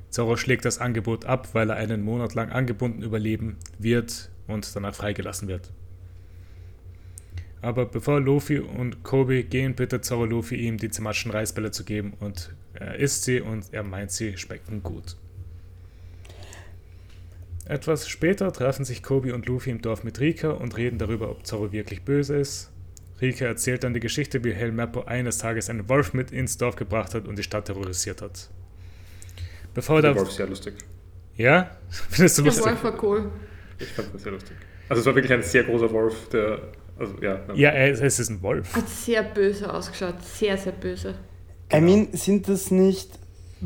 [0.09, 4.95] Zoro schlägt das Angebot ab, weil er einen Monat lang angebunden überleben wird und danach
[4.95, 5.71] freigelassen wird.
[7.61, 12.13] Aber bevor Luffy und Kobe gehen, bittet Zoro Luffy ihm die zermatschen Reisbälle zu geben
[12.19, 15.17] und er isst sie und er meint, sie schmecken gut.
[17.65, 21.47] Etwas später treffen sich Kobe und Luffy im Dorf mit Rika und reden darüber, ob
[21.47, 22.71] Zorro wirklich böse ist.
[23.21, 27.13] Rika erzählt dann die Geschichte, wie Helmeppo eines Tages einen Wolf mit ins Dorf gebracht
[27.13, 28.49] hat und die Stadt terrorisiert hat.
[29.73, 30.21] Bevor Der der.
[30.21, 30.73] Wolf sehr lustig.
[31.35, 31.71] Ja?
[32.09, 32.65] Findest du Der lustig?
[32.65, 33.31] Wolf war cool.
[33.79, 34.57] Ich fand das sehr lustig.
[34.89, 36.59] Also es war wirklich ein sehr großer Wolf, der,
[36.97, 37.41] also ja.
[37.55, 38.73] Ja, es es ist ein Wolf.
[38.75, 40.21] Hat sehr böse ausgeschaut.
[40.23, 41.15] Sehr, sehr böse.
[41.73, 43.09] I mean, sind das nicht.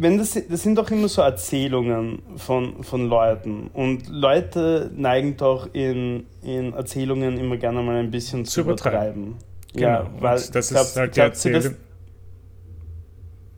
[0.01, 3.67] Wenn das, das sind doch immer so Erzählungen von, von Leuten.
[3.73, 9.23] Und Leute neigen doch in, in Erzählungen immer gerne mal ein bisschen zu Zu übertreiben.
[9.23, 9.35] übertreiben.
[9.73, 9.87] Genau.
[9.87, 11.75] Ja, und weil das glaubt- ist halt die Erzählung.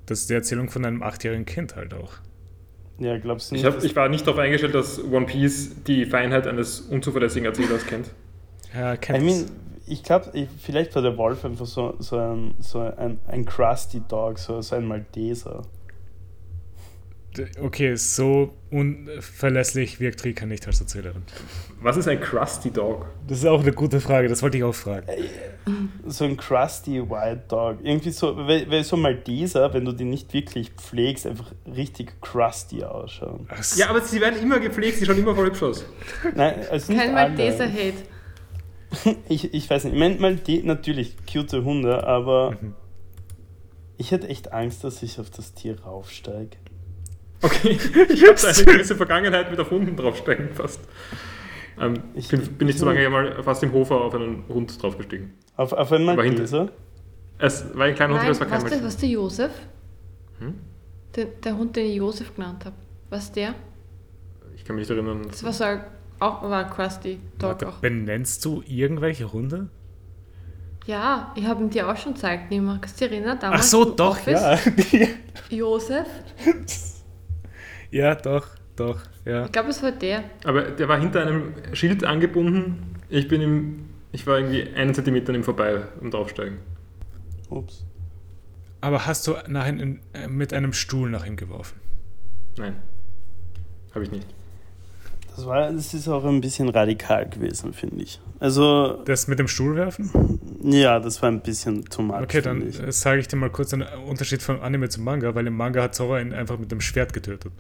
[0.05, 2.13] Das ist die Erzählung von einem achtjährigen Kind halt auch.
[2.99, 3.67] Ja, glaubst du Ich, nicht?
[3.67, 7.85] hab, dass- ich war nicht darauf eingestellt, dass One Piece die Feinheit eines unzuverlässigen Erzählers
[7.85, 8.11] kennt.
[8.73, 9.45] Ja, I kennt mean,
[9.87, 10.31] ich glaube,
[10.61, 14.75] vielleicht war der Wolf einfach so, so, ein, so ein, ein Krusty Dog, so, so
[14.75, 15.63] ein Malteser.
[17.61, 21.23] Okay, so unverlässlich wirkt Rika nicht als Erzählerin.
[21.81, 23.05] Was ist ein Krusty Dog?
[23.27, 25.07] Das ist auch eine gute Frage, das wollte ich auch fragen.
[26.05, 27.77] So ein Krusty White Dog.
[27.83, 32.83] Irgendwie so, weil, weil so Malteser, wenn du die nicht wirklich pflegst, einfach richtig crusty
[32.83, 33.47] ausschauen.
[33.49, 35.85] Ach, s- Ja, aber sie werden immer gepflegt, sie schauen immer voll hübsch aus.
[36.35, 37.13] Nein, also Kein.
[37.13, 37.93] Malteser-Hate.
[39.29, 42.73] Ich, ich weiß nicht, ich meine, Malte natürlich cute Hunde, aber Mhm.
[43.97, 46.57] ich hätte echt Angst, dass ich auf das Tier raufsteige.
[47.41, 47.77] Okay,
[48.09, 50.79] ich habe eine gewisse Vergangenheit mit auf Hunden draufsteigen fast.
[51.79, 55.33] Ähm, Ich- bin, bin nicht so lange mal fast im Hofer auf einen Hund draufgestiegen.
[55.55, 56.69] Auf, auf einen Malteser?
[57.39, 58.87] Es war ein kleiner Hund, Nein, das war kein was der, Malteser.
[58.87, 59.51] was der Josef?
[60.39, 60.53] Hm?
[61.15, 62.75] Der, der Hund, den ich Josef genannt habe.
[63.09, 63.55] Was der?
[64.55, 65.23] Ich kann mich nicht erinnern.
[65.27, 65.81] Das war so ein,
[66.19, 67.77] auch war ein Crusty Dog Warte, auch.
[67.79, 69.69] benennst du irgendwelche Hunde?
[70.85, 72.77] Ja, ich habe ihn dir auch schon gezeigt, Nima.
[72.79, 73.37] Kannst du dich erinnern?
[73.39, 74.41] Damals Ach so, doch, Office?
[74.91, 75.07] ja.
[75.49, 76.07] Josef?
[77.91, 79.45] ja, doch, doch, ja.
[79.45, 80.23] Ich glaube, es war der.
[80.43, 82.95] Aber der war hinter einem Schild angebunden.
[83.09, 86.57] Ich bin ihm, ich war irgendwie einen Zentimeter an ihm vorbei am Draufsteigen.
[87.49, 87.85] Ups.
[88.79, 91.79] Aber hast du nachher in, äh, mit einem Stuhl nach ihm geworfen?
[92.57, 92.75] Nein,
[93.93, 94.27] habe ich nicht.
[95.41, 98.21] Das, war, das ist auch ein bisschen radikal gewesen, finde ich.
[98.39, 100.39] Also, Das mit dem Stuhl werfen?
[100.61, 103.71] ja, das war ein bisschen too much, Okay, dann äh, sage ich dir mal kurz
[103.71, 106.79] den Unterschied von Anime zum Manga, weil im Manga hat Zora ihn einfach mit dem
[106.79, 107.51] Schwert getötet.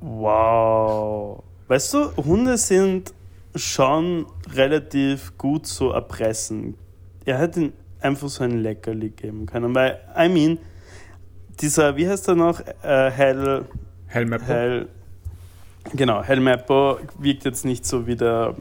[0.00, 1.42] Wow.
[1.68, 3.12] Weißt du, Hunde sind
[3.54, 6.76] schon relativ gut zu erpressen.
[7.26, 10.58] Er hätte ihm einfach so ein Leckerli geben können, weil, I mean,
[11.60, 13.66] dieser, wie heißt er noch, äh, Hell,
[14.06, 14.46] Hellmapper?
[14.46, 14.88] Hell,
[15.94, 18.54] genau, Hell Mappo wirkt jetzt nicht so wie der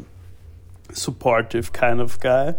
[0.91, 2.53] supportive kind of guy.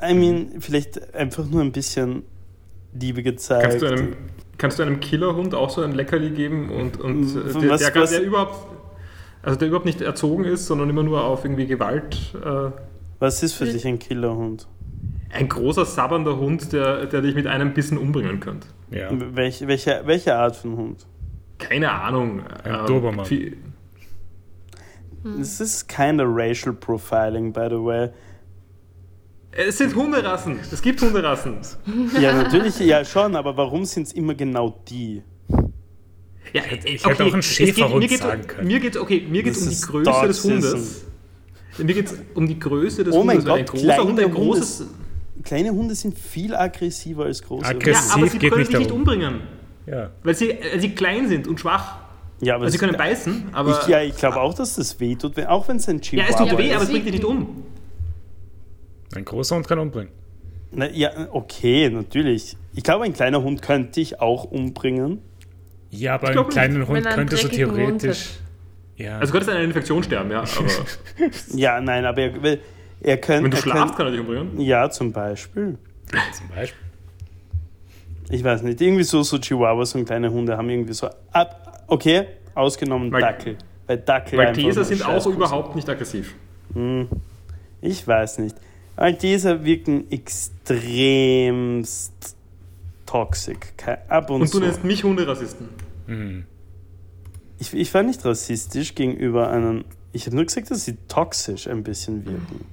[0.00, 2.22] I mean, vielleicht einfach nur ein bisschen
[2.98, 3.62] Liebe gezeigt.
[3.64, 4.16] Kannst du einem,
[4.56, 7.80] kannst du einem Killerhund auch so ein Leckerli geben und, und äh, Von der, was-
[7.80, 8.56] der, der, was- überhaupt,
[9.42, 12.16] also der überhaupt nicht erzogen ist, sondern immer nur auf irgendwie Gewalt.
[12.44, 12.70] Äh,
[13.18, 14.68] Was ist für dich ein Killerhund?
[15.30, 18.66] ein großer, sabbernder Hund, der, der dich mit einem Bissen umbringen könnte.
[18.90, 19.08] Ja.
[19.12, 21.06] Welche, welche, welche Art von Hund?
[21.58, 22.42] Keine Ahnung.
[22.64, 23.26] Ein Dobermann.
[23.26, 23.56] viel-
[25.24, 28.08] Das ist kind of racial profiling, by the way.
[29.50, 30.60] Es sind Hunderassen.
[30.70, 31.58] Es gibt Hunderassen.
[32.20, 35.22] Ja, natürlich, ja schon, aber warum sind es immer genau die?
[36.52, 38.68] Ja, ich hätte auch einen es geht- Schäferhund mir sagen können.
[38.68, 40.44] Mir geht es okay, mir um die Größe des.
[40.44, 41.04] Hundes.
[41.78, 43.50] Mir geht es um die Größe des Oh mein Hundes.
[43.50, 44.86] weil ein Gott, großer kleine Hund, ein Hunde großes.
[45.44, 47.90] Kleine Hunde sind viel aggressiver als große Aggressiv- Hunde.
[48.08, 49.00] Ja, aber sie geht können nicht dich nicht darum.
[49.02, 49.40] umbringen.
[49.90, 50.10] Ja.
[50.22, 51.96] Weil sie, äh, sie klein sind und schwach.
[52.40, 53.80] Ja, aber Also sie können beißen, aber.
[53.82, 56.02] ich, ja, ich glaube auch, dass das weh tut, wenn, auch wenn es ein ja,
[56.02, 57.64] Chihuahua es tut weh, aber es bringt dich nicht um.
[59.14, 60.12] Ein großer Hund kann umbringen.
[60.70, 62.56] Na, ja, okay, natürlich.
[62.74, 65.20] Ich glaube, ein kleiner Hund könnte dich auch umbringen.
[65.90, 66.86] Ja, aber einen kleinen.
[66.86, 68.38] Hund einen könnte so theoretisch.
[68.96, 69.18] Ja.
[69.18, 70.40] Also könntest du an einer Infektion sterben, ja.
[70.40, 70.50] Aber
[71.54, 72.58] Ja, nein, aber er,
[73.00, 73.44] er könnte.
[73.44, 74.60] wenn du schlafst, kann er dich umbringen.
[74.60, 75.78] Ja, zum Beispiel.
[76.36, 76.87] zum Beispiel.
[78.30, 81.08] Ich weiß nicht, irgendwie so, so Chihuahuas und kleine Hunde haben irgendwie so.
[81.32, 83.56] Ab, okay, ausgenommen Weil- Dackel.
[83.86, 84.38] Weil Dackel.
[84.38, 86.34] Weil Teser sind auch überhaupt nicht aggressiv.
[87.80, 88.54] Ich weiß nicht.
[88.96, 90.10] Malteser wirken
[91.08, 92.36] extremst
[93.06, 93.56] toxisch.
[94.08, 94.60] Ab und, Und du zu.
[94.60, 95.68] nennst mich Hunderassisten.
[96.06, 96.44] Hm.
[97.58, 99.84] Ich, ich war nicht rassistisch gegenüber einem.
[100.12, 102.66] Ich habe nur gesagt, dass sie toxisch ein bisschen wirken.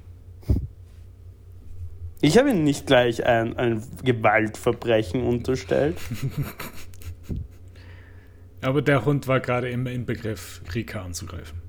[2.25, 5.95] Ich habe ihnen nicht gleich ein, ein Gewaltverbrechen unterstellt.
[8.61, 11.59] Aber der Hund war gerade im Inbegriff, Rika anzugreifen.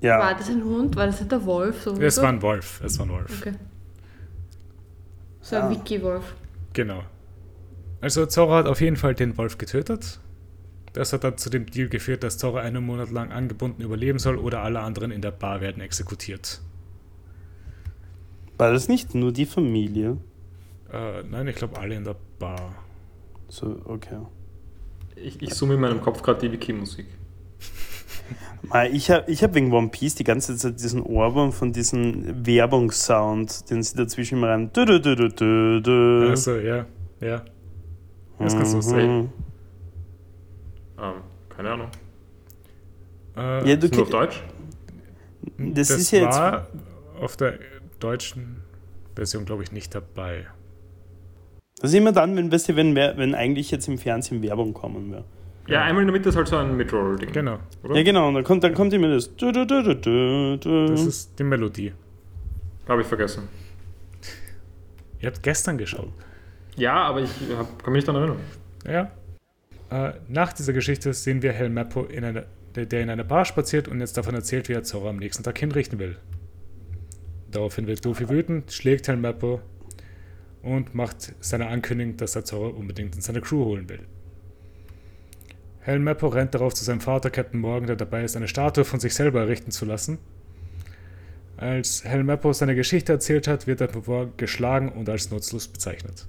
[0.00, 0.94] War Ja, das ein Hund?
[0.94, 1.82] War das nicht der Wolf?
[1.82, 2.80] So Es war ein Wolf.
[2.84, 3.40] Es war ein Wolf.
[3.40, 3.54] Okay.
[5.40, 5.70] So ein Ah.
[5.70, 6.36] Wiki-Wolf.
[6.72, 7.02] Genau.
[8.00, 10.20] Also Zora hat auf jeden Fall den Wolf getötet.
[10.92, 14.36] Das hat dann zu dem Deal geführt, dass Zora einen Monat lang angebunden überleben soll
[14.36, 16.60] oder alle anderen in der Bar werden exekutiert.
[18.58, 20.18] War das nicht nur die Familie?
[20.92, 22.74] Äh, nein, ich glaube alle in der Bar.
[23.48, 24.18] So, okay.
[25.16, 27.06] Ich, ich summe in meinem Kopf gerade die Wiki-Musik.
[28.62, 32.46] Mei, Ich habe ich hab wegen One Piece die ganze Zeit diesen Ohrwurm von diesem
[32.46, 34.70] Werbungssound, den sie dazwischen immer rein.
[34.74, 36.86] Also, ja,
[37.20, 37.44] ja.
[38.38, 39.18] Das kannst du sagen.
[39.18, 39.32] Mhm.
[41.00, 41.14] Ähm,
[41.48, 41.88] keine Ahnung.
[43.36, 44.42] Äh, Ja, du Ist nur auf Deutsch?
[45.58, 46.38] das, das ist ja jetzt.
[46.38, 46.68] war
[47.20, 47.58] auf der
[48.00, 48.62] deutschen
[49.14, 50.46] Version, glaube ich, nicht dabei.
[51.80, 55.12] Das ist immer dann, wenn, weißt du, wenn, wenn eigentlich jetzt im Fernsehen Werbung kommen
[55.12, 55.24] wäre.
[55.68, 57.30] Ja, einmal in der Mitte ist halt so ein Midroll-Ding.
[57.30, 57.96] Genau, Oder?
[57.96, 59.30] Ja, genau, und dann kommt, dann kommt immer das.
[59.36, 61.92] Das ist die Melodie.
[62.88, 63.48] Habe ich vergessen.
[65.20, 66.12] Ihr habt gestern geschaut.
[66.76, 68.40] Ja, aber ich hab, kann mich nicht daran erinnern.
[68.86, 69.10] Ja.
[69.90, 72.44] Äh, nach dieser Geschichte sehen wir Hel Mappo, in einer,
[72.74, 75.42] der, der in einer Bar spaziert und jetzt davon erzählt, wie er Zora am nächsten
[75.42, 76.16] Tag hinrichten will.
[77.50, 79.60] Daraufhin wird Luffy wütend, schlägt Hel Mappo
[80.62, 84.00] und macht seine Ankündigung, dass er Zora unbedingt in seine Crew holen will.
[85.80, 89.00] Hel Mappo rennt darauf zu seinem Vater, Captain Morgan, der dabei ist, eine Statue von
[89.00, 90.18] sich selber errichten zu lassen.
[91.56, 95.68] Als Hel Mappo seine Geschichte erzählt hat, wird er von Morgan geschlagen und als nutzlos
[95.68, 96.26] bezeichnet.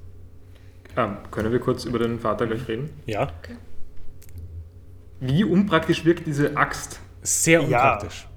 [0.95, 2.89] Ähm, können wir kurz über den Vater gleich reden?
[3.05, 3.31] Ja,
[5.19, 7.01] Wie unpraktisch wirkt diese Axt?
[7.21, 8.28] sehr unpraktisch.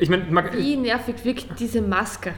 [0.00, 2.32] Ich meine, mag, Wie nervig wirkt diese Maske?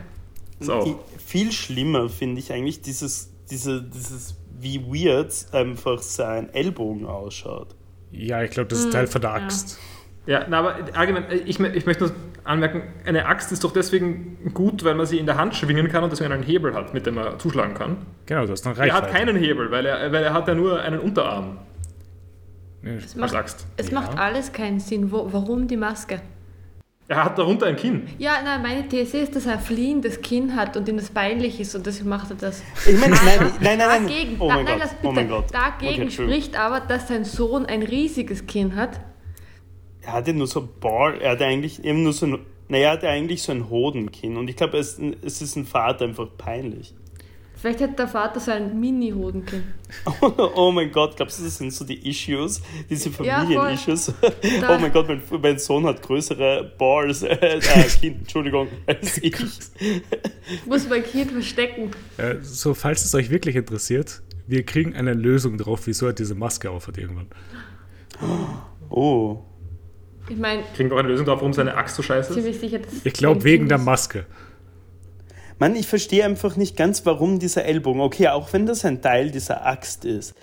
[0.61, 0.85] so.
[0.85, 7.75] I- Viel schlimmer finde ich eigentlich dieses, diese, dieses, wie weird einfach sein Ellbogen ausschaut.
[8.11, 9.37] Ja, ich glaube, das ist Teil von der ja.
[9.37, 9.79] Axt.
[10.27, 12.13] Ja, na, aber allgemein, äh, ich, ich möchte nur
[12.45, 16.05] anmerken, eine Axt ist doch deswegen gut, weil man sie in der Hand schwingen kann
[16.05, 17.97] und deswegen einen Hebel hat, mit dem man zuschlagen kann.
[18.27, 19.07] Genau, hast noch Er Reichweite.
[19.07, 21.59] hat keinen Hebel, weil er, weil er hat ja nur einen Unterarm
[22.83, 23.67] Nee, Es als macht, Axt.
[23.77, 24.01] es Ja.
[24.01, 25.11] macht alles keinen Sinn.
[25.13, 26.21] Wo, warum die Maske?
[27.09, 28.09] Er hat darunter ein Kinn.
[28.19, 31.61] Ja, nein, meine These ist, dass er ein fliehendes Kinn hat und ihm das peinlich
[31.61, 32.63] ist und deswegen macht er das.
[32.89, 34.07] Ich meine, nein, nein, nein, nein.
[34.07, 35.45] Dagegen, Oh da, mein nein, Gott, lass bitte, oh mein Gott.
[35.53, 39.01] dagegen Okay, spricht aber, dass sein Sohn ein riesiges Kinn hat.
[40.01, 42.39] Er hatte nur so Ball, er hatte eigentlich eben nur so ein,
[42.69, 46.05] naja, er hatte eigentlich so ein Hodenkinn und ich glaube, es, es ist ein Vater
[46.05, 46.95] einfach peinlich.
[47.63, 49.63] Vielleicht hat der Vater so ein Mini-Hodenkinn.
[50.57, 52.61] Oh mein Gott, glaubst du, das sind so die Issues,
[52.91, 53.39] diese Ja.
[53.41, 54.13] Familien-Issues?
[54.61, 57.61] Da- Oh mein Gott, mein, mein Sohn hat größere Balls, äh, äh,
[58.01, 59.35] Kind, Entschuldigung, als ich.
[59.41, 61.93] Ich muss mein Kind verstecken.
[62.17, 66.35] Äh, so, falls es euch wirklich interessiert, wir kriegen eine Lösung drauf, wieso er diese
[66.35, 67.29] Maske aufhat irgendwann.
[68.91, 69.39] Oh.
[70.29, 72.35] Ich meine, Kriegen wir auch eine Lösung darauf, warum seine Axt so scheiße ist?
[72.37, 73.85] ziemlich sicher, dass Ich glaube, wegen der ist.
[73.85, 74.27] Maske.
[75.63, 79.31] Mann, ich verstehe einfach nicht ganz, warum dieser Ellbogen, okay, auch wenn das ein Teil
[79.31, 80.35] dieser Axt ist,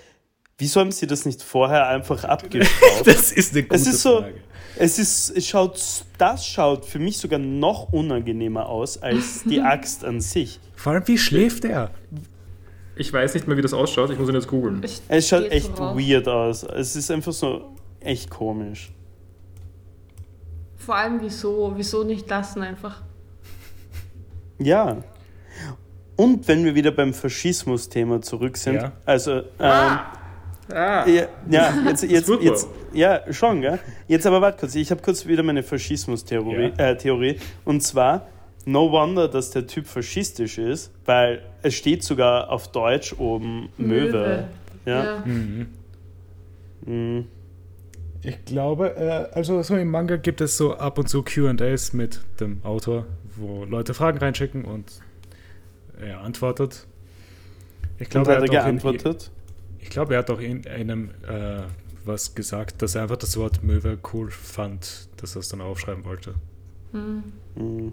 [0.56, 2.72] wieso haben sie das nicht vorher einfach abgeschraubt?
[3.04, 4.40] Das ist eine gute Es ist so, Frage.
[4.78, 5.78] es ist, es schaut,
[6.16, 10.58] das schaut für mich sogar noch unangenehmer aus als die Axt an sich.
[10.74, 11.90] Vor allem, wie schläft er?
[12.96, 14.08] Ich weiß nicht mehr, wie das ausschaut.
[14.08, 14.82] Ich muss ihn jetzt googeln.
[15.08, 16.62] Es schaut echt so weird aus.
[16.62, 18.90] Es ist einfach so echt komisch.
[20.78, 21.74] Vor allem, wieso?
[21.76, 23.02] Wieso nicht lassen einfach?
[24.60, 24.98] Ja.
[26.16, 28.92] Und wenn wir wieder beim Faschismus-Thema zurück sind, Ja.
[29.06, 30.12] also ähm, Ah,
[30.72, 33.80] Ah, Ja, ja, jetzt, jetzt, jetzt, ja, schon, gell?
[34.06, 36.72] Jetzt aber warte kurz, ich habe kurz wieder meine Faschismus-Theorie.
[36.78, 36.90] Ja.
[36.90, 37.38] Äh, Theorie.
[37.64, 38.28] Und zwar,
[38.66, 44.44] no wonder, dass der Typ faschistisch ist, weil es steht sogar auf Deutsch oben Möwe.
[44.84, 45.04] Ja.
[45.16, 45.22] Ja.
[45.24, 45.66] Mhm.
[46.86, 47.26] Mhm.
[48.22, 52.20] Ich glaube, äh, also so im Manga gibt es so ab und zu QAs mit
[52.38, 53.06] dem Autor,
[53.40, 55.00] wo Leute Fragen reinschicken und
[56.00, 56.86] er antwortet.
[57.98, 59.30] Ich glaube, er hat auch in, geantwortet?
[59.78, 61.62] ich glaube, er hat auch in einem äh,
[62.04, 66.04] was gesagt, dass er einfach das Wort Möwe cool fand, dass er es dann aufschreiben
[66.04, 66.34] wollte.
[66.92, 67.24] Mhm.
[67.56, 67.92] Mhm.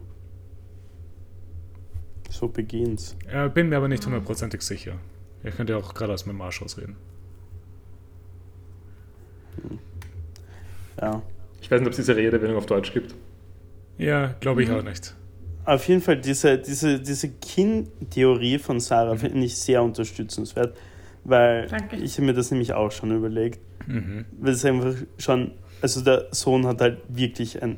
[2.30, 3.16] So beginnt's.
[3.30, 4.94] Äh, bin mir aber nicht hundertprozentig sicher.
[5.44, 6.96] Ihr könnt ja auch gerade aus meinem Arsch ausreden.
[11.02, 11.22] Ja.
[11.62, 13.14] ich weiß nicht, ob es diese Redewendung auf Deutsch gibt.
[13.98, 14.76] Ja, glaube ich Mhm.
[14.76, 15.16] auch nicht.
[15.68, 19.20] Auf jeden Fall, diese, diese, diese Kin-Theorie von Sarah Mhm.
[19.20, 20.78] finde ich sehr unterstützenswert,
[21.26, 21.98] weil Danke.
[21.98, 23.60] ich habe mir das nämlich auch schon überlegt.
[23.86, 24.24] Mhm.
[24.40, 25.52] Weil es einfach schon,
[25.82, 27.76] also der Sohn hat halt wirklich ein,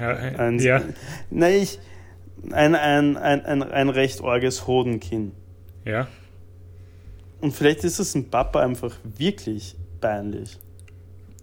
[0.00, 0.82] Ja, äh, ein ja,
[1.30, 1.78] nein, ich,
[2.50, 5.32] ein, ein, ein, ein, ein recht orges Hodenkinn.
[5.84, 6.08] ja.
[7.40, 10.58] Und vielleicht ist es ein Papa einfach wirklich peinlich.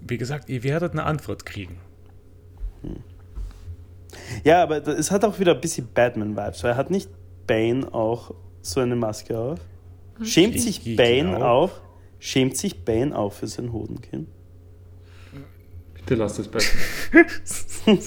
[0.02, 1.78] Wie gesagt, ihr werdet eine Antwort kriegen.
[4.44, 7.10] Ja, aber es hat auch wieder ein bisschen Batman-Vibes, weil er hat nicht
[7.48, 9.60] Bane auch so eine Maske auf.
[10.22, 11.72] Schämt Ich sich Bane auch?
[12.20, 14.28] Schämt sich Bane auch für sein Hodenkinn?
[15.94, 16.60] Bitte lass das bei.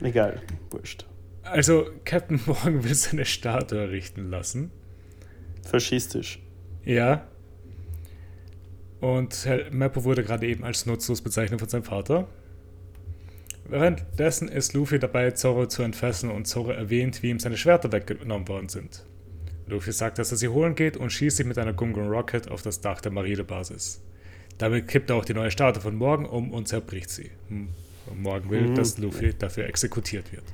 [0.00, 0.40] Egal,
[0.70, 1.04] wurscht.
[1.42, 4.70] Also, Captain Morgan will seine Statue errichten lassen.
[5.64, 6.40] Faschistisch.
[6.84, 7.26] Ja.
[9.00, 12.28] Und Herr Mappo wurde gerade eben als nutzlos bezeichnet von seinem Vater.
[13.68, 18.48] Währenddessen ist Luffy dabei, Zoro zu entfesseln und Zoro erwähnt, wie ihm seine Schwerter weggenommen
[18.48, 19.04] worden sind.
[19.66, 22.62] Luffy sagt, dass er sie holen geht und schießt sich mit einer Gungun Rocket auf
[22.62, 24.00] das Dach der Marinebasis.
[24.56, 27.30] Damit kippt er auch die neue Statue von Morgan um und zerbricht sie.
[27.48, 27.68] Hm.
[28.06, 28.74] Und Morgan will, Mhm.
[28.74, 30.44] dass Luffy dafür exekutiert wird.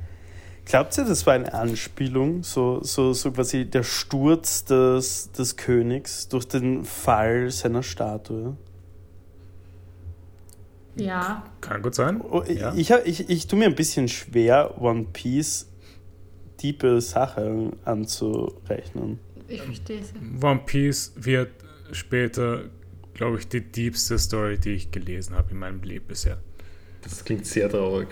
[0.64, 2.42] Glaubt ihr, das war eine Anspielung?
[2.42, 8.56] So, so, so quasi der Sturz des, des Königs durch den Fall seiner Statue?
[10.96, 11.44] Ja.
[11.60, 12.20] Kann gut sein.
[12.20, 12.72] Oh, ja.
[12.74, 15.66] ich, ich, ich, ich tue mir ein bisschen schwer, One Piece
[16.56, 19.18] tiefe Sachen anzurechnen.
[19.48, 20.14] Ich verstehe es.
[20.42, 21.50] One Piece wird
[21.92, 22.70] später,
[23.12, 26.38] glaube ich, die diebste Story, die ich gelesen habe in meinem Leben bisher.
[27.02, 28.08] Das klingt sehr traurig.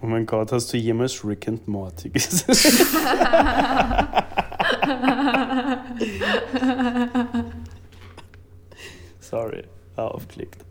[0.00, 2.54] Oh mein Gott, hast du jemals Rick and Morty gesehen?
[9.20, 9.64] Sorry,
[9.96, 10.64] aufklickt.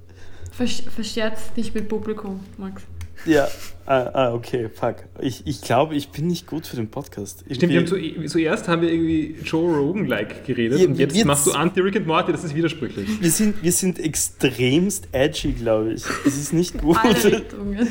[0.58, 2.82] Versch verscherzt nicht mit Publikum, Max.
[3.26, 3.48] Ja,
[3.88, 4.98] ah, ah, okay, fuck.
[5.20, 7.44] Ich, ich glaube, ich bin nicht gut für den Podcast.
[7.48, 7.98] Ich Stimmt, haben zu,
[8.28, 12.06] zuerst haben wir irgendwie Joe Rogan-like geredet Ja, und jetzt, jetzt- machst du Anti-Rick and
[12.08, 13.08] Morty, das ist widersprüchlich.
[13.20, 16.04] wir, sind, wir sind extremst edgy, glaube ich.
[16.28, 16.96] Es ist nicht gut.
[16.98, 17.88] Alle Richtungen.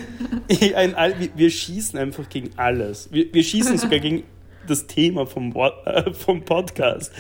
[0.77, 3.09] Ein, all- wir, schießen einfach gegen alles.
[3.11, 4.23] Wir, wir schießen sogar gegen
[4.69, 7.13] das Thema vom, Wort- äh, vom Podcast.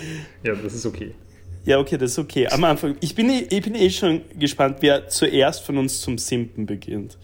[0.44, 1.12] Ja, das ist okay.
[1.66, 2.46] Ja, okay, das ist okay.
[2.46, 6.16] Am Anfang, ich bin, eh- ich bin eh schon gespannt, wer zuerst von uns zum
[6.16, 7.18] Simpen beginnt.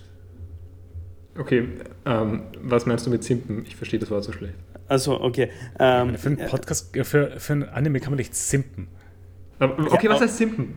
[1.39, 1.67] Okay,
[2.05, 3.65] ähm, was meinst du mit Simpen?
[3.65, 4.55] Ich verstehe das Wort so schlecht.
[4.89, 5.49] Also, okay.
[5.79, 8.89] Ähm, Für einen Podcast, äh, für, für einen Anime kann man nicht simpen.
[9.59, 10.75] Aber, okay, Ja, was heißt Simpen?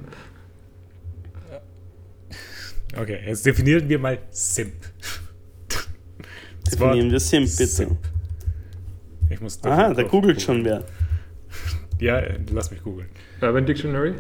[2.97, 4.73] Okay, jetzt definieren wir mal Simp.
[6.63, 7.65] Das Wort definieren wir Simp, bitte.
[7.65, 7.97] Simp.
[9.29, 10.39] Ich muss Aha, da googelt googeln.
[10.39, 10.85] schon wer.
[11.99, 13.09] Ja, äh, lass mich googeln.
[13.41, 14.15] Urban Dictionary?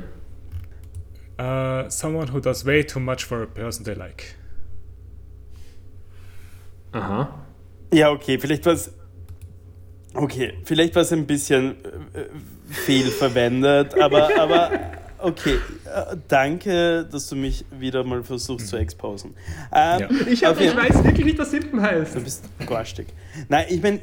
[1.37, 4.35] Uh, someone who does way too much for a person they like.
[6.93, 7.45] Aha.
[7.93, 8.91] Ja, okay, vielleicht war es.
[10.13, 11.75] Okay, vielleicht war es ein bisschen
[12.13, 12.29] äh, äh,
[12.69, 14.71] fehlverwendet, aber, aber
[15.25, 15.55] okay.
[15.85, 19.35] Äh, danke, dass du mich wieder mal versuchst zu exposen.
[19.73, 20.09] Ähm, Ja.
[20.27, 22.15] Ich, hab, ich weiß wirklich nicht, was Simpen heißt.
[22.15, 23.07] Du bist garstig.
[23.49, 23.99] Nein, ich meine,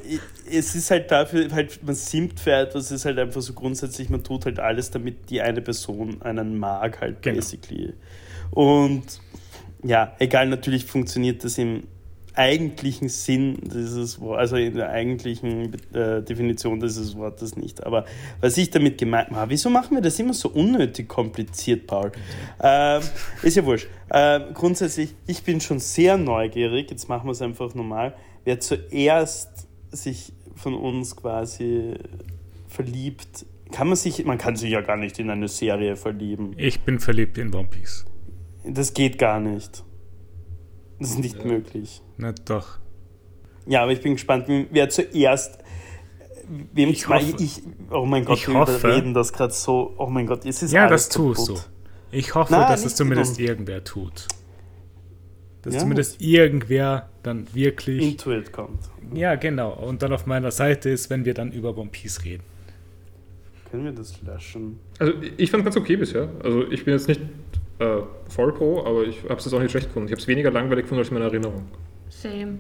[0.51, 4.11] es ist halt dafür, halt, man simpt für etwas, es ist halt einfach so grundsätzlich,
[4.11, 7.37] man tut halt alles, damit die eine Person einen mag, halt Genau.
[7.37, 7.95] basically.
[8.51, 9.03] Und
[9.83, 11.85] ja, egal, natürlich funktioniert das im
[12.35, 17.85] eigentlichen Sinn dieses Wortes, also in der eigentlichen äh, Definition dieses Wortes nicht.
[17.85, 18.05] Aber
[18.41, 22.13] was ich damit gemeint habe, wieso machen wir das immer so unnötig kompliziert, Paul?
[22.63, 23.03] Ähm,
[23.43, 23.89] ist ja wurscht.
[24.11, 28.15] Ähm, grundsätzlich, ich bin schon sehr neugierig, jetzt machen wir es einfach normal,
[28.45, 31.95] wer zuerst sich von uns quasi
[32.69, 36.55] verliebt, kann man sich, man kann sich ja gar nicht in eine Serie verlieben.
[36.57, 38.05] Ich bin verliebt in One Piece.
[38.65, 39.83] Das geht gar nicht.
[41.03, 42.01] Das ist nicht möglich.
[42.17, 42.79] Na doch.
[43.67, 45.59] Ja, aber ich bin gespannt, wer zuerst,
[46.73, 49.95] wem Ich mein- hoffe- ich, oh mein Gott, ich wir hoffe- überreden das gerade so.
[49.99, 51.55] Oh mein Gott, es ist Ja, alles das tust du.
[51.55, 51.71] kaputt.
[52.11, 53.47] Ich hoffe, Nein, dass es zumindest dumm.
[53.47, 54.27] irgendwer tut.
[55.63, 55.81] Dass Ja.
[55.81, 58.03] zumindest irgendwer dann wirklich.
[58.03, 58.81] Intuit kommt.
[59.15, 59.73] ja, genau.
[59.75, 62.43] Und dann auf meiner Seite ist, wenn wir dann über One Piece reden.
[63.71, 64.81] Können wir das löschen?
[64.99, 66.29] Also ich fand ganz okay bisher.
[66.43, 67.21] Also ich bin jetzt nicht
[67.83, 70.09] äh, voll pro, aber ich habe es jetzt auch nicht schlecht gefunden.
[70.09, 71.67] Ich habe es weniger langweilig gefunden als in meiner Erinnerung.
[72.09, 72.59] Same.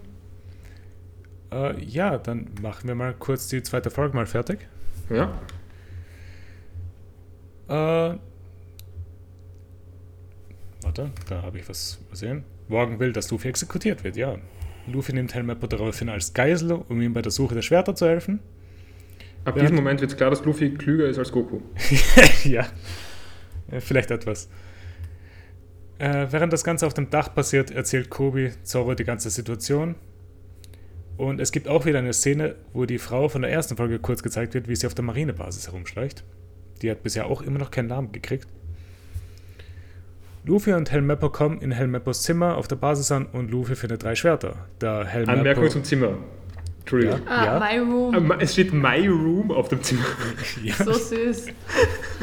[1.52, 4.66] Äh, ja, dann machen wir mal kurz die zweite Folge mal fertig.
[5.10, 5.38] Ja?
[7.68, 8.18] Äh,
[10.82, 12.44] warte, da habe ich was übersehen.
[12.68, 14.36] Morgan will, dass Luffy exekutiert wird, ja.
[14.86, 18.40] Luffy nimmt Helmeppo daraufhin als Geisel, um ihm bei der Suche der Schwerter zu helfen.
[19.44, 21.60] Ab diesem Moment wird klar, dass Luffy klüger ist als Goku.
[22.44, 22.66] ja,
[23.70, 24.48] Äh, vielleicht etwas.
[25.98, 29.94] Äh, während das Ganze auf dem Dach passiert, erzählt Kobi Zoro die ganze Situation.
[31.16, 34.22] Und es gibt auch wieder eine Szene, wo die Frau von der ersten Folge kurz
[34.22, 36.24] gezeigt wird, wie sie auf der Marinebasis herumschleicht.
[36.80, 38.48] Die hat bisher auch immer noch keinen Namen gekriegt.
[40.44, 44.16] Luffy und Helmeppo kommen in Helmeppos Zimmer auf der Basis an und Luffy findet drei
[44.16, 44.66] Schwerter.
[44.80, 46.14] Da Helmeppo, Anmerkung zum Zimmer.
[46.80, 47.20] Entschuldigung.
[47.28, 47.60] Ah, Ja.
[47.60, 48.26] my room.
[48.26, 50.02] Ma- Es steht My Room auf dem Zimmer.
[50.64, 51.46] ja, So süß.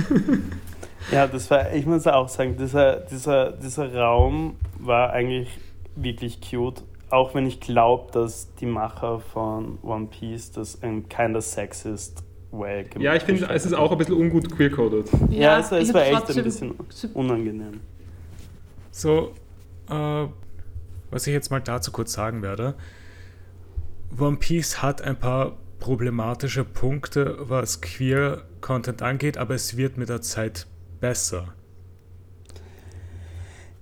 [1.11, 5.49] Ja, das war, ich muss auch sagen, dieser, dieser, dieser Raum war eigentlich
[5.95, 6.83] wirklich cute.
[7.09, 12.83] Auch wenn ich glaube, dass die Macher von One Piece das ein kinder sexist way
[12.83, 15.09] gemacht Ja, ich finde, es ist auch ein bisschen ungut queer-coded.
[15.31, 16.75] Ja, also es ich war echt ein bisschen
[17.13, 17.81] unangenehm.
[18.91, 19.33] So,
[19.89, 20.27] äh,
[21.09, 22.75] was ich jetzt mal dazu kurz sagen werde.
[24.19, 30.21] One Piece hat ein paar problematische Punkte, was Queer-Content angeht, aber es wird mit der
[30.21, 30.67] Zeit
[30.99, 31.53] besser.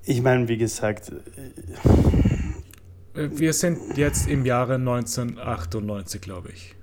[0.03, 1.11] Ich meine, wie gesagt,
[3.14, 6.76] Äh, Wir sind jetzt im Jahre 1998, glaube ich.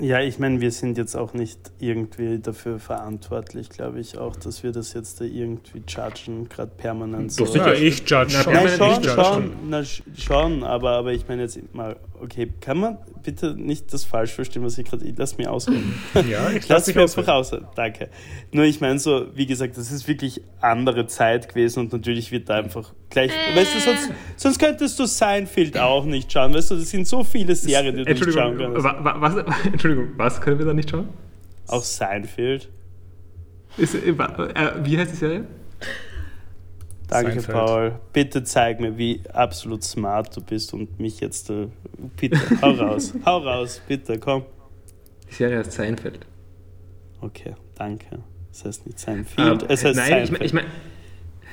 [0.00, 4.62] ja, ich meine, wir sind jetzt auch nicht irgendwie dafür verantwortlich, glaube ich, auch, dass
[4.62, 7.44] wir das jetzt da irgendwie judgen, gerade permanent so.
[7.46, 7.74] Doch, sicher.
[7.74, 8.52] Ja, ich judge Na, schon.
[8.52, 11.96] Nein, permanent schon, ich judge schon, na, sch- schon, aber, aber ich meine jetzt mal,
[12.20, 12.98] okay, kann man
[13.28, 15.92] bitte nicht das falsch verstehen, was ich gerade, lass mich ausreden.
[16.30, 17.64] Ja, ich Lass lasse mich einfach ausreden.
[17.66, 18.08] raus, danke.
[18.52, 22.48] Nur ich meine so, wie gesagt, das ist wirklich andere Zeit gewesen und natürlich wird
[22.48, 26.76] da einfach gleich, weißt du, sonst, sonst könntest du Seinfeld auch nicht schauen, weißt du,
[26.76, 28.82] das sind so viele Serien, die du nicht schauen kannst.
[28.82, 31.10] wa, wa, was, Entschuldigung, was können wir da nicht schauen?
[31.66, 32.70] Auch Seinfeld.
[33.76, 34.14] Ist, äh, äh,
[34.84, 35.44] wie heißt die Serie?
[37.08, 37.56] Danke, Seinfeld.
[37.56, 37.92] Paul.
[38.12, 41.68] Bitte zeig mir, wie absolut smart du bist und mich jetzt, äh,
[42.20, 44.44] bitte, hau raus, hau raus, bitte, komm.
[45.30, 46.20] Die Serie heißt Seinfeld.
[47.20, 48.20] Okay, danke.
[48.52, 50.42] Es heißt nicht Seinfeld, Ähm, es heißt nein, ich, Seinfeld.
[50.44, 50.66] ich meine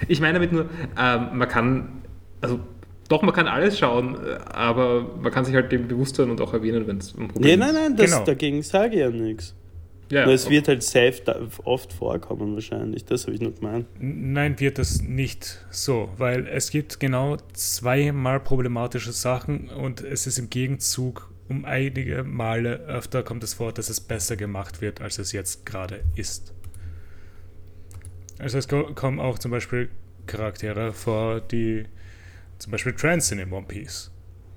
[0.09, 0.69] ich mein damit nur,
[0.99, 2.01] ähm, man kann,
[2.41, 2.59] also
[3.07, 6.41] doch, man kann alles schauen, äh, aber man kann sich halt dem bewusst sein und
[6.41, 7.81] auch erwähnen, wenn es ein Problem Nee, nein, ist.
[7.81, 8.25] nein, das, Genau.
[8.25, 9.55] dagegen sage ich ja nichts.
[10.11, 13.05] Ja, Nur es wird halt safe da oft vorkommen wahrscheinlich.
[13.05, 13.87] Das habe ich nur gemeint.
[13.99, 20.37] Nein, wird es nicht so, weil es gibt genau zweimal problematische Sachen und es ist
[20.37, 25.17] im Gegenzug um einige Male öfter kommt es vor, dass es besser gemacht wird, als
[25.19, 26.53] es jetzt gerade ist.
[28.39, 29.89] Also es ko- kommen auch zum Beispiel
[30.27, 31.85] Charaktere vor, die
[32.59, 34.11] zum Beispiel trans sind in One Piece.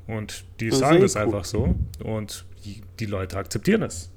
[0.07, 1.23] Und die Das sagen das cool.
[1.23, 4.11] einfach so und die, die Leute akzeptieren es.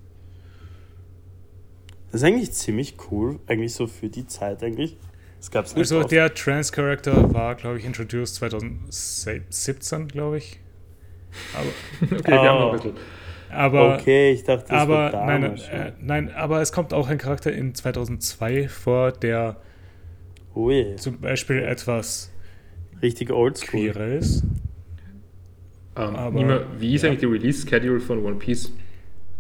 [2.12, 4.98] Das ist eigentlich ziemlich cool, eigentlich so für die Zeit eigentlich.
[5.38, 6.12] Das gab es nicht Also oft.
[6.12, 10.60] der Trans-Character war, glaube ich, introduced 2017, glaube ich.
[11.56, 12.72] Aber, Okay, wir haben noch Oh.
[12.72, 12.94] ein bisschen.
[13.50, 17.52] aber, okay, ich dachte, das aber nein, äh, nein, aber es kommt auch ein Charakter
[17.52, 19.58] in 2002 vor, der
[20.56, 22.30] Ui, zum Beispiel etwas
[23.02, 23.88] richtig oldschool.
[24.20, 24.44] ist.
[25.96, 27.10] Ähm, Aber- Nima, wie ist ja.
[27.10, 28.72] eigentlich die Release-Schedule von One Piece?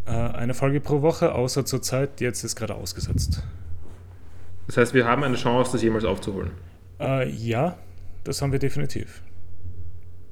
[0.05, 3.43] Äh, eine Folge pro Woche, außer zur Zeit, jetzt ist gerade ausgesetzt.
[4.67, 6.51] Das heißt, wir haben eine Chance, das jemals aufzuholen.
[6.99, 7.77] Äh, ja,
[8.23, 9.21] das haben wir definitiv.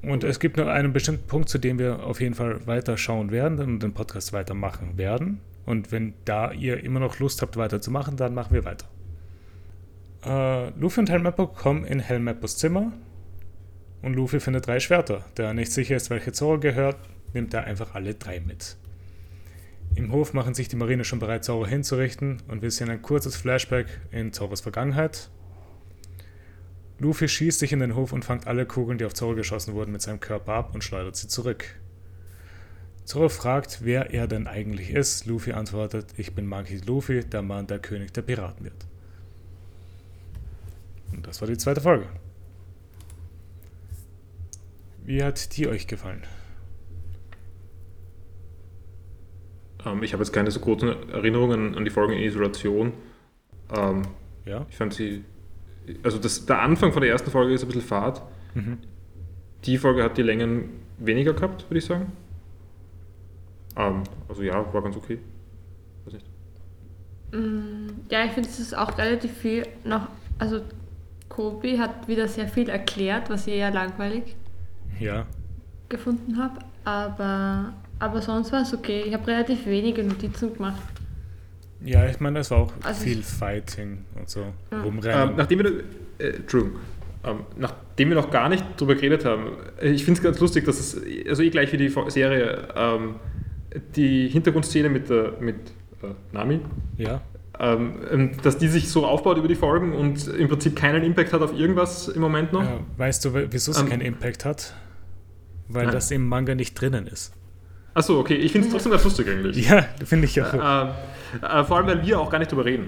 [0.02, 3.32] Und es gibt nur einen bestimmten Punkt, zu dem wir auf jeden Fall weiter schauen
[3.32, 5.42] werden und den Podcast weitermachen werden.
[5.66, 8.88] Und wenn da ihr immer noch Lust habt, weiterzumachen, dann machen wir weiter.
[10.26, 12.92] Äh, Luffy und Helmeppo kommen in Helmeppos Zimmer
[14.02, 15.26] und Luffy findet drei Schwerter.
[15.36, 16.98] Da er nicht sicher ist, welche Zoro gehört,
[17.34, 18.78] nimmt er einfach alle drei mit.
[19.96, 23.36] Im Hof machen sich die Marine schon bereit, Zoro hinzurichten und wir sehen ein kurzes
[23.36, 25.30] Flashback in Zoros Vergangenheit.
[27.00, 29.92] Luffy schießt sich in den Hof und fängt alle Kugeln, die auf Zoro geschossen wurden,
[29.92, 31.66] mit seinem Körper ab und schleudert sie zurück.
[33.06, 35.26] Zoro fragt, wer er denn eigentlich ist.
[35.26, 38.86] Luffy antwortet, ich bin Monkey Luffy, der Mann, der König der Piraten wird.
[41.12, 42.08] Und das war die zweite Folge.
[45.06, 46.22] Wie hat die euch gefallen?
[49.86, 52.94] Ähm, ich habe jetzt keine so großen Erinnerungen an die Folgen in Isolation.
[53.76, 54.04] Ähm,
[54.46, 54.66] Ja.
[54.70, 55.24] ich fand sie.
[56.04, 58.22] Also das, der Anfang von der ersten Folge ist ein bisschen fad.
[58.54, 58.78] Mhm.
[59.66, 60.70] Die Folge hat die Längen
[61.00, 62.12] weniger gehabt, würde ich sagen.
[63.76, 65.20] Ähm, also ja, war ganz okay.
[66.06, 66.26] Weiß nicht.
[67.32, 70.08] Mm, Ja, ich finde, es ist auch relativ viel noch.
[70.40, 70.62] Also,
[71.28, 74.36] Kobi hat wieder sehr viel erklärt, was ich eher langweilig
[75.00, 75.26] Ja.
[75.90, 76.60] gefunden habe.
[76.86, 79.04] Aber, aber sonst war es okay.
[79.06, 80.82] Ich habe relativ wenige Notizen gemacht.
[81.84, 84.46] Ja, ich meine, es war auch Also viel Fighting und so.
[84.72, 84.82] Ja.
[84.82, 85.30] Rumrennen.
[85.30, 85.72] Ähm, nachdem wir,
[86.18, 86.72] äh, True.
[87.24, 89.48] Ähm, nachdem wir noch gar nicht drüber geredet haben,
[89.82, 93.16] äh, ich finde es ganz lustig, dass es, also eh gleich wie die Serie, ähm,
[93.96, 95.56] die Hintergrundszene mit, der, mit
[96.02, 96.60] äh, Nami,
[96.98, 97.22] ja.
[97.60, 101.32] ähm, ähm, dass die sich so aufbaut über die Folgen und im Prinzip keinen Impact
[101.34, 102.64] hat auf irgendwas im Moment noch.
[102.64, 102.80] ja.
[102.98, 104.74] Weißt du, wieso es Ähm, keinen Impact hat?
[105.68, 105.94] Weil Nein.
[105.94, 107.34] das im Manga nicht drinnen ist.
[108.00, 109.70] Achso, okay, ich finde es trotzdem ganz lustig eigentlich.
[109.70, 110.54] Ja, finde ich auch.
[110.54, 110.92] Ähm,
[111.42, 112.88] äh, vor allem, weil wir auch gar nicht drüber reden.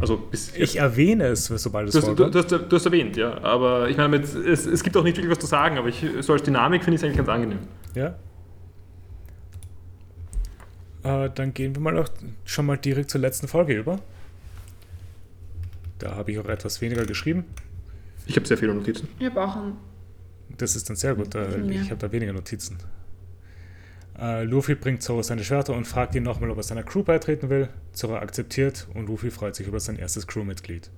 [0.00, 3.16] Also bis Ich erwähne es, sobald es Du hast, du, du, hast, du hast erwähnt,
[3.16, 3.40] ja.
[3.42, 6.32] Aber ich meine, es, es gibt auch nicht wirklich was zu sagen, aber ich, so
[6.32, 7.58] als Dynamik finde ich es eigentlich ganz angenehm.
[7.94, 8.16] Ja.
[11.04, 12.08] Äh, dann gehen wir mal auch
[12.44, 14.00] schon mal direkt zur letzten Folge über.
[16.00, 17.44] Da habe ich auch etwas weniger geschrieben.
[18.26, 19.06] Ich habe sehr viele Notizen.
[19.20, 19.76] Ich habe auch einen.
[20.56, 21.36] Das ist dann sehr gut.
[21.36, 21.80] Äh, Ja.
[21.80, 22.76] Ich habe da weniger Notizen.
[24.20, 27.50] Äh, Luffy bringt Zoro seine Schwerter und fragt ihn nochmal, ob er seiner Crew beitreten
[27.50, 27.68] will.
[27.92, 30.90] Zoro akzeptiert und Luffy freut sich über sein erstes Crewmitglied.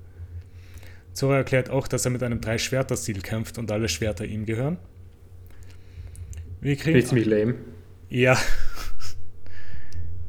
[1.12, 4.78] Zoro erklärt auch, dass er mit einem Drei-Schwerter-Stil kämpft und alle Schwerter ihm gehören.
[6.60, 7.04] Wir kriegen.
[7.04, 7.54] ziemlich lame.
[8.08, 8.36] Ja,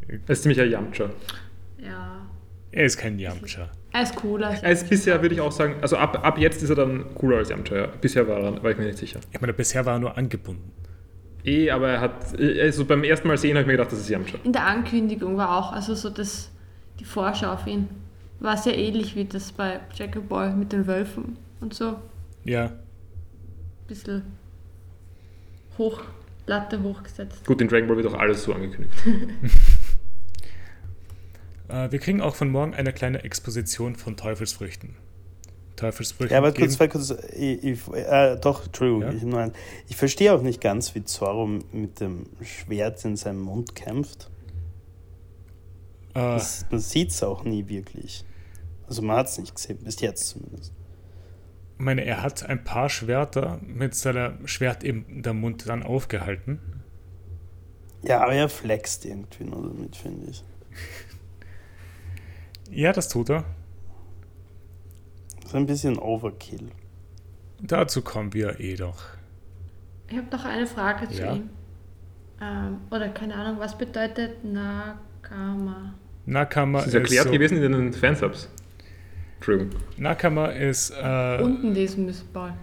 [0.08, 1.10] Er ist ziemlich ein Yamcha.
[1.78, 2.28] Ja.
[2.72, 3.70] er ist kein Yamcha.
[3.94, 4.50] Er ist cooler.
[4.62, 7.38] Er ist bisher, würde ich auch sagen, also ab, ab jetzt ist er dann cooler
[7.38, 7.76] als Yamcha.
[7.76, 7.88] Ja.
[7.88, 9.20] Bisher war, er, war ich mir nicht sicher.
[9.32, 10.72] Ich meine, bisher war er nur angebunden.
[11.44, 14.10] Eh, aber er hat, also beim ersten Mal sehen habe ich mir gedacht, das ist
[14.10, 14.38] Yamcha.
[14.44, 16.52] In der Ankündigung war auch, also so das,
[17.00, 17.88] die Vorschau auf ihn,
[18.40, 21.96] war sehr ähnlich wie das bei Jacob Boy mit den Wölfen und so.
[22.44, 22.72] Ja,
[23.88, 24.24] Bisschen
[25.78, 26.02] hoch,
[26.46, 27.46] Latte hochgesetzt.
[27.46, 28.94] Gut, in Dragon Ball wird auch alles so angekündigt.
[31.68, 34.96] äh, wir kriegen auch von morgen eine kleine Exposition von Teufelsfrüchten.
[35.82, 39.12] Teufelsfrüchte Ja, aber kurz, zwei, kurz, ich, ich, äh, doch, Entschuldigung, Ja?
[39.12, 39.52] ich, meine,
[39.90, 44.30] ich verstehe auch nicht ganz, wie Zorro mit dem Schwert in seinem Mund kämpft.
[46.14, 48.24] äh, Das, man sieht es auch nie wirklich.
[48.88, 50.72] Also man hat es nicht gesehen, bis jetzt zumindest.
[51.78, 56.60] ich meine, er hat ein paar Schwerter mit seinem Schwert in der Mund dann aufgehalten.
[58.04, 60.44] Ja, aber er flext irgendwie nur damit, finde ich.
[62.70, 63.46] Ja, das tut er.
[65.52, 66.70] Ist ein bisschen Overkill.
[67.62, 69.04] Dazu kommen wir eh doch.
[70.08, 71.34] Ich habe noch eine Frage zu Ja.
[71.36, 71.50] ihm.
[72.42, 75.94] Ähm, oder keine Ahnung, was bedeutet Nakama?
[76.26, 78.50] Nakama Das ist ist, erklärt so, gewesen in den Fansubs.
[79.36, 79.82] Entschuldigung.
[79.98, 82.54] Nakama ist äh, Unten lesen müssen, Paul.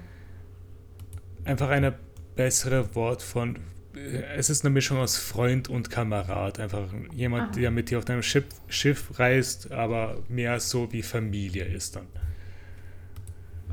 [1.45, 1.93] einfach ein
[2.37, 3.57] bessere Wort von.
[3.95, 6.59] äh, Es ist eine Mischung aus Freund und Kamerad.
[6.59, 7.53] Einfach jemand, Aha.
[7.61, 12.07] der mit dir auf deinem Schiff, Schiff reist, aber mehr so wie Familie ist dann.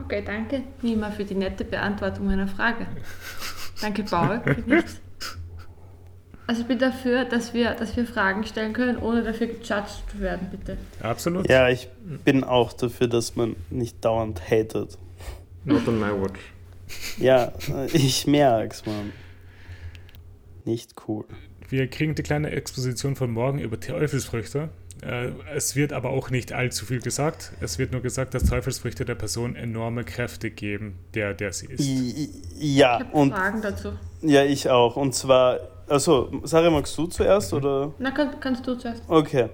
[0.03, 2.87] Okay, danke, Nima, für die nette Beantwortung meiner Frage.
[3.81, 4.41] Danke, Paul.
[6.47, 10.19] Also ich bin dafür, dass wir, dass wir Fragen stellen können, ohne dafür gejudged zu
[10.19, 10.77] werden, bitte.
[11.01, 11.49] Absolut.
[11.49, 11.89] Ja, ich
[12.23, 14.97] bin auch dafür, dass man nicht dauernd hatet.
[15.63, 16.39] Not on my watch.
[17.17, 17.51] Ja,
[17.93, 19.11] ich merk's, man.
[20.65, 21.25] Nicht cool.
[21.69, 24.69] Wir kriegen die kleine Exposition von morgen über Teufelsfrüchte.
[25.05, 27.51] Äh, Es wird aber auch nicht allzu viel gesagt.
[27.61, 31.85] Es wird nur gesagt, dass Teufelsfrüchte der Person enorme Kräfte geben, der, der sie ist.
[32.57, 33.93] Ja, Ich habe und Fragen dazu.
[34.21, 34.95] ja, ich auch.
[34.95, 37.93] Und zwar, also, Sarah, magst du zuerst oder?
[37.99, 39.03] Na, kann, kannst du zuerst.
[39.07, 39.49] Okay.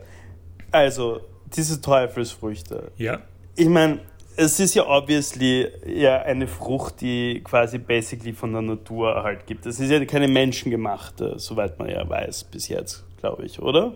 [0.71, 1.19] Also,
[1.55, 2.91] diese Teufelsfrüchte.
[2.97, 3.19] Ja,
[3.55, 3.99] Ich meine,
[4.37, 9.65] es ist ja obviously ja eine Frucht, die quasi basically von der Natur halt gibt.
[9.65, 13.93] Es ist ja keine menschengemachte, soweit man ja weiß bis jetzt, glaube ich, oder?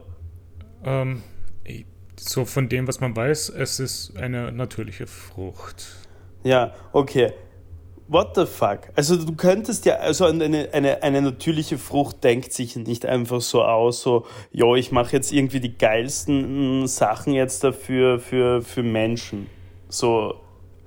[0.83, 1.23] ähm,
[2.19, 5.85] so von dem, was man weiß, es ist eine natürliche Frucht.
[6.43, 7.33] Ja, okay.
[8.07, 8.81] What the fuck?
[8.95, 13.63] Also du könntest ja, also eine, eine, eine natürliche Frucht denkt sich nicht einfach so
[13.63, 18.83] aus, so, jo, ich mache jetzt irgendwie die geilsten mm, Sachen jetzt dafür für, für
[18.83, 19.47] Menschen.
[19.89, 20.35] So,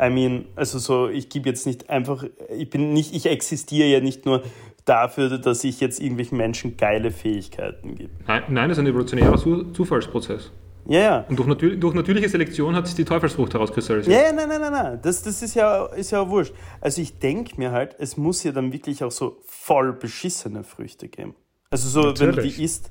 [0.00, 2.24] I mean, also so, ich gebe jetzt nicht einfach,
[2.56, 4.44] ich bin nicht, ich existiere ja nicht nur
[4.84, 8.10] dafür, dass ich jetzt irgendwelchen Menschen geile Fähigkeiten gebe.
[8.28, 10.52] Nein, nein, das ist ein evolutionärer Zu Zufallsprozess.
[10.88, 11.24] Ja, ja.
[11.28, 14.16] Und durch, natür durch natürliche Selektion hat sich die Teufelsfrucht herauskristallisiert.
[14.16, 14.98] Ja, ja, nein, nein, nein, nein.
[15.02, 16.54] Das, das ist, ja, ist ja wurscht.
[16.80, 21.08] Also ich denke mir halt, es muss ja dann wirklich auch so voll beschissene Früchte
[21.08, 21.34] geben.
[21.70, 22.56] Also so, wenn du Natürlich.
[22.56, 22.90] die isst,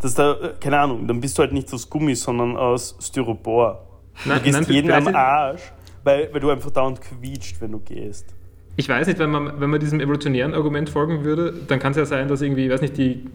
[0.00, 3.86] dass da, äh, keine Ahnung, dann bist du halt nicht aus Gummi, sondern aus Styropor.
[4.24, 5.72] Nein, du gehst nein, jeden am Arsch,
[6.02, 8.34] weil, weil du einfach dauernd quietscht, wenn du gehst.
[8.76, 11.98] Ich weiß nicht, wenn man, wenn man diesem evolutionären Argument folgen würde, dann kann es
[11.98, 13.26] ja sein, dass irgendwie, ich weiß nicht, die.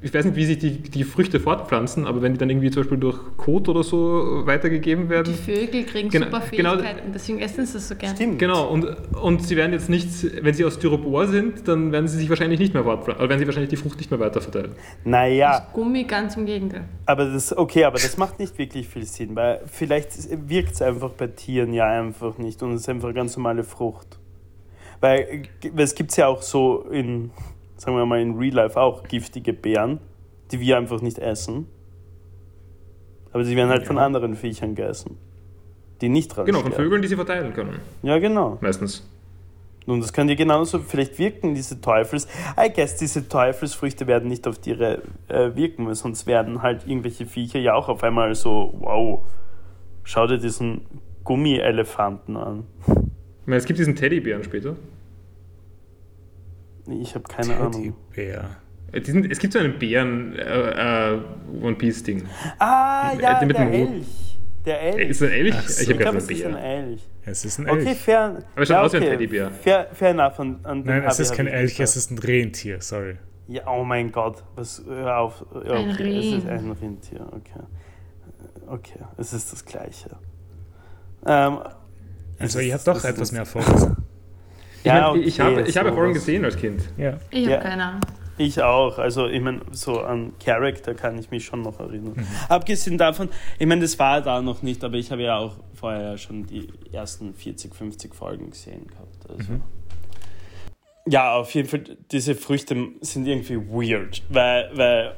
[0.00, 2.82] Ich weiß nicht, wie sich die, die Früchte fortpflanzen, aber wenn die dann irgendwie zum
[2.84, 5.34] Beispiel durch Kot oder so weitergegeben Die werden.
[5.34, 8.14] Vögel kriegen Genau- super genau- Fähigkeiten und deswegen essen sie es so gern.
[8.14, 8.38] Stimmt.
[8.38, 8.84] Genau, und,
[9.20, 10.08] und sie werden jetzt nicht,
[10.44, 13.40] wenn sie aus Styropor sind, dann werden sie sich wahrscheinlich nicht mehr fortpflanzen, oder werden
[13.40, 14.70] sie wahrscheinlich die Frucht nicht mehr weiter verteilen.
[15.04, 16.84] Naja, Gummi ganz im Gegenteil.
[17.04, 20.10] aber das, okay, aber das macht nicht wirklich viel Sinn, weil vielleicht
[20.48, 23.64] wirkt es einfach bei Tieren ja einfach nicht und es ist einfach eine ganz normale
[23.64, 24.20] Frucht.
[25.00, 27.30] Weil äh, es gibt ja auch so in,
[27.78, 30.00] sagen wir mal, in Real Life auch giftige Beeren,
[30.52, 31.66] die wir einfach nicht essen.
[33.32, 34.04] Aber sie werden halt von Ja.
[34.06, 35.16] anderen Viechern gegessen.
[36.00, 36.84] Die nicht dran Genau, von sterben.
[36.84, 38.58] Vögeln, die sie verteilen können, Ja, genau.
[38.60, 39.08] meistens.
[39.86, 42.28] Und das kann dir genauso vielleicht wirken, diese Teufels.
[42.62, 47.24] I guess, diese Teufelsfrüchte werden nicht auf Tiere äh, wirken, weil sonst werden halt irgendwelche
[47.24, 49.24] Viecher ja auch auf einmal so, wow,
[50.04, 50.82] schau dir diesen
[51.24, 52.64] Gummielefanten an.
[52.86, 54.76] Ich meine, es gibt diesen Teddybären später.
[56.90, 57.94] Ich habe keine Ahnung.
[58.14, 58.50] Teddybär.
[58.92, 61.18] Äh, Diesen, es gibt so einen Bären äh, äh,
[61.62, 62.24] One Piece Ding.
[62.58, 63.88] Ah, Äh, ja, mit der dem Hut.
[63.94, 64.38] Elch.
[64.64, 65.10] Der Äh, Elch.
[65.10, 65.54] Ist das ein Elch?
[65.54, 65.60] So.
[65.60, 66.88] Ich Ich habe glaube, gerade es ist ein einen Bär.
[66.88, 67.08] Elch.
[67.26, 67.98] Es ist ein Okay, Elch.
[67.98, 68.20] fair.
[68.54, 69.10] Aber es schaut ja, aus wie ein okay.
[69.12, 69.50] Teddybär.
[69.50, 70.40] Fair, fair enough.
[70.40, 73.16] An, an Nein, es ist kein Elch, es ist ein Rentier, sorry.
[73.48, 74.42] Ja, oh mein Gott.
[74.56, 75.44] Was, hör auf.
[75.54, 77.26] Ja, Ein okay, es ist ein Rentier.
[77.32, 77.60] Okay.
[78.66, 80.10] Okay, es ist das Gleiche.
[81.26, 81.58] Ähm,
[82.38, 83.46] Also ihr habt doch etwas mehr
[84.88, 85.96] Ich, Ja, meine, ich okay, habe, ich habe sowas.
[85.98, 86.82] Folgen gesehen als Kind.
[86.96, 87.18] Ja.
[87.30, 87.58] Ich habe Ja.
[87.60, 88.00] keine Ahnung.
[88.40, 88.98] Ich auch.
[88.98, 92.12] Also, ich meine, so an Charakter kann ich mich schon noch erinnern.
[92.16, 92.26] Mhm.
[92.48, 93.28] Abgesehen davon,
[93.58, 96.68] ich meine, das war da noch nicht, aber ich habe ja auch vorher schon die
[96.92, 99.28] ersten 40, 50 Folgen gesehen gehabt.
[99.28, 99.52] Also.
[99.52, 99.62] Mhm.
[101.08, 101.82] Ja, auf jeden Fall,
[102.12, 105.14] diese Früchte sind irgendwie weird, weil, weil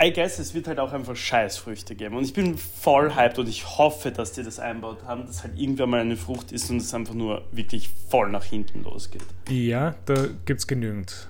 [0.00, 2.16] I guess, es wird halt auch einfach Scheißfrüchte geben.
[2.16, 5.58] Und ich bin voll hyped und ich hoffe, dass die das einbaut haben, dass halt
[5.58, 9.24] irgendwann mal eine Frucht ist und es einfach nur wirklich voll nach hinten losgeht.
[9.48, 10.14] Ja, da
[10.46, 11.28] gibt's genügend.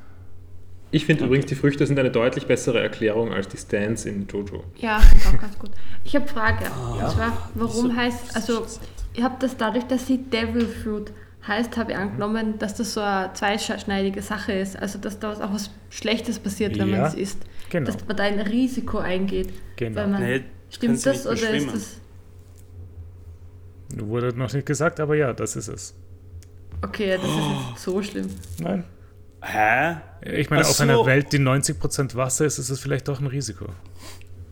[0.90, 1.28] Ich finde Okay.
[1.28, 4.62] übrigens, die Früchte sind eine deutlich bessere Erklärung als die Stands in Jojo.
[4.76, 5.70] Ja, finde ich auch ganz gut.
[6.04, 6.66] Ich habe Frage.
[6.70, 6.92] Ah.
[7.06, 8.66] Und zwar, warum So- heißt, also
[9.14, 11.10] ich habe das dadurch, dass sie Devil Fruit
[11.48, 14.78] heißt, habe ich angenommen, dass das so eine zweischneidige Sache ist.
[14.78, 17.38] Also dass da was- auch was Schlechtes passiert, wenn Ja, man es isst.
[17.72, 17.90] Genau.
[17.90, 19.52] Dass man da ein Risiko eingeht.
[19.76, 19.96] Genau.
[19.96, 22.00] Weil man, Nee, stimmt das nicht oder ist das.
[23.96, 25.94] Wurde noch nicht gesagt, aber ja, das ist es.
[26.82, 27.36] Okay, das ist
[27.70, 28.28] jetzt so schlimm.
[28.58, 28.84] Nein.
[29.42, 29.96] Hä?
[30.24, 30.82] Ich meine, Ach auf so.
[30.84, 33.66] einer Welt, die 90% Wasser ist, ist es vielleicht doch ein Risiko.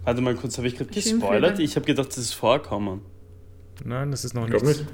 [0.05, 1.59] Warte mal kurz, habe ich gerade gespoilert?
[1.59, 3.03] Ich habe gedacht, das ist vorkommen.
[3.85, 4.81] Nein, das ist noch Ich glaube nicht.
[4.81, 4.91] nicht.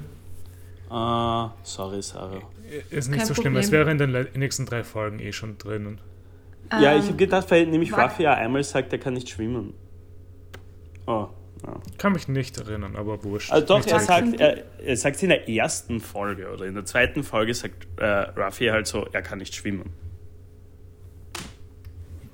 [0.89, 2.41] Ah, sorry, Sarah.
[2.89, 3.55] Ist nicht Kein so schlimm.
[3.57, 3.97] Es Problem.
[3.97, 5.99] wäre in den nächsten drei Folgen eh schon drinnen.
[6.71, 9.29] Ja, ich Ähm, habe gedacht, weil nämlich Wag- Ruffy ja einmal sagt, er kann nicht
[9.29, 9.73] schwimmen.
[11.05, 11.27] Oh,
[11.65, 11.79] ja.
[11.97, 13.51] Kann mich nicht erinnern, aber wurscht.
[13.51, 16.85] Also doch, Nicht er sagt, er, er sagt in der ersten Folge oder in der
[16.85, 19.89] zweiten Folge sagt äh, Ruffy halt so, er kann nicht schwimmen.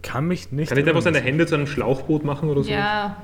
[0.02, 1.20] Kann mich nicht Kann ich einfach seine.
[1.22, 2.70] Hände zu einem Schlauchboot machen oder so?
[2.72, 3.16] Ja.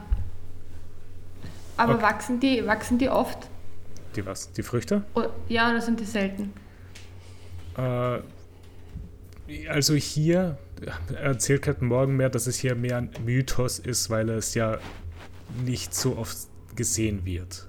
[1.75, 2.03] Aber Okay.
[2.03, 3.49] wachsen, die, wachsen die oft?
[4.15, 4.51] Die was?
[4.53, 5.03] Die Früchte?
[5.15, 6.53] O- Ja, oder sind die selten?
[7.77, 8.19] Äh,
[9.69, 10.57] also hier
[11.15, 14.79] erzählt Captain Morgan mehr, dass es hier mehr ein Mythos ist, weil es ja
[15.65, 16.37] nicht so oft
[16.75, 17.67] gesehen wird.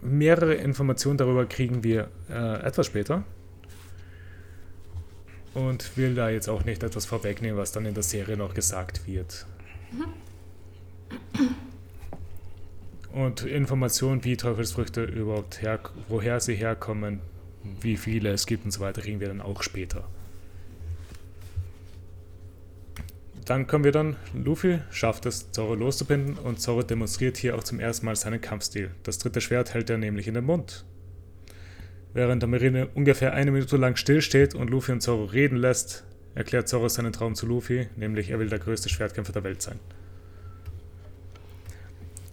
[0.00, 3.24] Mehrere Informationen darüber kriegen wir äh, etwas später.
[5.54, 9.06] Und will da jetzt auch nicht etwas vorwegnehmen, was dann in der Serie noch gesagt
[9.06, 9.46] wird.
[13.12, 15.78] Und Informationen, wie Teufelsfrüchte überhaupt her,
[16.08, 17.20] woher sie herkommen,
[17.80, 20.04] wie viele es gibt und so weiter, kriegen wir dann auch später.
[23.44, 27.78] Dann kommen wir dann, Luffy schafft es, Zoro loszubinden und Zoro demonstriert hier auch zum
[27.78, 28.90] ersten Mal seinen Kampfstil.
[29.02, 30.86] Das dritte Schwert hält er nämlich in den Mund.
[32.14, 36.04] Während der Marine ungefähr eine Minute lang stillsteht und Luffy und Zoro reden lässt,
[36.34, 39.78] erklärt Zoro seinen Traum zu Luffy, nämlich er will der größte Schwertkämpfer der Welt sein.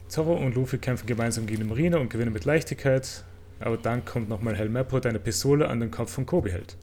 [0.07, 3.25] Zoro und Luffy kämpfen gemeinsam gegen die Marine und gewinnen mit Leichtigkeit,
[3.59, 6.77] aber dann kommt nochmal Helmeppo, der eine Pistole an den Kopf von Kobe hält.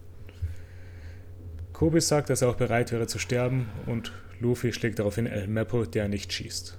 [1.79, 6.09] Kobe sagt, dass er auch bereit wäre zu sterben und Luffy schlägt daraufhin Helmeppo, der
[6.09, 6.77] nicht schießt.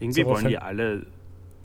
[0.00, 1.06] Irgendwie So, wollen die alle,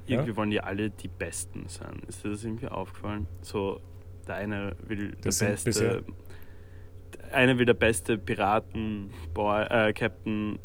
[0.05, 0.17] Ja?
[0.19, 2.01] irgendwie wollen die alle die Besten sein.
[2.07, 3.25] Ist dir das irgendwie aufgefallen?
[3.41, 3.81] So,
[4.27, 6.01] der eine will Das der beste, bisher-
[7.23, 9.93] der eine will der beste Piraten Boy, äh,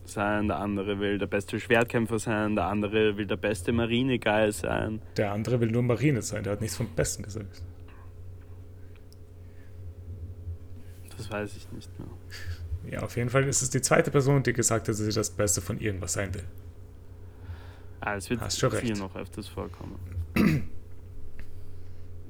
[0.04, 5.00] sein, der andere will der beste Schwertkämpfer sein, der andere will der beste Marineguy sein.
[5.16, 7.62] Der andere will nur Marine sein, der hat nichts vom Besten gesagt.
[11.16, 12.08] Das weiß ich nicht mehr.
[12.92, 15.30] Ja, auf jeden Fall ist es die zweite Person, die gesagt hat, dass sie das
[15.30, 16.44] Beste von irgendwas sein will.
[18.00, 18.96] Ah, es wird Hast schon recht.
[18.98, 19.98] noch öfters vorkommen.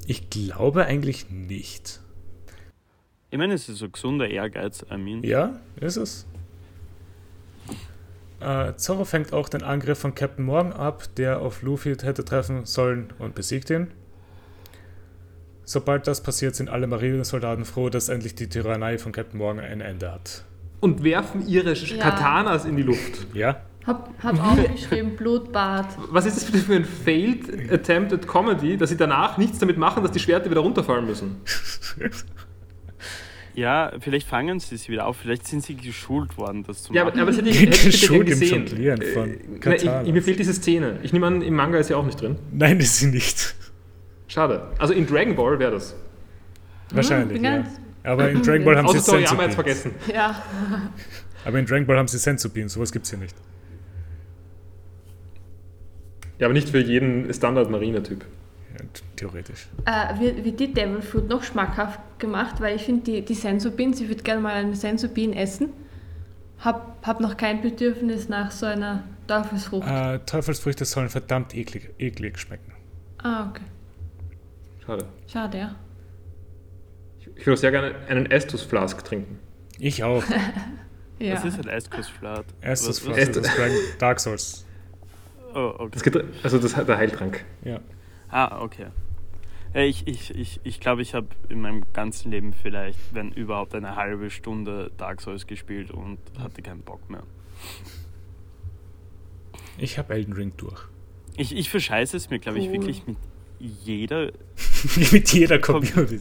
[0.09, 2.01] Ich glaube eigentlich nicht.
[3.31, 5.25] Ich meine, es ist so gesunder Ehrgeiz, I mean.
[5.25, 6.27] Ja, ist es.
[8.39, 12.67] Äh, Zorro fängt auch den Angriff von Captain Morgan ab, der auf Luffy hätte treffen
[12.67, 13.89] sollen und besiegt ihn.
[15.69, 19.81] Sobald das passiert, sind alle Marinesoldaten froh, dass endlich die Tyrannei von Captain Morgan ein
[19.81, 20.45] Ende hat.
[20.81, 21.99] Und werfen ihre Ja.
[21.99, 23.27] Katanas in die Luft.
[23.35, 23.61] Ja?
[23.85, 25.87] Hab, hab auch geschrieben, Blutbad.
[26.11, 29.77] Was ist das bitte für ein failed attempt at comedy, dass sie danach nichts damit
[29.77, 31.37] machen, dass die Schwerter wieder runterfallen müssen?
[33.55, 37.05] Ja, vielleicht fangen sie es wieder auf, vielleicht sind sie geschult worden, das zu Ja,
[37.05, 37.19] machen.
[37.19, 38.43] aber, aber das hätte ich, hätte ich bitte Geschult im.
[38.43, 40.07] Jonglieren von Äh, Katanas.
[40.07, 40.99] ich, mir fehlt diese Szene.
[41.03, 42.37] Ich nehme an, im Manga ist sie auch nicht drin.
[42.53, 43.55] Nein, ist sie nicht.
[44.29, 44.63] Schade.
[44.79, 45.95] Also in Dragon Ball wäre das.
[46.91, 47.65] Wahrscheinlich, bin ja.
[48.05, 49.95] Aber in Dragon Ball haben sie Außer Toriyama Sensu jetzt vergessen.
[50.13, 50.43] Ja.
[51.45, 53.35] Aber in Dragon Ball haben sie Sensu Beans, sowas gibt's hier nicht.
[56.39, 58.25] Ja, aber nicht für jeden Standard-Marine-Typ.
[58.79, 58.85] Ja,
[59.17, 59.69] theoretisch.
[59.87, 63.71] Äh, wird, wird die Devil Fruit noch schmackhaft gemacht, weil ich finde die, die Sensu
[63.71, 65.71] Beans, ich würde gerne mal eine Sensu Bean essen.
[66.61, 69.89] Hab, hab noch kein Bedürfnis nach so einer Teufelsfrucht.
[69.89, 72.73] Äh, Teufelsfrüchte sollen verdammt eklig, eklig schmecken.
[73.19, 73.63] Ah, okay.
[74.87, 75.07] Schade.
[75.27, 75.75] Schade, ja.
[77.21, 79.39] Ich, ich würde sehr gerne einen Estus-Flask trinken.
[79.79, 80.23] Ich auch.
[81.19, 81.35] ja.
[81.35, 84.65] Was ist ein Estus Was- was- Flask des Dragon Dark Souls.
[85.55, 85.91] Oh, okay.
[85.93, 87.45] Das Geträ- also das, der Heiltrank.
[87.65, 87.81] Ja.
[88.29, 88.87] Ah, okay.
[89.75, 93.97] Ich, ich, ich, ich glaube, ich habe in meinem ganzen Leben vielleicht, wenn überhaupt, eine
[93.97, 97.23] halbe Stunde Dark Souls gespielt und hatte keinen Bock mehr.
[99.79, 100.81] Ich habe Elden Ring durch.
[101.37, 102.73] Ich, ich verscheiße es mir, glaube ich, Cool.
[102.75, 103.19] wirklich mit
[103.59, 104.33] jeder.
[105.13, 106.21] Mit jeder Community.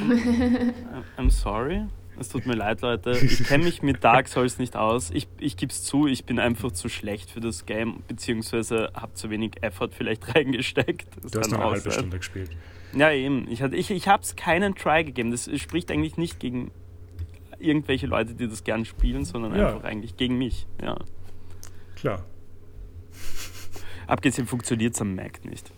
[1.18, 1.84] I'm sorry.
[2.18, 3.12] Es tut mir leid, Leute.
[3.12, 5.10] Ich kenne mich mit Dark Souls nicht aus.
[5.10, 9.14] Ich, ich gebe es zu, ich bin einfach zu schlecht für das Game, beziehungsweise habe
[9.14, 11.06] zu wenig Effort vielleicht reingesteckt.
[11.22, 11.90] Das Du hast nur eine halbe.
[11.90, 12.50] Stunde gespielt.
[12.94, 13.48] Ja, eben.
[13.50, 15.30] Ich, ich, ich habe es keinen Try gegeben.
[15.30, 16.70] Das spricht eigentlich nicht gegen
[17.58, 19.68] irgendwelche Leute, die das gern spielen, sondern Ja.
[19.70, 20.66] einfach eigentlich gegen mich.
[20.82, 20.98] Ja.
[21.96, 22.24] Klar.
[24.06, 25.72] Abgesehen funktioniert es am Mac nicht.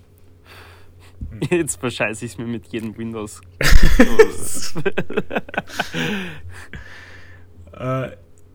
[1.50, 3.40] Jetzt verscheiße ich es mir mit jedem Windows.
[7.76, 8.10] Äh,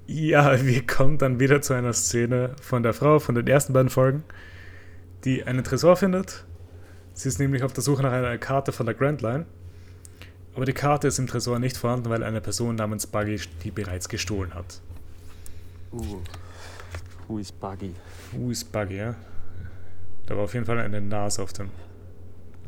[0.08, 3.90] ja, wir kommen dann wieder zu einer Szene von der Frau von den ersten beiden
[3.90, 4.24] Folgen,
[5.26, 6.46] die einen Tresor findet.
[7.14, 9.46] Sie ist nämlich auf der Suche nach einer Karte von der Grand Line.
[10.56, 14.08] Aber die Karte ist im Tresor nicht vorhanden, weil eine Person namens Buggy die bereits
[14.08, 14.82] gestohlen hat.
[15.92, 16.22] uh,
[17.28, 17.94] who is Buggy?
[18.32, 19.16] Who is Buggy, ja?
[20.26, 21.70] Da war auf jeden Fall eine Nase auf dem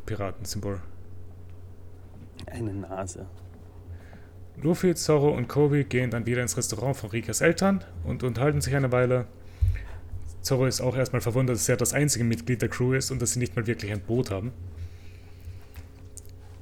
[0.05, 0.81] Piratensymbol.
[2.45, 3.27] Eine Nase.
[4.61, 8.75] Luffy, Zorro und Kobe gehen dann wieder ins Restaurant von Rikas Eltern und unterhalten sich
[8.75, 9.27] eine Weile.
[10.41, 13.33] Zorro ist auch erstmal verwundert, dass er das einzige Mitglied der Crew ist und dass
[13.33, 14.51] sie nicht mal wirklich ein Boot haben.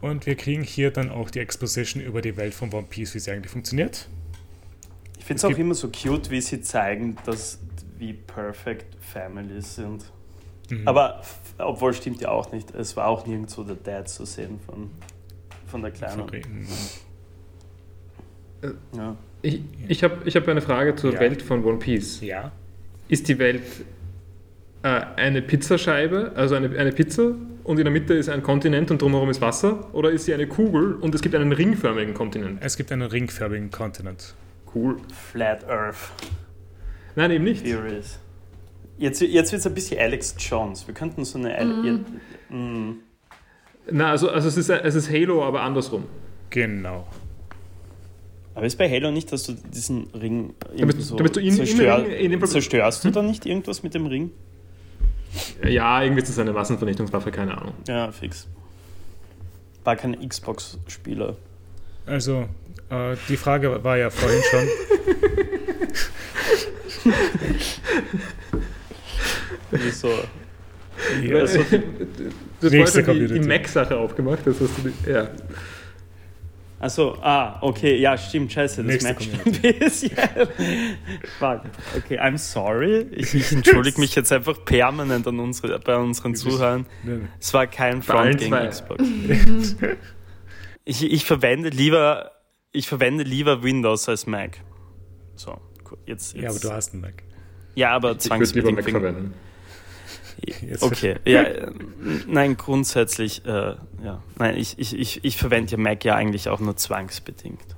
[0.02, 3.20] Und wir kriegen hier dann auch die Exposition über die Welt von One Piece, wie
[3.20, 4.08] sie eigentlich funktioniert.
[5.18, 7.60] Ich finde es auch immer so cute, wie sie zeigen, dass
[7.98, 10.06] wie perfect Families sind.
[10.70, 10.88] Mhm.
[10.88, 11.22] Aber,
[11.60, 14.90] obwohl stimmt ja auch nicht, es war auch nirgendwo der Dad zu sehen von,
[15.68, 16.20] von der Kleinen.
[16.20, 16.42] Von Re-
[18.96, 19.16] Ja.
[19.42, 21.20] Ich, ich habe ich hab eine Frage zur Ja.
[21.22, 22.22] Welt von One Piece.
[22.22, 22.52] Ja.
[23.08, 23.64] Ist die Welt
[24.84, 27.32] äh, eine Pizzascheibe, also eine, eine Pizza
[27.64, 29.94] und in der Mitte ist ein Kontinent und drumherum ist Wasser?
[29.94, 32.60] Oder ist sie eine Kugel und es gibt einen ringförmigen Kontinent?
[32.62, 34.36] Es gibt einen ringförmigen Kontinent.
[34.76, 34.98] Cool.
[35.32, 35.96] Flat Earth
[37.16, 37.64] Nein, eben nicht.
[37.66, 38.20] Theories.
[39.00, 40.86] Jetzt, jetzt wird es ein bisschen Alex Jones.
[40.86, 41.56] Wir könnten so eine.
[41.56, 41.88] Ale-
[42.52, 43.00] ja, mm.
[43.92, 46.04] Na, also, also es, ist, es ist Halo, aber andersrum.
[46.50, 47.08] Genau.
[48.54, 51.40] Aber ist bei Halo nicht, dass du diesen Ring bist- irgendwie so da bist du
[51.40, 54.32] in- in zerstör in dem Fall- zerstörst du dann nicht irgendwas mit dem Ring?
[55.66, 57.74] Ja, irgendwie ist das eine Massenvernichtungswaffe, keine Ahnung.
[57.88, 58.48] Ja, fix.
[59.86, 61.38] War kein Xbox-Spieler.
[62.06, 62.50] Also,
[62.90, 64.68] äh, die Frage war ja vorhin schon.
[69.72, 70.10] Wieso?
[71.24, 74.40] Ja, Also, Du hast Nächste vorhin schon die, die Mac-Sache aufgemacht.
[74.46, 75.30] Das hast du, die- ja.
[76.82, 80.16] Also, ah, okay, ja, stimmt, scheiße, das Nächste Match stimmt bis jetzt.
[81.38, 81.62] Fuck.
[81.98, 83.06] Okay, I'm sorry.
[83.12, 86.86] Ich, ich entschuldige mich jetzt einfach permanent an unsere, bei unseren Zuhörern.
[87.40, 88.68] Es war kein Front gegen zwei.
[88.68, 89.04] Xbox.
[90.86, 92.32] ich, ich verwende lieber,
[92.72, 94.62] ich verwende lieber Windows als Mac.
[95.36, 95.60] So,
[96.06, 96.44] jetzt, jetzt.
[96.44, 97.24] ja, aber du hast einen Mac.
[97.76, 99.34] Ja, aber Ich würde lieber Mac verwenden.
[100.46, 101.72] Jetzt Okay, ja, äh,
[102.28, 106.60] nein, grundsätzlich, äh, ja, nein, ich, ich, ich, ich verwende ja Mac ja eigentlich auch
[106.60, 107.76] nur zwangsbedingt.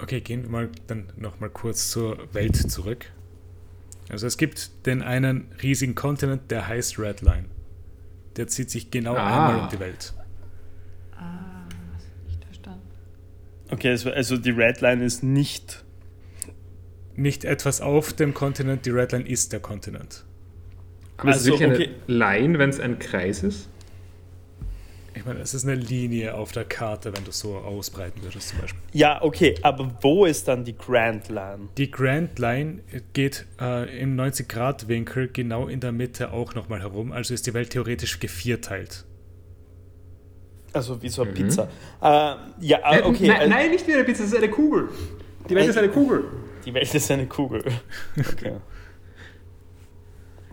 [0.00, 3.06] Okay, gehen wir mal dann nochmal kurz zur Welt zurück.
[4.10, 7.46] Also es gibt den einen riesigen Kontinent, der heißt Redline.
[8.36, 9.48] Der zieht sich genau Ah.
[9.48, 10.12] einmal um die Welt.
[11.16, 11.66] Ah,
[12.26, 12.82] nicht verstanden.
[13.70, 15.84] Okay, also, also die Redline ist nicht.
[17.16, 20.24] Nicht etwas auf dem Kontinent, die Redline ist der Kontinent.
[21.16, 21.94] Aber ist es Also, wirklich okay.
[22.08, 23.68] eine Line, wenn es ein Kreis ist?
[25.16, 28.58] Ich meine, es ist eine Linie auf der Karte, wenn du so ausbreiten würdest zum
[28.58, 28.80] Beispiel.
[28.92, 31.68] Ja, okay, aber wo ist dann die Grand Line?
[31.78, 32.80] Die Grand Line
[33.12, 37.70] geht äh, im 90-Grad-Winkel genau in der Mitte auch nochmal herum, also ist die Welt
[37.70, 39.04] theoretisch gevierteilt.
[40.72, 41.34] Also wie so eine Mhm.
[41.36, 41.68] Pizza.
[42.02, 42.06] Äh,
[42.66, 43.28] ja, ah, okay.
[43.28, 44.88] nein, also, nein, nicht wie eine Pizza, es ist eine Kugel.
[45.48, 46.24] Die Welt Äh, ist eine Kugel.
[46.66, 47.62] Die Welt ist eine Kugel.
[48.18, 48.54] Okay.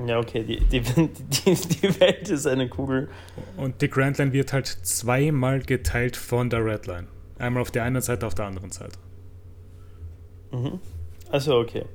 [0.08, 3.10] Ja, okay, die, die, die, die Welt ist eine Kugel.
[3.58, 7.08] Und die Grand Line wird halt zweimal geteilt von der Red Line.
[7.38, 8.98] Einmal auf der einen Seite, auf der anderen Seite.
[10.52, 10.80] Mhm.
[11.30, 11.86] Also okay.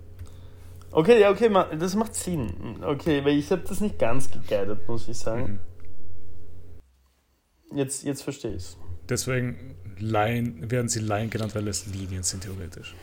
[0.91, 2.79] Okay, ja, okay, das macht Sinn.
[2.83, 5.61] Okay, weil ich habe das nicht ganz geguidet, muss ich sagen.
[7.71, 7.79] Mhm.
[7.79, 8.79] Jetzt, jetzt verstehe ich es.
[9.09, 12.95] Deswegen Line, werden sie Line genannt, weil es Linien sind theoretisch.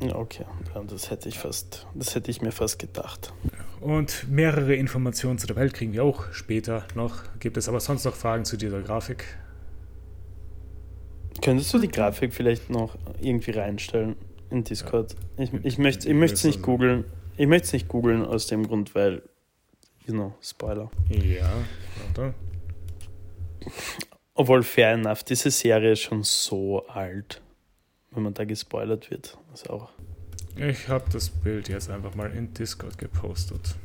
[0.00, 0.44] Ja, okay,
[0.74, 3.32] ja, das hätte ich fast, das hätte ich mir fast gedacht.
[3.80, 7.24] Und mehrere Informationen zu der Welt kriegen wir auch später noch.
[7.40, 9.24] Gibt es aber sonst noch Fragen zu dieser Grafik?
[11.42, 14.16] Könntest du die Grafik vielleicht noch irgendwie reinstellen
[14.50, 15.16] in Discord?
[15.36, 17.04] Ich, ich möchte ich möchte es nicht googeln.
[17.36, 19.22] Ich möchte es nicht googeln aus dem Grund, weil,
[20.06, 20.90] you know, Spoiler.
[21.08, 21.50] Ja,
[22.04, 22.34] warte.
[24.34, 27.40] Obwohl, fair enough, diese Serie ist schon so alt,
[28.10, 29.38] wenn man da gespoilert wird.
[29.52, 29.90] Ist auch.
[30.56, 33.76] Ich habe das Bild jetzt einfach mal in Discord gepostet.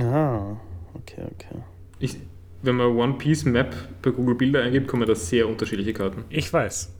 [0.00, 0.56] Ah,
[0.94, 1.62] okay, okay.
[1.98, 2.16] Ich,
[2.62, 6.24] wenn man One Piece Map bei Google Bilder eingibt, kommen da sehr unterschiedliche Karten.
[6.28, 6.90] Ich weiß.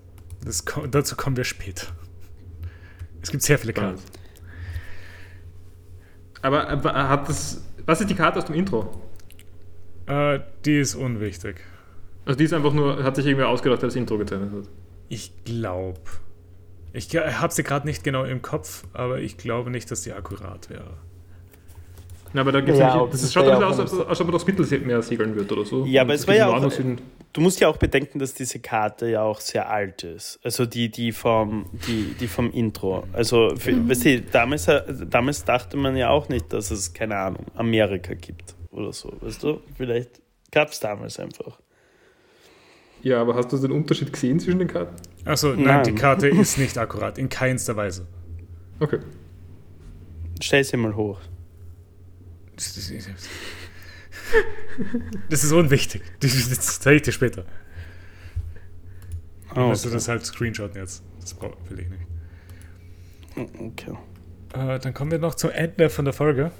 [0.45, 1.87] Das, dazu kommen wir später.
[3.20, 4.01] Es gibt sehr viele Karten.
[6.41, 7.62] Aber, aber hat das.
[7.87, 9.01] Was ist die Karte aus dem Intro?
[10.07, 11.61] Äh, die ist unwichtig.
[12.24, 14.69] Also die ist einfach nur, hat sich irgendwer ausgedacht, der das Intro gezeichnet hat.
[15.09, 16.01] Ich glaube.
[16.93, 20.69] Ich habe sie gerade nicht genau im Kopf, aber ich glaube nicht, dass die akkurat
[20.69, 20.94] wäre.
[22.35, 24.31] Na, aber da gibt's Ja, nämlich, das das schaut ja aus, als, als ob man
[24.32, 25.85] durchs Mittelmeer segeln wird oder so.
[25.85, 26.73] Ja, aber Und es war ja auch-.
[27.32, 30.39] Du musst ja auch bedenken, dass diese Karte ja auch sehr alt ist.
[30.44, 33.05] Also die, die, vom, die, die vom Intro.
[33.15, 34.66] Also, für, weißt du, damals,
[35.09, 39.15] damals dachte man ja auch nicht, dass es, keine Ahnung, Amerika gibt oder so.
[39.20, 39.61] Weißt du?
[39.77, 40.20] Vielleicht
[40.51, 41.59] gab es damals einfach.
[43.03, 44.95] Ja, aber hast du den Unterschied gesehen zwischen den Karten?
[45.24, 45.85] Achso, nein, Nein.
[45.85, 48.07] die Karte ist nicht akkurat, in keinster Weise.
[48.81, 49.01] Okay.
[50.41, 51.20] Stell sie mal hoch.
[52.57, 52.77] Das
[55.45, 56.03] ist, unwichtig.
[56.20, 57.45] Das, zeige ich dir später.
[59.51, 59.97] Ah, Musst du okay.
[59.97, 61.03] das halt screenshotten jetzt.
[61.20, 61.37] Das
[61.69, 62.07] will ich nicht.
[63.61, 63.97] okay.
[64.55, 66.53] Äh, dann kommen wir noch zum Ende von der Folge.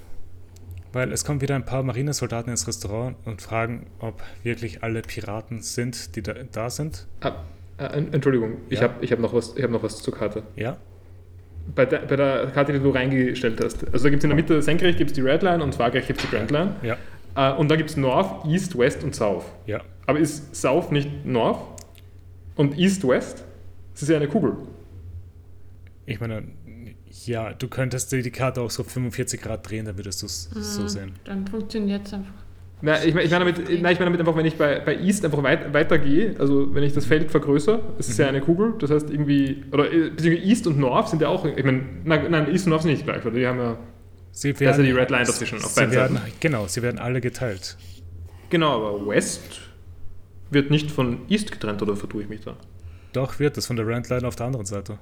[0.93, 5.61] Weil es kommen wieder ein paar Marinesoldaten ins Restaurant und fragen, ob wirklich alle Piraten
[5.63, 7.07] sind, die da, da sind.
[7.21, 7.33] Ah,
[7.79, 8.85] äh, Entschuldigung, ich Ja.
[8.89, 10.43] habe ich hab noch, was- ich hab noch was zur Karte.
[10.57, 10.77] Ja?
[11.75, 13.85] Bei der, bei der Karte, die du reingestellt hast.
[13.93, 16.23] Also da gibt es in der Mitte senkrecht gibt's die Red Line und Frankreich gibt
[16.23, 16.75] es die Grand Line.
[16.83, 16.97] Ja.
[17.37, 19.45] Äh, und da gibt es North, East, West und South.
[19.67, 19.81] Ja.
[20.07, 21.61] Aber ist South nicht North?
[22.57, 23.45] Und East, West?
[23.95, 24.57] Das ist ja eine Kugel.
[26.05, 26.43] Ich meine,
[27.27, 30.51] ja, du könntest dir die Karte auch so 45 Grad drehen, dann würdest du es
[30.51, 31.13] so sehen.
[31.25, 32.33] Dann funktioniert es einfach.
[32.85, 35.25] Nein, ich meine ich mein damit, ich mein damit einfach, wenn ich bei, bei East
[35.25, 38.91] einfach weit, weitergehe, also wenn ich das Feld vergrößere, es ist ja eine Kugel, das
[38.91, 42.51] heißt irgendwie, oder äh, beziehungsweise East und North sind ja auch, ich meine, nein, nein,
[42.51, 43.79] East und North sind nicht gleich, weil die haben ja,
[44.33, 46.33] Sie ist ja die Red Line dazwischen, auf beiden werden, Seiten.
[46.41, 47.77] Genau, sie werden alle geteilt.
[48.51, 49.61] genau, aber West
[50.51, 52.57] wird nicht von East getrennt, oder vertue ich mich da?
[53.13, 54.99] Doch wird es von der Rand Line auf der anderen Seite.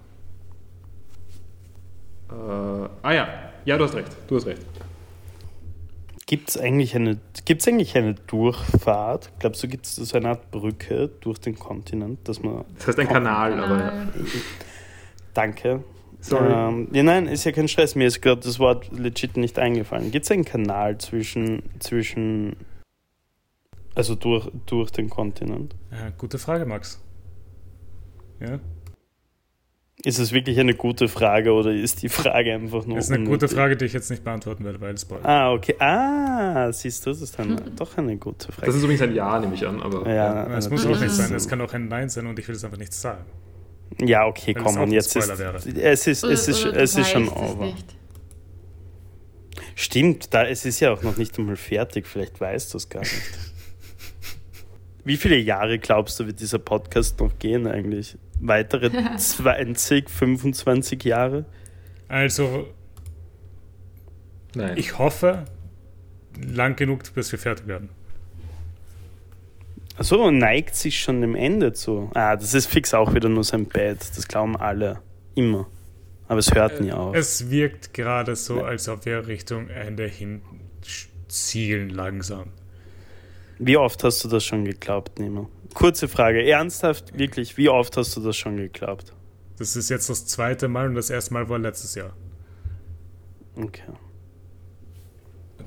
[2.31, 3.29] Äh, ah ja,
[3.65, 4.63] ja, du hast recht, du hast recht.
[6.27, 9.33] Gibt es eigentlich, eine- gibt's eigentlich eine Durchfahrt?
[9.41, 12.65] Glaubst du, gibt es so eine Art Brücke durch den Kontinent, dass man.
[12.79, 14.09] Das heißt ein Kanal, aber ja.
[15.35, 15.83] Danke.
[16.21, 16.53] Sorry.
[16.53, 17.95] Ähm, ja, nein, ist ja kein Stress.
[17.97, 20.11] Mir ist gerade das Wort legit nicht eingefallen.
[20.13, 22.57] Gibt es einen Kanal zwischen, zwischen
[23.95, 25.75] also durch, durch den Kontinent?
[25.91, 27.01] Ja, gute Frage, Max.
[28.39, 28.61] Ja,
[30.03, 32.97] Ist es wirklich eine gute Frage oder ist die Frage einfach nur.
[32.97, 33.51] das ist eine gute unnötig?
[33.53, 35.27] Frage, die ich jetzt nicht beantworten werde, weil es Spoiler.
[35.27, 35.75] Ah, okay.
[35.79, 38.67] Ah, siehst du, das ist dann doch eine gute Frage.
[38.67, 40.11] Das ist übrigens ein Ja, nehme ich an, aber.
[40.11, 42.55] ja, Es muss auch nicht sein, es kann auch ein Nein sein und ich will
[42.55, 43.25] es einfach nicht sagen.
[43.99, 45.57] Ja, okay, Weil komm, und ein jetzt ist, Spoiler wäre.
[45.57, 47.67] es ist, Oder, es ist, oder es ist schon over.
[47.67, 47.97] Nicht.
[49.75, 53.01] Stimmt, da, es ist ja auch noch nicht einmal fertig, vielleicht weißt du es gar
[53.01, 53.13] nicht.
[55.05, 58.17] Wie viele Jahre glaubst du, wird dieser Podcast noch gehen eigentlich?
[58.41, 61.45] Weitere 20, 25 Jahre?
[62.09, 62.67] Also,
[64.55, 64.77] Nein.
[64.77, 65.45] ich hoffe,
[66.41, 67.91] lang genug, bis wir fertig werden.
[69.97, 72.11] Achso, neigt sich schon dem Ende zu.
[72.15, 73.99] Ah, das ist fix auch wieder nur sein Bad.
[74.17, 75.01] Das glauben alle.
[75.35, 75.67] Immer.
[76.27, 77.15] Aber es hört nie auf.
[77.15, 80.43] Es wirkt gerade so, als ob wir Richtung Ende hin
[81.29, 82.51] zielen langsam.
[83.63, 85.51] Wie oft hast du das schon geglaubt, Nemo?
[85.75, 89.13] Kurze Frage, ernsthaft, wirklich, wie oft hast du das schon geglaubt?
[89.59, 92.17] Das ist jetzt das zweite Mal und das erste Mal war letztes Jahr.
[93.57, 93.93] Okay.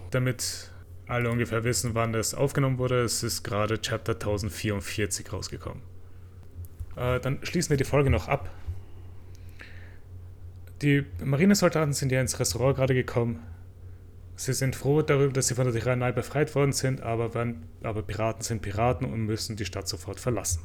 [0.10, 0.72] Damit
[1.06, 5.84] alle ungefähr wissen, wann das aufgenommen wurde, es ist gerade Chapter 1044 rausgekommen.
[6.96, 8.50] Äh, dann schließen wir die Folge noch ab.
[10.82, 13.40] Die Marinesoldaten sind ja ins Restaurant gerade gekommen.
[14.36, 18.02] Sie sind froh darüber, dass sie von der Tyrannei befreit worden sind, aber, wenn, aber
[18.02, 20.62] Piraten sind Piraten und müssen die Stadt sofort verlassen.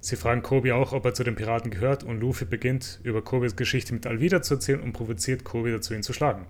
[0.00, 3.56] Sie fragen Kobi auch, ob er zu den Piraten gehört und Luffy beginnt, über Kobis
[3.56, 6.46] Geschichte mit Alvida zu erzählen und provoziert Kobi dazu, ihn zu schlagen.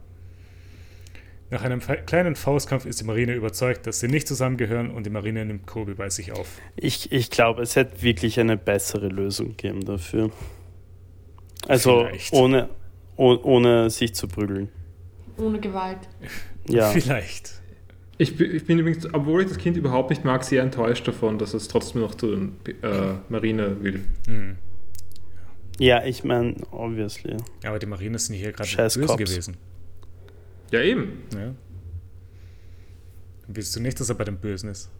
[1.48, 5.44] Nach einem kleinen Faustkampf ist die Marine überzeugt, dass sie nicht zusammengehören und die Marine
[5.44, 6.58] nimmt Kobi bei sich auf.
[6.74, 10.30] Ich, ich glaube, es hätte wirklich eine bessere Lösung gegeben dafür.
[11.68, 12.32] Also Vielleicht.
[12.32, 12.68] ohne,
[13.16, 14.70] oh, ohne sich zu prügeln.
[15.38, 15.98] Ohne Gewalt.
[16.68, 16.90] Ja.
[16.92, 17.60] Vielleicht.
[18.18, 21.38] Ich, bin- ich bin übrigens, obwohl ich das Kind überhaupt nicht mag, sehr enttäuscht davon,
[21.38, 24.04] dass es trotzdem noch zu den äh, Marine will.
[24.26, 24.56] Hm.
[25.78, 27.36] ja, ich meine, obviously.
[27.64, 29.16] Aber die Marine sind hier gerade böse Cops.
[29.18, 29.56] gewesen.
[30.70, 31.22] Ja, eben.
[31.34, 31.54] Ja.
[33.48, 34.90] Willst du nicht, dass er bei den Bösen ist?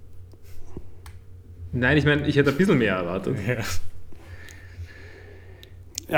[1.73, 3.37] Nein, ich meine, ich hätte ein bisschen mehr erwartet.
[3.47, 3.65] Ja.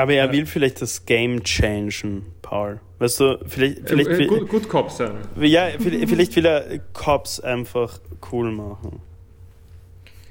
[0.03, 2.81] Aber er will vielleicht das Game changen, Paul.
[2.99, 5.13] Weißt du, vielleicht, vielleicht, äh, will, gut, gut Cop sein.
[5.41, 8.01] ja, vielleicht, vielleicht will er Cops einfach
[8.33, 9.01] cool machen.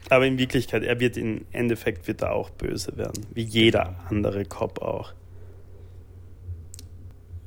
[0.10, 3.26] Aber in Wirklichkeit, er wird im Endeffekt wird er auch böse werden.
[3.34, 5.14] Wie jeder andere Cop auch.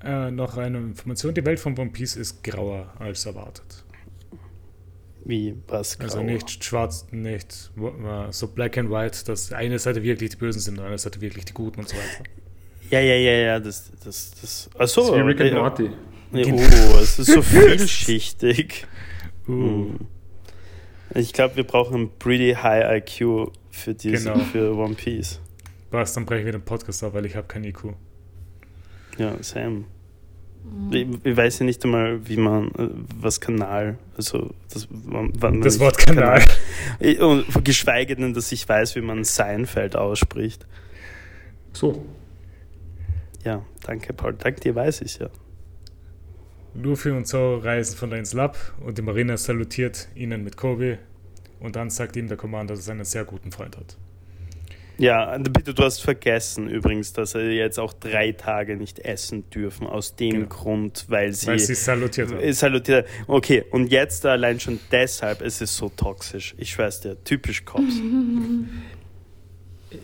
[0.03, 3.85] Äh, noch eine Information: Die Welt von One Piece ist grauer als erwartet.
[5.25, 6.25] Wie was Also grau.
[6.25, 10.79] nicht schwarz, nicht äh, so black and white, dass eine Seite wirklich die Bösen sind
[10.79, 12.25] und eine Seite wirklich die Guten und so weiter.
[12.91, 14.71] Ja, ja, ja, ja, das, das, das.
[14.79, 15.01] Achso.
[15.03, 15.91] Das ist wie Rick and Morty.
[16.33, 18.87] ja, oh, es ist so vielschichtig.
[19.49, 20.01] Uh, Hm.
[21.15, 24.39] Ich glaube, wir brauchen ein pretty high IQ für diese, Genau.
[24.45, 25.41] für One Piece.
[25.91, 27.95] Was, dann breche ich wieder den Podcast ab, weil ich habe kein IQ.
[29.19, 29.87] Ja, Sam.
[30.93, 32.91] Ich, ich weiß ja nicht einmal, wie man, äh,
[33.21, 36.43] was Kanal, also das, wann, Das Wort Kanal.
[37.01, 40.65] Ich- Und geschweige denn, dass ich weiß, wie man Seinfeld ausspricht.
[41.73, 42.05] So.
[43.45, 44.35] Ja, danke, Paul.
[44.35, 45.31] Dank dir weiß ich ja.
[46.75, 50.99] Luffy und Zoro reisen von der Insel ab und die Marine salutiert ihnen mit Kobe
[51.59, 53.97] und dann sagt ihm der Commander, dass er einen sehr guten Freund hat.
[54.99, 59.87] Ja, bitte, du hast vergessen übrigens, dass er jetzt auch drei Tage nicht essen dürfen,
[59.87, 60.47] aus dem Genau.
[60.49, 61.47] Grund, weil sie.
[61.47, 62.53] Weil sie salutiert haben.
[62.53, 63.09] Salutiert.
[63.27, 66.55] Okay, und jetzt allein schon deshalb, es ist so toxisch.
[66.59, 67.95] Ich schwör's dir, typisch Cops.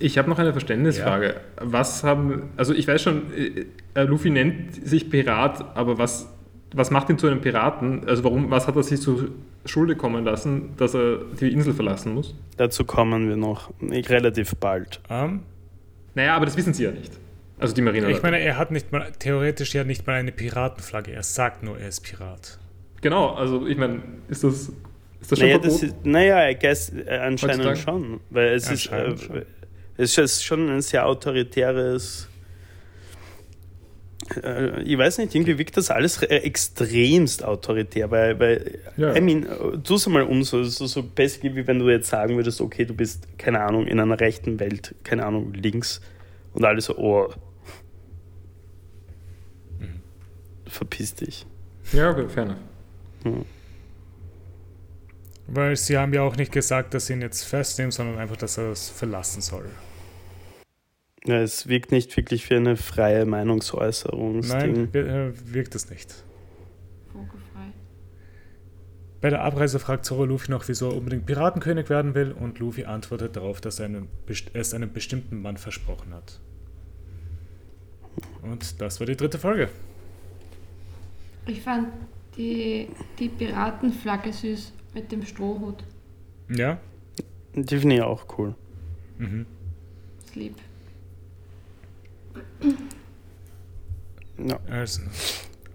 [0.01, 1.37] Ich habe noch eine Verständnisfrage.
[1.61, 6.29] Was haben, also ich weiß schon, äh, äh, Luffy nennt sich Pirat, aber was,
[6.75, 8.07] was macht ihn zu einem Piraten?
[8.09, 9.29] Also warum, was hat er sich zu
[9.65, 12.35] Schulde kommen lassen, dass er die Insel verlassen muss?
[12.57, 15.01] Dazu kommen wir noch relativ bald.
[15.09, 15.43] Ähm,
[16.15, 17.13] Naja, aber das wissen sie ja nicht.
[17.59, 18.11] Also die Marine.
[18.11, 21.13] ich meine, er hat nicht mal, theoretisch ja nicht mal eine Piratenflagge.
[21.13, 22.59] Er sagt nur, er ist Pirat.
[23.01, 24.73] genau, also ich meine, ist das,
[25.21, 25.99] ist das schon Naja, das verboten?
[26.01, 27.77] ist, naja, I guess, äh, anscheinend Heutzutage?
[27.79, 28.21] schon.
[28.31, 29.43] Weil es ist, äh, Anscheinend schon.
[29.97, 32.29] Es ist schon ein sehr autoritäres.
[34.43, 39.17] Äh, ich weiß nicht, irgendwie wirkt das alles äh, extremst autoritär, weil, weil Ja.
[39.17, 42.09] I mean, äh, tu es mal um, so, so, so basically, wie wenn du jetzt
[42.09, 46.01] sagen würdest, okay, du bist, keine Ahnung, in einer rechten Welt, keine Ahnung, links
[46.55, 47.33] und alle so, oh.
[50.67, 51.47] Verpiss dich.
[51.93, 53.45] Ja, okay, fair enough.
[55.49, 58.59] Weil sie haben ja auch nicht gesagt, dass sie ihn jetzt festnehmen, sondern einfach, dass
[58.59, 59.71] er es verlassen soll.
[61.27, 64.41] Ja, es wirkt nicht wirklich wie eine freie Meinungsäußerung.
[64.41, 66.25] Nein, äh, wirkt es nicht.
[67.13, 67.73] Vogelfrei.
[69.21, 72.85] Bei der Abreise fragt Zoro Luffy noch, wieso er unbedingt Piratenkönig werden will, und Luffy
[72.85, 73.91] antwortet darauf, dass er
[74.53, 76.41] es einem bestimmten Mann versprochen hat.
[78.43, 79.69] Und das war die dritte Folge.
[81.47, 81.89] Ich fand
[82.37, 82.89] die,
[83.19, 85.83] die Piratenflagge süß mit dem Strohhut.
[86.49, 86.79] Ja?
[87.55, 88.55] Die finde ich auch cool.
[89.19, 89.47] Mhm.
[90.35, 90.55] Lieb.
[94.39, 94.59] Ja.
[94.71, 95.03] Also,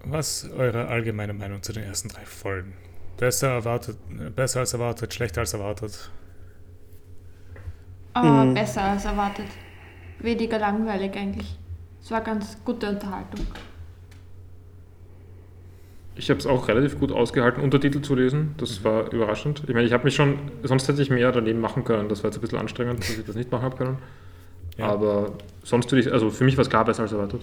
[0.04, 2.74] was ist eure allgemeine Meinung zu den ersten drei Folgen?
[3.18, 3.96] Besser erwartet,
[4.34, 6.10] besser als erwartet, schlechter als erwartet.
[8.14, 8.54] Aber Mhm.
[8.54, 9.46] besser als erwartet.
[10.18, 11.58] Weniger langweilig eigentlich.
[12.00, 13.46] Es war ganz gute Unterhaltung.
[16.14, 18.54] Ich habe es auch relativ gut ausgehalten, Untertitel zu lesen.
[18.58, 19.62] Das war überraschend.
[19.66, 22.08] Ich meine, ich habe mich schon, sonst hätte ich mehr daneben machen können.
[22.08, 23.98] Das war jetzt ein bisschen anstrengend, dass ich das nicht machen habe können.
[24.78, 24.86] Ja.
[24.86, 25.32] Aber
[25.62, 27.42] sonst würde ich, also für mich war es klar besser als erwartet.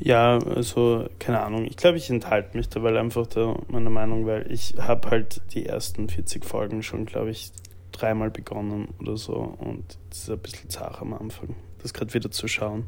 [0.00, 1.64] Ja, also keine Ahnung.
[1.64, 5.40] Ich glaube, ich enthalte mich da, weil einfach der, meiner Meinung, weil ich habe halt
[5.54, 7.50] die ersten 40 Folgen schon, glaube ich,
[7.90, 12.30] dreimal begonnen oder so und es ist ein bisschen zart am Anfang, das gerade wieder
[12.30, 12.84] zu schauen.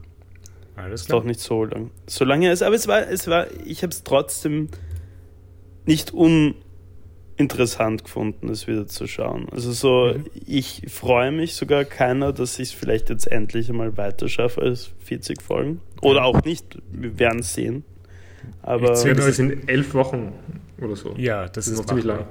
[0.76, 1.20] Alles Ist klar.
[1.20, 1.90] doch nicht so lang.
[2.06, 4.68] So lange ist, aber es war, es war, ich habe es trotzdem
[5.84, 6.12] nicht
[7.40, 9.48] uninteressant gefunden, es wieder zu schauen.
[9.50, 10.24] Also so, Mhm.
[10.46, 14.90] ich freue mich sogar keiner, dass ich es vielleicht jetzt endlich einmal weiter schaffe als
[15.04, 15.80] 40 Folgen.
[16.02, 17.84] Oder auch nicht, wir werden es sehen.
[18.62, 20.32] Aber Ich Das sind elf Wochen
[20.80, 21.14] oder so.
[21.16, 22.26] Ja, das, Das ist noch ziemlich lang.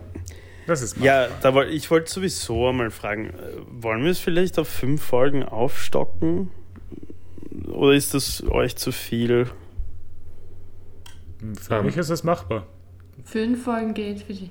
[0.67, 1.23] Das ist machbar.
[1.23, 3.33] ja, da woll, ich wollte sowieso einmal fragen, äh,
[3.83, 6.51] wollen wir es vielleicht auf fünf Folgen aufstocken?
[7.71, 9.47] Oder ist das euch zu viel?
[11.59, 11.85] Für Ähm.
[11.87, 12.67] mich ist es machbar.
[13.23, 14.49] Fünf Folgen geht für die.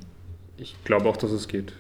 [0.59, 1.73] Ich glaube auch, dass es geht.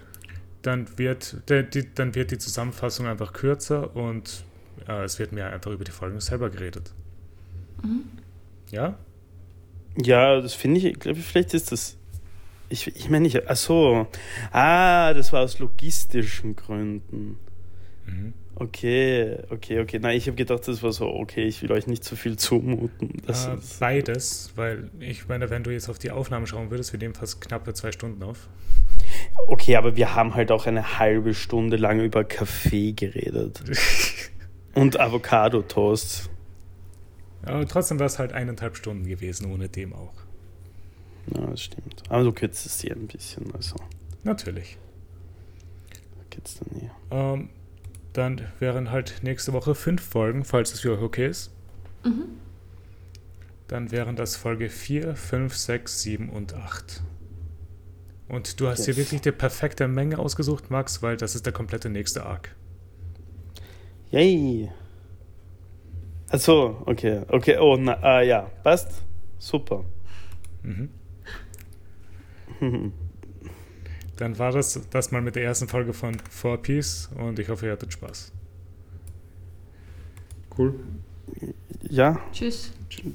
[0.63, 4.45] Dann wird, der, die, dann wird die Zusammenfassung einfach kürzer und
[4.87, 6.93] äh, es wird mehr einfach über die Folgen selber geredet.
[8.71, 8.99] Ja?
[9.97, 11.97] Ja, das finde ich, ich glaube, vielleicht ist das.
[12.69, 13.49] Ich, ich meine, ich.
[13.49, 14.07] Ach so.
[14.53, 17.39] Ah, das war aus logistischen Gründen.
[18.07, 18.35] Mhm.
[18.61, 20.01] Okay, okay, okay.
[20.01, 23.23] Nein, ich habe gedacht, das war so, okay, ich will euch nicht zu viel zumuten.
[23.29, 27.15] Äh, beides, weil ich meine, wenn du jetzt auf die Aufnahmen schauen würdest, wir nehmen
[27.15, 28.49] fast knappe zwei Stunden auf.
[29.47, 33.63] okay, aber wir haben halt auch eine halbe Stunde lang über Kaffee geredet.
[34.75, 36.29] Und Avocado-Toast.
[37.43, 40.15] Aber trotzdem war es halt eineinhalb Stunden gewesen, ohne dem auch.
[41.33, 42.03] Ja, das stimmt.
[42.09, 43.77] Aber du kürzt es dir ein bisschen, also
[44.25, 44.79] Natürlich.
[46.31, 46.91] geht's dann eh.
[47.11, 47.51] Ähm,
[48.19, 51.53] dann wären halt nächste Woche fünf Folgen, falls es für euch okay ist.
[52.05, 52.25] Mhm.
[53.69, 57.03] Dann wären das Folge 4, 5, 6, 7 und 8.
[58.29, 61.91] Und du hast hier wirklich die perfekte Menge ausgesucht, Max, weil das ist der komplette
[61.91, 62.55] nächste Arc.
[64.11, 64.71] Yay.
[66.31, 69.03] Ach so, okay, okay, oh, na, ah, ja, passt.
[69.39, 69.85] Super.
[70.63, 70.91] Mhm.
[74.19, 77.73] Dann war das das mal mit der ersten Folge von 4Piece und ich hoffe, ihr
[77.73, 78.33] hattet Spaß.
[80.57, 80.75] Cool.
[81.89, 82.73] Ja, Tschüss.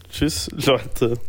[0.10, 1.20] tschüss, Leute.